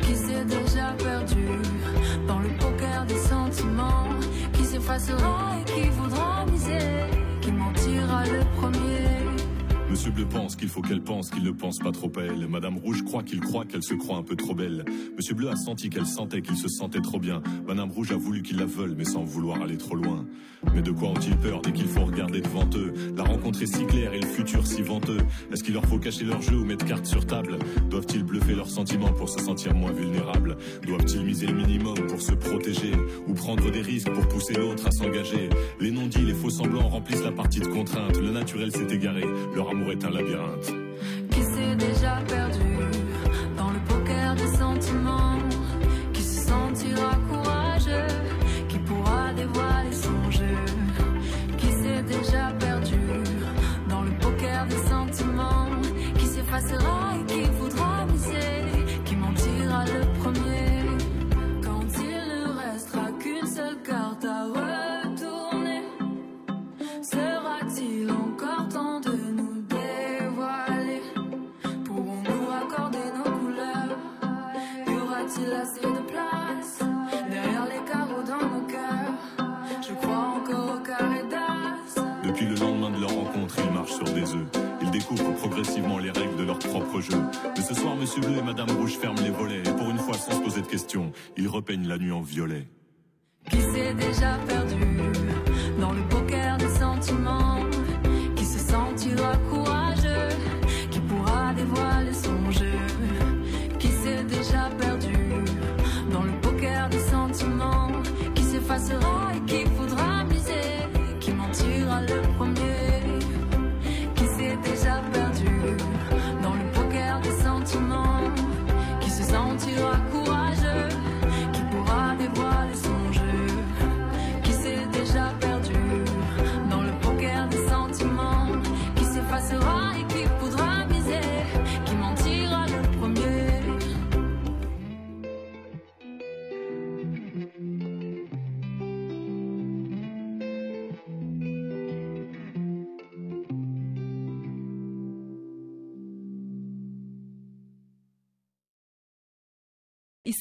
[0.00, 1.46] Qui s'est déjà perdu
[2.26, 4.08] dans le poker des sentiments
[4.52, 6.78] Qui s'effacera et qui voudra miser
[7.40, 9.15] Qui mentira le premier
[10.06, 12.46] Monsieur Bleu pense qu'il faut qu'elle pense qu'il ne pense pas trop à elle.
[12.46, 14.84] Madame Rouge croit qu'il croit qu'elle se croit un peu trop belle.
[15.16, 17.42] Monsieur Bleu a senti qu'elle sentait qu'il se sentait trop bien.
[17.66, 20.24] Madame Rouge a voulu qu'il la veuille, mais sans vouloir aller trop loin.
[20.74, 22.94] Mais de quoi ont-ils peur dès qu'il faut regarder devant eux?
[23.16, 25.18] La rencontre est si claire et le futur si venteux.
[25.52, 27.58] Est-ce qu'il leur faut cacher leur jeu ou mettre carte sur table?
[27.90, 30.56] Doivent-ils bluffer leurs sentiments pour se sentir moins vulnérables?
[30.86, 32.92] Doivent-ils miser le minimum pour se protéger
[33.26, 35.48] Ou prendre des risques pour pousser l'autre à s'engager?
[35.80, 38.18] Les non-dits, les faux semblants remplissent la partie de contrainte.
[38.20, 39.24] Le naturel s'est égaré,
[39.54, 39.95] leur amour est
[41.30, 42.60] Qui s'est déjà perdu
[43.56, 45.38] dans le poker des sentiments
[46.12, 48.06] Qui se sentira courageux
[48.68, 50.58] Qui pourra dévoiler son jeu.
[51.58, 52.98] Qui s'est déjà perdu
[53.88, 55.70] dans le poker des sentiments
[56.18, 57.05] Qui s'effacera
[85.22, 87.18] progressivement les règles de leur propre jeu.
[87.56, 89.60] Mais ce soir, Monsieur Bleu et Madame Rouge ferment les volets.
[89.60, 92.66] Et pour une fois, sans se poser de questions, ils repeignent la nuit en violet.
[93.50, 94.74] Qui s'est déjà perdu
[95.80, 96.55] dans le poker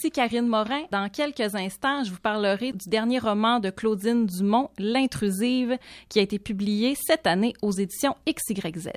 [0.06, 0.84] Ici Karine Morin.
[0.92, 5.80] Dans quelques instants, je vous parlerai du dernier roman de Claudine Dumont, L'intrusive,
[6.10, 8.92] qui a été publié cette année aux éditions XYZ.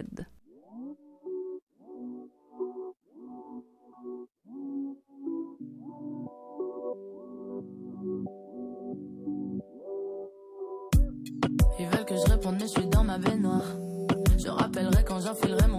[14.36, 15.77] Je rappellerai quand j'enfilerai mon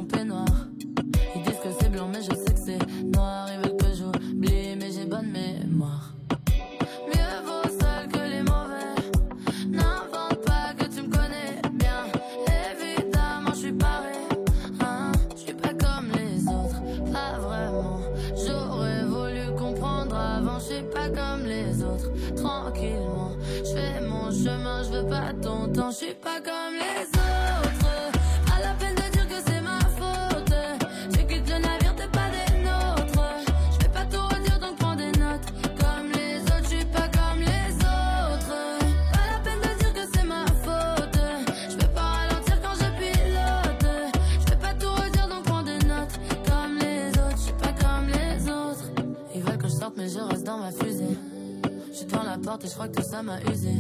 [52.63, 53.71] et je crois que tout ça m'a usé.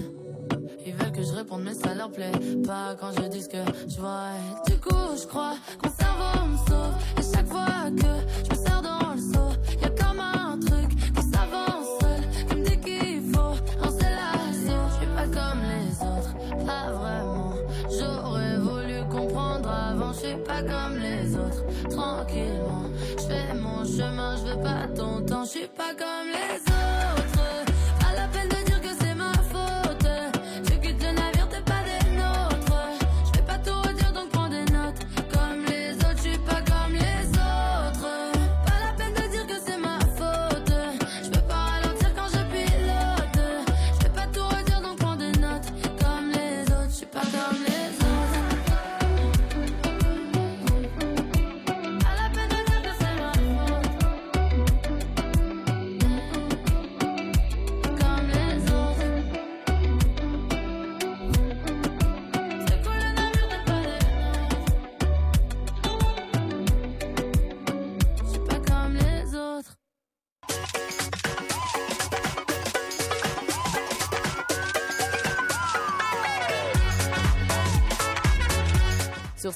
[0.85, 2.31] Ils veulent que je réponde, mais ça leur plaît
[2.65, 3.57] pas quand je dis ce que
[3.87, 4.31] je vois.
[4.67, 7.19] Du coup, je crois que mon cerveau me.
[7.19, 7.65] Et chaque fois
[7.95, 8.11] que
[8.45, 9.49] je me sers dans le seau,
[9.81, 14.85] y a comme un truc qui s'avance seul, qui me dit qu'il faut lancer l'assaut.
[14.89, 17.53] Je suis pas comme les autres, pas vraiment.
[17.89, 21.63] J'aurais voulu comprendre avant, je suis pas comme les autres.
[21.89, 22.85] Tranquillement,
[23.17, 25.45] je fais mon chemin, je veux pas ton temps,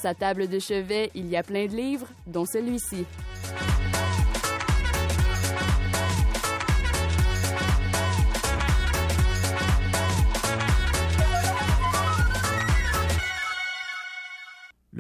[0.04, 3.06] sa table de chevet, il y a plein de livres, dont celui-ci.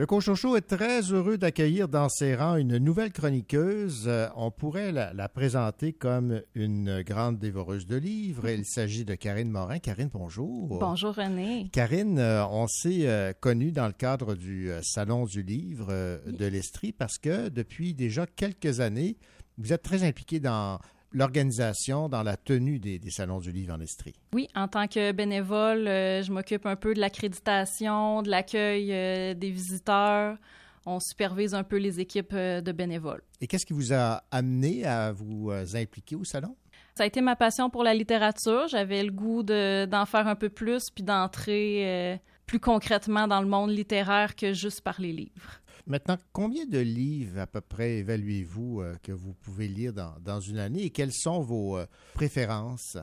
[0.03, 4.03] Le Cochocho est très heureux d'accueillir dans ses rangs une nouvelle chroniqueuse.
[4.07, 8.49] Euh, On pourrait la, la présenter comme une grande dévoreuse de livres.
[8.49, 9.80] Il s'agit de Karine Morin.
[9.80, 10.77] Karine, bonjour.
[10.77, 11.69] Bonjour René.
[11.71, 15.88] Karine, euh, on s'est euh, connus dans le cadre du Salon du livre
[16.27, 19.15] de l'Estrie parce que depuis déjà quelques années,
[19.57, 20.80] vous êtes très impliqué dans
[21.14, 24.15] l'organisation, dans la tenue des, des Salons du livre en Estrie?
[24.34, 29.34] Oui, en tant que bénévole, euh, je m'occupe un peu de l'accréditation, de l'accueil euh,
[29.34, 30.38] des visiteurs.
[30.85, 33.22] On supervise un peu les équipes euh, de bénévoles.
[33.40, 36.56] Et qu'est-ce qui vous a amené à vous impliquer au Salon?
[36.95, 38.68] Ça a été ma passion pour la littérature.
[38.68, 43.47] J'avais le goût de- d'en faire un peu plus, puis d'entrer plus concrètement dans le
[43.47, 45.61] monde littéraire que juste par les livres.
[45.85, 50.39] Maintenant, combien de livres à peu près évaluez-vous euh, que vous pouvez lire dans, dans
[50.39, 52.97] une année et quelles sont vos euh, préférences?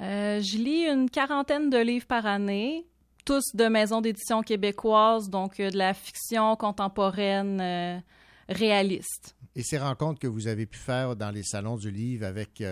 [0.00, 2.86] Euh, je lis une quarantaine de livres par année,
[3.26, 8.02] tous de maisons d'édition québécoises, donc de la fiction contemporaine
[8.48, 9.36] réaliste.
[9.54, 12.64] Et ces rencontres que vous avez pu faire dans les salons du livre avec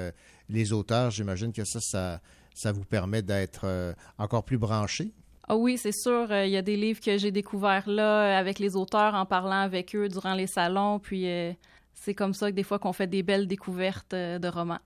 [0.48, 2.20] les auteurs, j'imagine que ça, ça,
[2.54, 5.12] ça vous permet d'être encore plus branché?
[5.52, 8.38] Ah oui, c'est sûr, euh, il y a des livres que j'ai découverts là euh,
[8.38, 11.52] avec les auteurs en parlant avec eux durant les salons, puis euh,
[11.92, 14.78] c'est comme ça que des fois qu'on fait des belles découvertes de romans.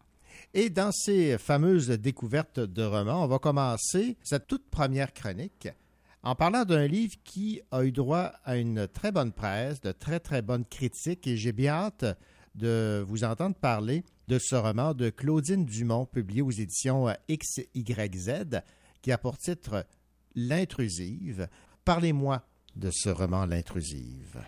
[0.55, 5.69] Et dans ces fameuses découvertes de romans, on va commencer cette toute première chronique
[6.23, 10.19] en parlant d'un livre qui a eu droit à une très bonne presse, de très
[10.19, 12.07] très bonnes critiques, et j'ai bien hâte
[12.55, 18.62] de vous entendre parler de ce roman de Claudine Dumont, publié aux éditions XYZ,
[19.03, 19.85] qui a pour titre
[20.35, 21.48] L'intrusive.
[21.85, 22.43] Parlez-moi
[22.77, 24.43] de ce roman L'intrusive.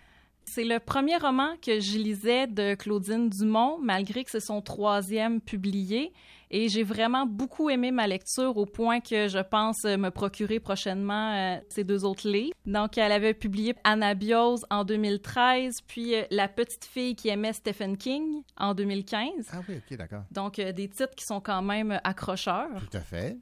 [0.44, 5.40] C'est le premier roman que je lisais de Claudine Dumont, malgré que c'est son troisième
[5.40, 6.12] publié.
[6.50, 11.34] Et j'ai vraiment beaucoup aimé ma lecture au point que je pense me procurer prochainement
[11.34, 12.54] euh, ces deux autres livres.
[12.64, 17.96] Donc, elle avait publié Anabiose en 2013, puis euh, La petite fille qui aimait Stephen
[17.96, 19.48] King en 2015.
[19.52, 20.22] Ah oui, ok, d'accord.
[20.30, 22.70] Donc, euh, des titres qui sont quand même accrocheurs.
[22.78, 23.36] Tout à fait.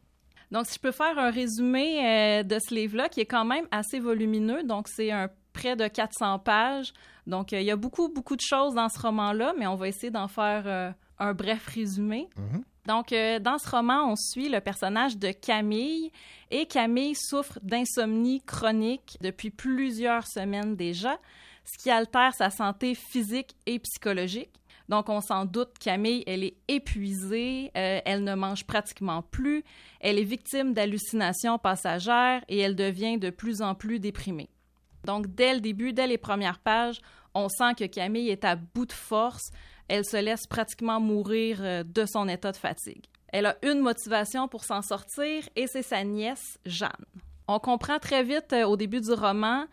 [0.50, 3.66] Donc, si je peux faire un résumé euh, de ce livre-là, qui est quand même
[3.70, 6.92] assez volumineux, donc c'est un près de 400 pages.
[7.26, 9.88] Donc, euh, il y a beaucoup, beaucoup de choses dans ce roman-là, mais on va
[9.88, 12.28] essayer d'en faire euh, un bref résumé.
[12.86, 16.10] Donc, euh, dans ce roman, on suit le personnage de Camille
[16.50, 21.16] et Camille souffre d'insomnie chronique depuis plusieurs semaines déjà,
[21.64, 24.52] ce qui altère sa santé physique et psychologique.
[24.88, 29.64] Donc, on s'en doute, Camille, elle est épuisée, euh, elle ne mange pratiquement plus,
[30.00, 34.50] elle est victime d'hallucinations passagères et elle devient de plus en plus déprimée.
[35.04, 37.00] Donc, dès le début, dès les premières pages,
[37.34, 39.50] on sent que Camille est à bout de force.
[39.88, 43.04] Elle se laisse pratiquement mourir euh, de son état de fatigue.
[43.28, 46.90] Elle a une motivation pour s'en sortir et c'est sa nièce, Jeanne.
[47.48, 49.66] On comprend très vite euh, au début du roman,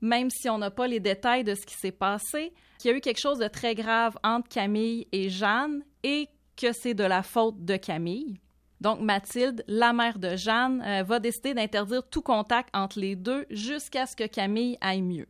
[0.00, 2.96] même si on n'a pas les détails de ce qui s'est passé, qu'il y a
[2.96, 7.22] eu quelque chose de très grave entre Camille et Jeanne et que c'est de la
[7.22, 8.40] faute de Camille.
[8.80, 13.46] Donc Mathilde, la mère de Jeanne, euh, va décider d'interdire tout contact entre les deux
[13.50, 15.26] jusqu'à ce que Camille aille mieux.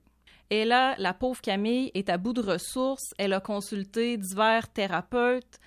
[0.51, 3.15] Et là, la pauvre Camille est à bout de ressources.
[3.19, 5.59] Elle a consulté divers thérapeutes.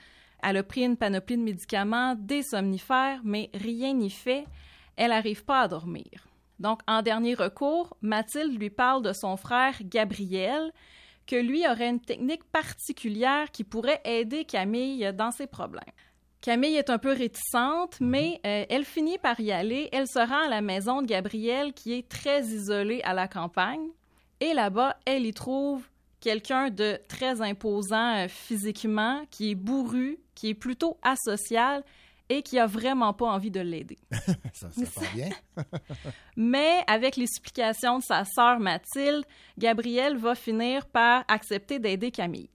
[0.41, 4.45] Elle a pris une panoplie de médicaments, des somnifères, mais rien n'y fait.
[4.95, 6.28] Elle n'arrive pas à dormir.
[6.59, 10.71] Donc, en dernier recours, Mathilde lui parle de son frère Gabriel,
[11.25, 15.83] que lui aurait une technique particulière qui pourrait aider Camille dans ses problèmes.
[16.41, 19.89] Camille est un peu réticente, mais euh, elle finit par y aller.
[19.91, 23.89] Elle se rend à la maison de Gabriel, qui est très isolée à la campagne.
[24.39, 25.83] Et là-bas, elle y trouve
[26.21, 31.83] quelqu'un de très imposant euh, physiquement, qui est bourru, qui est plutôt asocial
[32.29, 33.97] et qui a vraiment pas envie de l'aider.
[34.53, 35.29] ça, ça bien.
[36.37, 39.25] Mais avec les supplications de sa sœur Mathilde,
[39.57, 42.49] Gabriel va finir par accepter d'aider Camille.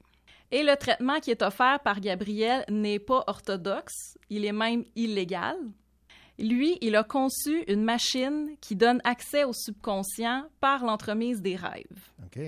[0.51, 5.57] Et le traitement qui est offert par Gabriel n'est pas orthodoxe, il est même illégal.
[6.39, 12.13] Lui, il a conçu une machine qui donne accès au subconscient par l'entremise des rêves.
[12.25, 12.41] OK.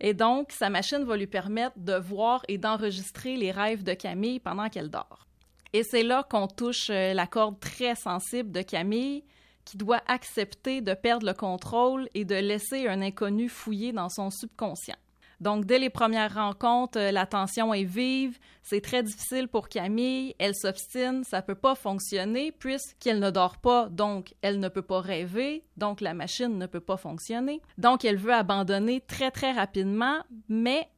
[0.00, 4.40] Et donc, sa machine va lui permettre de voir et d'enregistrer les rêves de Camille
[4.40, 5.28] pendant qu'elle dort.
[5.72, 9.24] Et c'est là qu'on touche euh, la corde très sensible de Camille,
[9.64, 14.30] qui doit accepter de perdre le contrôle et de laisser un inconnu fouiller dans son
[14.30, 14.96] subconscient.
[15.40, 20.36] Donc, dès les premières rencontres, euh, la tension est vive, c'est très difficile pour Camille,
[20.38, 25.00] elle s'obstine, ça peut pas fonctionner puisqu'elle ne dort pas, donc elle ne peut pas
[25.00, 27.60] rêver, donc la machine ne peut pas fonctionner.
[27.76, 30.88] Donc, elle veut abandonner très, très rapidement, mais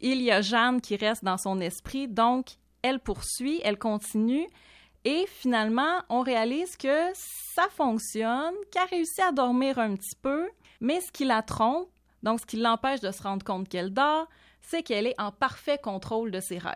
[0.00, 4.46] il y a Jeanne qui reste dans son esprit, donc elle poursuit, elle continue,
[5.04, 10.48] et finalement, on réalise que ça fonctionne, qu'elle réussit à dormir un petit peu,
[10.80, 11.88] mais ce qui la trompe,
[12.22, 14.28] donc ce qui l'empêche de se rendre compte qu'elle dort,
[14.60, 16.74] c'est qu'elle est en parfait contrôle de ses rêves.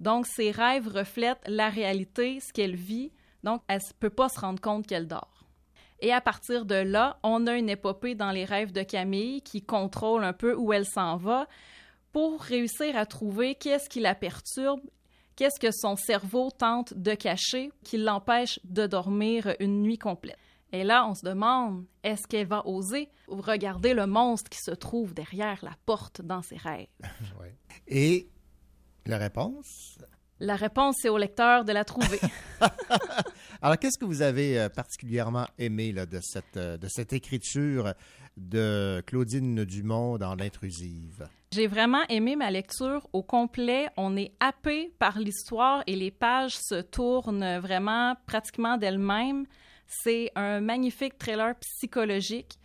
[0.00, 3.12] Donc ses rêves reflètent la réalité, ce qu'elle vit,
[3.44, 5.44] donc elle ne peut pas se rendre compte qu'elle dort.
[6.00, 9.62] Et à partir de là, on a une épopée dans les rêves de Camille qui
[9.62, 11.48] contrôle un peu où elle s'en va
[12.12, 14.80] pour réussir à trouver qu'est-ce qui la perturbe,
[15.38, 20.36] qu'est-ce que son cerveau tente de cacher qui l'empêche de dormir une nuit complète?
[20.72, 25.14] Et là, on se demande, est-ce qu'elle va oser regarder le monstre qui se trouve
[25.14, 26.88] derrière la porte dans ses rêves?
[27.40, 27.54] Ouais.
[27.86, 28.28] Et
[29.06, 29.98] la réponse?
[30.40, 32.18] La réponse, c'est au lecteur de la trouver.
[33.62, 37.94] Alors, qu'est-ce que vous avez euh, particulièrement aimé là, de, cette, euh, de cette écriture
[38.36, 41.28] de Claudine Dumont dans L'intrusive?
[41.50, 43.88] J'ai vraiment aimé ma lecture au complet.
[43.96, 49.46] On est happé par l'histoire et les pages se tournent vraiment pratiquement d'elles-mêmes.
[49.86, 52.58] C'est un magnifique thriller psychologique.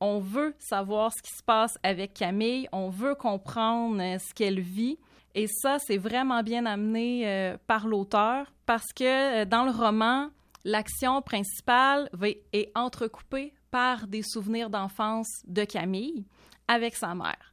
[0.00, 4.60] On veut savoir ce qui se passe avec Camille, on veut comprendre euh, ce qu'elle
[4.60, 4.98] vit.
[5.34, 10.30] Et ça, c'est vraiment bien amené euh, par l'auteur parce que euh, dans le roman,
[10.64, 16.24] l'action principale va, est entrecoupée par des souvenirs d'enfance de Camille
[16.66, 17.52] avec sa mère.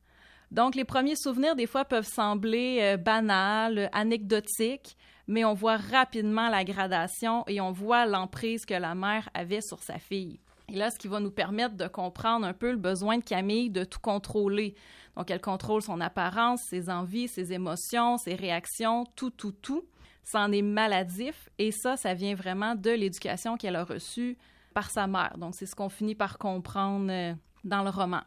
[0.52, 4.98] Donc, les premiers souvenirs, des fois, peuvent sembler euh, banals, anecdotiques,
[5.28, 9.84] mais on voit rapidement la gradation et on voit l'emprise que la mère avait sur
[9.84, 10.40] sa fille.
[10.70, 13.70] Et là, ce qui va nous permettre de comprendre un peu le besoin de Camille
[13.70, 14.76] de tout contrôler.
[15.16, 19.86] Donc, elle contrôle son apparence, ses envies, ses émotions, ses réactions, tout, tout, tout.
[20.24, 24.38] Ça en est maladif et ça, ça vient vraiment de l'éducation qu'elle a reçue
[24.74, 25.38] par sa mère.
[25.38, 27.34] Donc, c'est ce qu'on finit par comprendre euh,
[27.64, 28.22] dans le roman.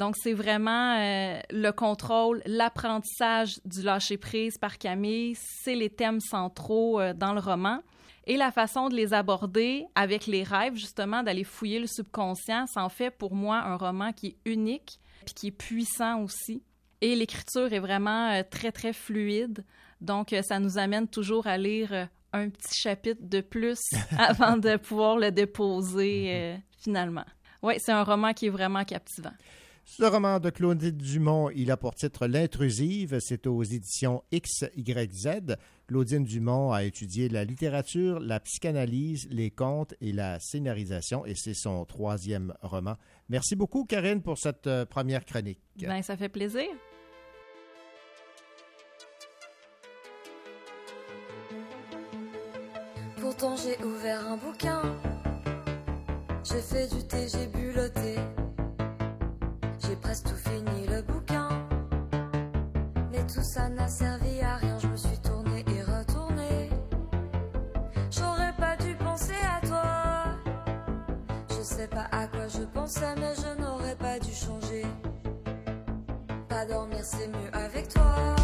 [0.00, 6.98] Donc, c'est vraiment euh, le contrôle, l'apprentissage du lâcher-prise par Camille, c'est les thèmes centraux
[6.98, 7.82] euh, dans le roman.
[8.26, 12.82] Et la façon de les aborder avec les rêves, justement, d'aller fouiller le subconscient, ça
[12.82, 16.62] en fait pour moi un roman qui est unique, puis qui est puissant aussi.
[17.02, 19.66] Et l'écriture est vraiment euh, très, très fluide.
[20.00, 23.80] Donc, ça nous amène toujours à lire un petit chapitre de plus
[24.18, 27.26] avant de pouvoir le déposer euh, finalement.
[27.62, 29.34] Oui, c'est un roman qui est vraiment captivant.
[29.84, 33.18] Ce roman de Claudine Dumont, il a pour titre L'intrusive.
[33.20, 35.56] C'est aux éditions XYZ.
[35.88, 41.54] Claudine Dumont a étudié la littérature, la psychanalyse, les contes et la scénarisation, et c'est
[41.54, 42.94] son troisième roman.
[43.28, 45.58] Merci beaucoup, Karine, pour cette euh, première chronique.
[45.80, 46.68] Ben, ça fait plaisir.
[53.20, 54.82] Pourtant j'ai ouvert un bouquin.
[56.44, 58.16] J'ai fait du thé, j'ai bu le thé.
[60.02, 61.48] Presque tout fini le bouquin.
[63.10, 66.70] Mais tout ça n'a servi à rien, je me suis tournée et retournée.
[68.10, 69.84] J'aurais pas dû penser à toi.
[71.48, 74.86] Je sais pas à quoi je pensais, mais je n'aurais pas dû changer.
[76.48, 78.39] Pas dormir, c'est mieux avec toi.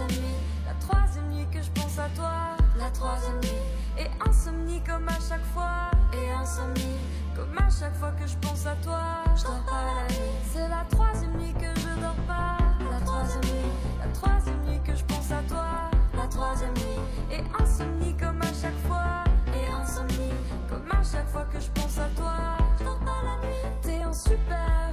[0.00, 0.24] troisième
[0.66, 5.18] la troisième nuit que je pense à toi, la troisième nuit, et insomnie comme à
[5.28, 6.96] chaque fois, et insomnie
[7.36, 9.00] comme à chaque fois que je pense à toi,
[9.36, 12.56] je dors pas la nuit, c'est la troisième nuit que je dors pas,
[12.90, 15.66] la troisième nuit, la troisième nuit que je pense à toi,
[16.16, 17.00] la troisième nuit,
[17.32, 19.24] et insomnie comme à chaque fois,
[19.54, 20.32] et insomnie
[20.68, 22.34] comme à chaque fois que je pense à toi,
[22.78, 24.89] je dors pas la nuit, t'es un super.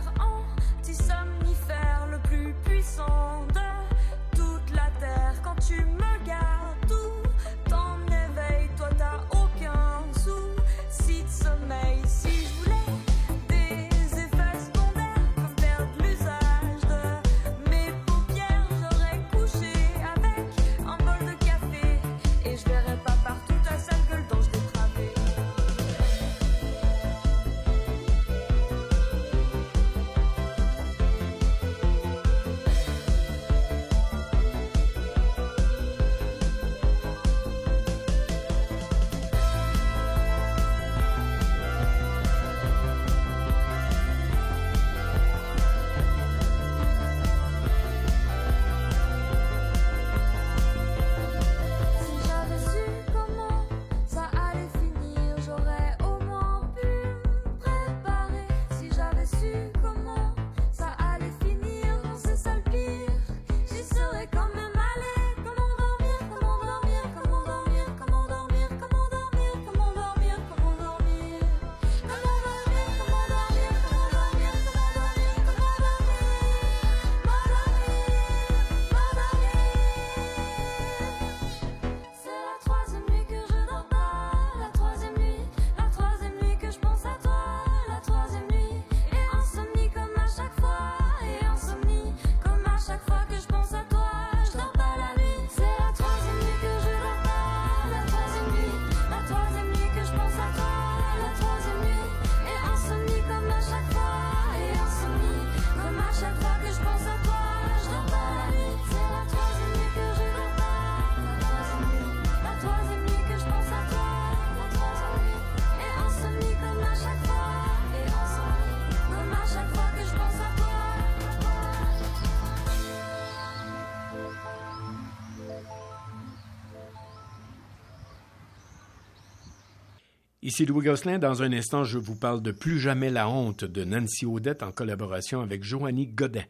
[130.57, 131.19] Ici Louis Gosselin.
[131.19, 134.71] Dans un instant, je vous parle de Plus jamais la honte de Nancy Audette en
[134.71, 136.45] collaboration avec Joanie Godin.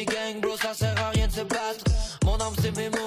[0.00, 1.84] gang bro ça sert à rien de se battre.
[2.24, 3.01] Mon âme c'est mes mots.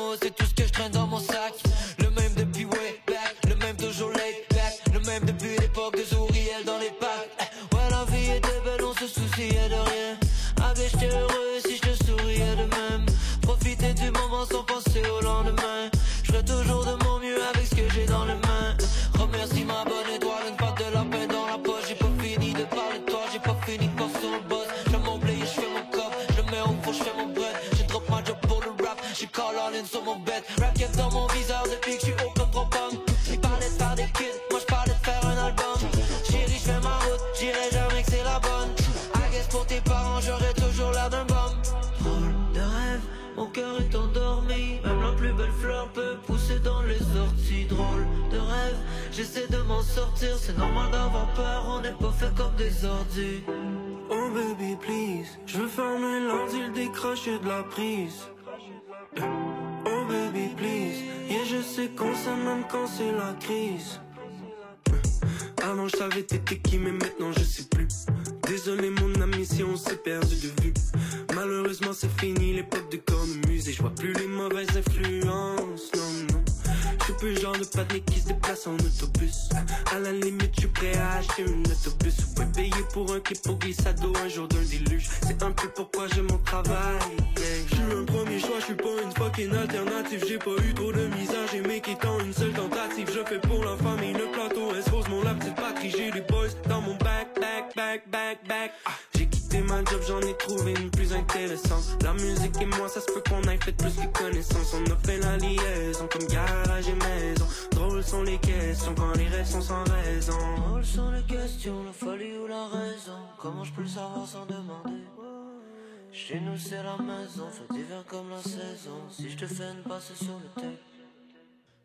[116.27, 118.97] Chez nous c'est la maison, fait d'hiver comme la saison.
[119.11, 120.67] Si je te fais une passe sur le thé.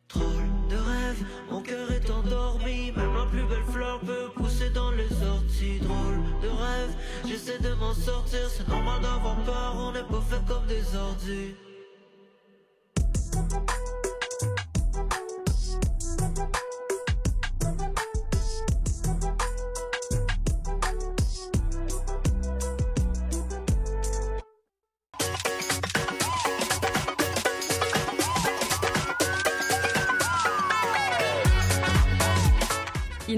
[0.09, 2.91] Drôle de rêve, mon cœur est endormi.
[2.93, 5.81] Même la plus belle fleur peut pousser dans les orties.
[5.81, 6.97] Drôle de rêve,
[7.27, 8.49] j'essaie de m'en sortir.
[8.49, 11.55] C'est normal d'avoir peur, on n'est pas fait comme des ordis.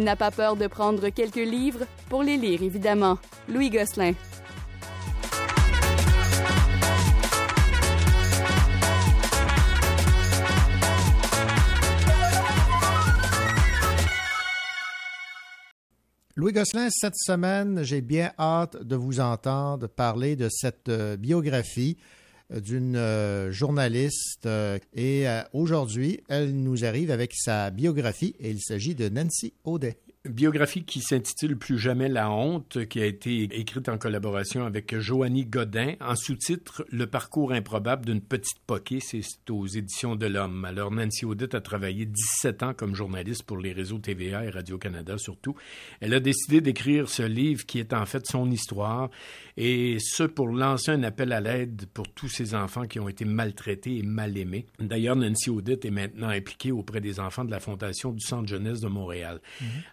[0.03, 3.19] N'a pas peur de prendre quelques livres pour les lire, évidemment.
[3.49, 4.15] Louis Gosselin.
[16.35, 21.97] Louis Gosselin, cette semaine, j'ai bien hâte de vous entendre parler de cette euh, biographie
[22.61, 24.47] d'une euh, journaliste.
[24.47, 29.55] euh, et euh, aujourd'hui, elle nous arrive avec sa biographie et il s'agit de Nancy
[29.65, 29.99] Audet.
[30.29, 35.47] Biographie qui s'intitule Plus jamais la honte, qui a été écrite en collaboration avec Joanny
[35.47, 40.65] Godin, en sous-titre Le parcours improbable d'une petite poquée, c'est aux éditions de l'Homme.
[40.65, 45.19] Alors Nancy Audette a travaillé 17 ans comme journaliste pour les réseaux TVA et Radio-Canada
[45.19, 45.57] surtout.
[46.01, 49.11] Elle a décidé d'écrire ce livre qui est en fait son histoire,
[49.57, 53.25] et ce pour lancer un appel à l'aide pour tous ces enfants qui ont été
[53.25, 54.67] maltraités et mal aimés.
[54.79, 58.81] D'ailleurs, Nancy Audette est maintenant impliquée auprès des enfants de la Fondation du Centre jeunesse
[58.81, 59.41] de Montréal.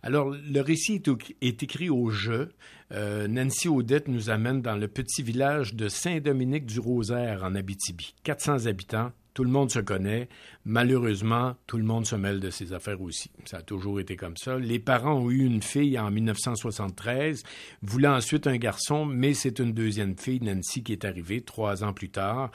[0.04, 1.02] Alors, le récit
[1.42, 2.50] est écrit au jeu.
[2.92, 8.16] Euh, Nancy Audette nous amène dans le petit village de Saint-Dominique-du-Rosaire en Abitibi.
[8.24, 10.28] 400 habitants, tout le monde se connaît.
[10.66, 13.32] Malheureusement, tout le monde se mêle de ses affaires aussi.
[13.46, 14.58] Ça a toujours été comme ça.
[14.58, 17.44] Les parents ont eu une fille en 1973,
[17.82, 21.94] voulaient ensuite un garçon, mais c'est une deuxième fille, Nancy, qui est arrivée trois ans
[21.94, 22.52] plus tard.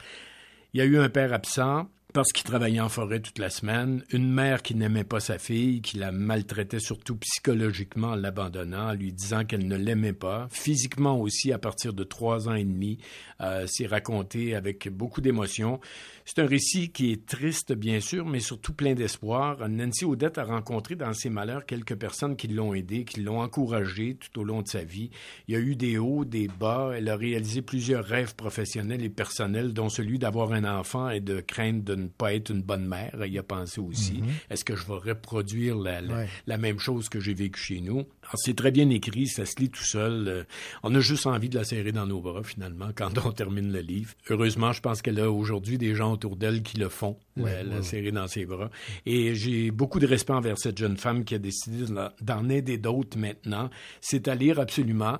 [0.73, 4.01] Il y a eu un père absent parce qu'il travaillait en forêt toute la semaine,
[4.09, 8.93] une mère qui n'aimait pas sa fille, qui la maltraitait surtout psychologiquement en l'abandonnant, en
[8.93, 12.99] lui disant qu'elle ne l'aimait pas, physiquement aussi à partir de trois ans et demi,
[13.41, 15.81] euh, c'est raconté avec beaucoup d'émotion.
[16.27, 19.69] C'est un récit qui est triste, bien sûr, mais surtout plein d'espoir.
[19.69, 24.15] Nancy Audette a rencontré dans ses malheurs quelques personnes qui l'ont aidé, qui l'ont encouragé
[24.15, 25.11] tout au long de sa vie.
[25.47, 26.93] Il y a eu des hauts, des bas.
[26.97, 31.41] Elle a réalisé plusieurs rêves professionnels et personnels, dont celui d'avoir un enfant et de
[31.41, 33.15] craindre de ne pas être une bonne mère.
[33.21, 34.13] Elle y a pensé aussi.
[34.23, 34.29] Mhm.
[34.49, 36.29] Est-ce que je vais reproduire la, la, Ouais.
[36.47, 38.03] la même chose que j'ai vécu chez nous?
[38.33, 40.27] C'est très bien écrit, ça se lit tout seul.
[40.27, 40.43] Euh,
[40.83, 43.79] on a juste envie de la serrer dans nos bras, finalement, quand on termine le
[43.79, 44.13] livre.
[44.29, 47.63] Heureusement, je pense qu'elle a aujourd'hui des gens autour d'elle qui le font, Ouais, la,
[47.63, 47.81] la ouais, ouais.
[47.83, 48.69] serrer dans ses bras.
[49.05, 52.77] Et j'ai beaucoup de respect envers cette jeune femme qui a décidé de- d'en aider
[52.77, 53.69] d'autres maintenant.
[54.01, 55.19] C'est à lire absolument.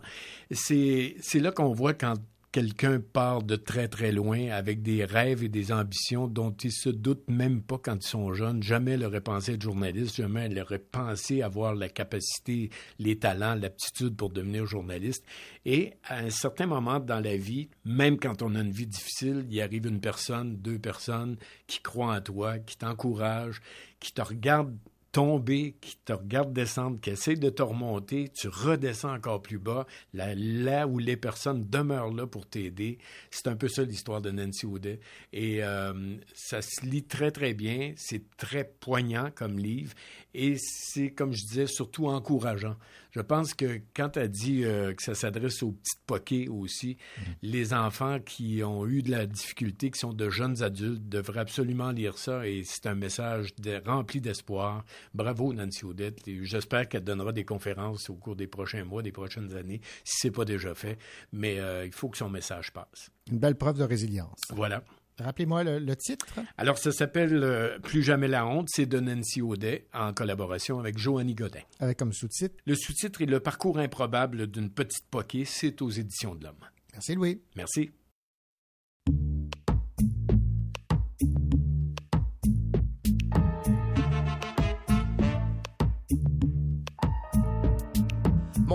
[0.52, 2.16] C'est là qu'on voit quand
[2.56, 6.88] quelqu'un part de très très loin avec des rêves et des ambitions dont ils se
[6.88, 8.64] doutent même pas quand ils sont jeunes.
[8.64, 13.56] Jamais elle aurait pensé être journaliste, jamais elle aurait pensé avoir la capacité, les talents,
[13.56, 15.26] l'aptitude pour devenir journaliste.
[15.66, 19.46] Et à un certain moment dans la vie, même quand on a une vie difficile,
[19.52, 21.36] il arrive une personne, deux personnes
[21.68, 23.62] qui croient en toi, qui t'encouragent,
[24.00, 24.78] qui te regardent
[25.16, 29.88] tomber, qui te regarde descendre, qui essaie de te remonter, tu redescends encore plus bas,
[30.14, 32.98] là, là où les personnes demeurent là pour t'aider.
[33.32, 35.00] C'est un peu ça l'histoire de Nancy Audet.
[35.32, 37.94] Et euh, ça se lit très, très bien.
[37.96, 39.94] C'est très poignant comme livre.
[40.38, 42.76] Et c'est, comme je disais, surtout encourageant.
[43.12, 46.98] Je pense que quand elle dit euh, que ça s'adresse aux petites poquets aussi,
[47.42, 51.92] les enfants qui ont eu de la difficulté, qui sont de jeunes adultes, devraient absolument
[51.92, 52.46] lire ça.
[52.46, 54.84] Et c'est un message de- rempli d'espoir.
[55.14, 56.28] Bravo, Nancy Audette.
[56.28, 60.20] Et J'espère qu'elle donnera des conférences au cours des prochains mois, des prochaines années, si
[60.20, 60.98] ce n'est pas déjà fait.
[61.32, 63.10] Mais euh, il faut que son message passe.
[63.32, 64.42] Une belle preuve de résilience.
[64.54, 64.84] Voilà.
[65.20, 66.28] Rappelez-moi le, le titre.
[66.58, 68.68] Alors, ça s'appelle euh, Plus jamais la honte.
[68.70, 71.62] C'est de Nancy Audet en collaboration avec Joanny Godin.
[71.80, 72.56] Avec comme sous-titre.
[72.66, 75.46] Le sous-titre est Le parcours improbable d'une petite poquée.
[75.46, 76.56] C'est aux éditions de l'Homme.
[76.94, 77.42] Merci, Louis.
[77.56, 77.92] Merci.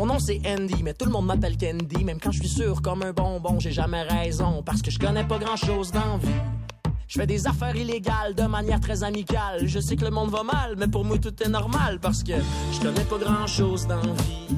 [0.01, 2.05] Mon nom c'est Andy, mais tout le monde m'appelle Candy.
[2.07, 4.63] Même quand je suis sûr comme un bonbon, j'ai jamais raison.
[4.63, 6.29] Parce que je connais pas grand chose dans vie.
[7.07, 9.67] Je fais des affaires illégales de manière très amicale.
[9.67, 11.99] Je sais que le monde va mal, mais pour moi tout est normal.
[12.01, 12.33] Parce que
[12.73, 14.57] je connais pas grand chose dans vie.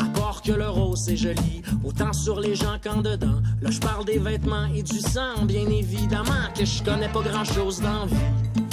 [0.00, 3.40] À part que le rose c'est joli, autant sur les gens qu'en dedans.
[3.62, 7.44] Là je parle des vêtements et du sang, bien évidemment que je connais pas grand
[7.44, 8.63] chose dans vie.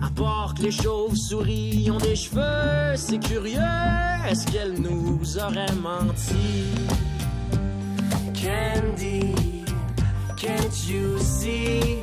[0.00, 3.58] À part que les chauves-souris ont des cheveux, c'est curieux,
[4.28, 6.64] est-ce qu'elle nous aurait menti?
[8.34, 9.34] Candy,
[10.36, 11.98] Can't you see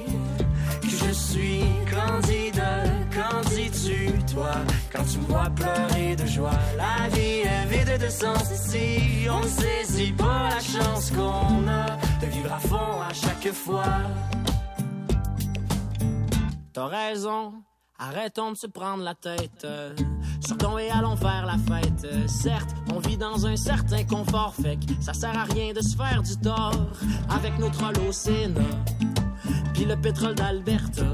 [0.81, 4.51] que je suis candidat, candidu toi
[4.91, 9.26] Quand tu me vois pleurer de joie, la vie est vide de sens ici.
[9.30, 13.85] On ne saisit pas la chance qu'on a de vivre à fond à chaque fois.
[16.73, 17.53] T'as raison,
[17.99, 19.63] arrêtons de se prendre la tête.
[19.65, 19.93] euh,
[20.45, 22.05] Sortons et allons faire la fête.
[22.05, 25.81] Euh, Certes, on vit dans un certain confort, fait que ça sert à rien de
[25.81, 26.76] se faire du tort
[27.30, 27.53] avec
[28.07, 28.61] au Sénat.
[29.73, 31.05] Puis le pétrole d'Alberta.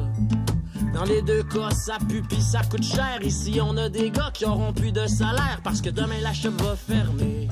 [0.94, 3.20] Dans les deux cas, ça pue pis ça coûte cher.
[3.24, 6.52] Ici, on a des gars qui auront plus de salaire parce que demain la shop
[6.60, 7.48] va fermer.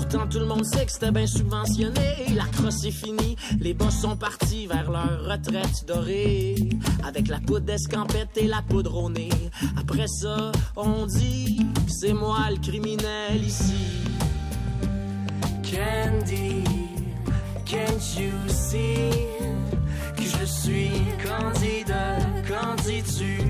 [0.00, 2.32] Pourtant, tout le monde sait que c'était bien subventionné.
[2.34, 6.56] La crosse est finie, les boss sont partis vers leur retraite dorée.
[7.06, 9.10] Avec la poudre d'escampette et la poudre.
[9.78, 13.74] Après ça, on dit c'est moi le criminel ici.
[15.62, 16.64] Candy,
[17.66, 19.10] can't you see
[20.16, 22.16] que je suis candidat,
[22.48, 23.49] candidu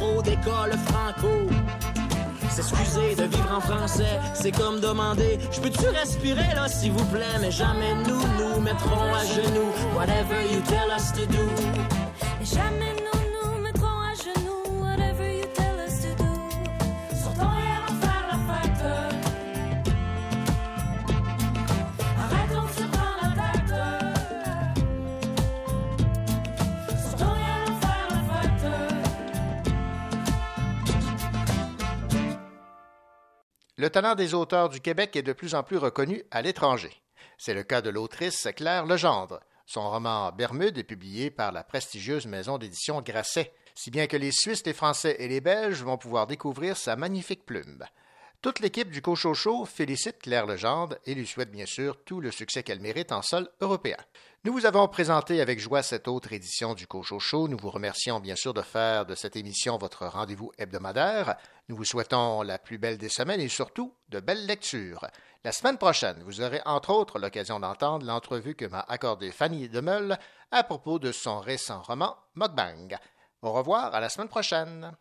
[0.00, 0.22] Trop,
[0.86, 1.28] franco.
[2.50, 7.38] S'excuser de vivre en français, c'est comme demander Je peux-tu respirer là, s'il vous plaît
[7.40, 9.72] Mais jamais nous nous mettrons à genoux.
[9.94, 11.44] Whatever you tell us to do.
[12.42, 12.89] Et jamais
[33.90, 36.92] Le talent des auteurs du Québec est de plus en plus reconnu à l'étranger.
[37.38, 39.40] C'est le cas de l'autrice Claire Legendre.
[39.66, 44.30] Son roman Bermude est publié par la prestigieuse maison d'édition Grasset, si bien que les
[44.30, 47.84] Suisses, les Français et les Belges vont pouvoir découvrir sa magnifique plume.
[48.42, 52.62] Toute l'équipe du Cochocho félicite Claire Legendre et lui souhaite bien sûr tout le succès
[52.62, 53.96] qu'elle mérite en sol européen.
[54.42, 57.46] Nous vous avons présenté avec joie cette autre édition du Cocho Show.
[57.46, 61.36] Nous vous remercions bien sûr de faire de cette émission votre rendez-vous hebdomadaire.
[61.68, 65.06] Nous vous souhaitons la plus belle des semaines et surtout de belles lectures.
[65.44, 70.16] La semaine prochaine, vous aurez entre autres l'occasion d'entendre l'entrevue que m'a accordée Fanny Demeul
[70.50, 72.96] à propos de son récent roman Mokbang.
[73.42, 74.96] Au revoir, à la semaine prochaine.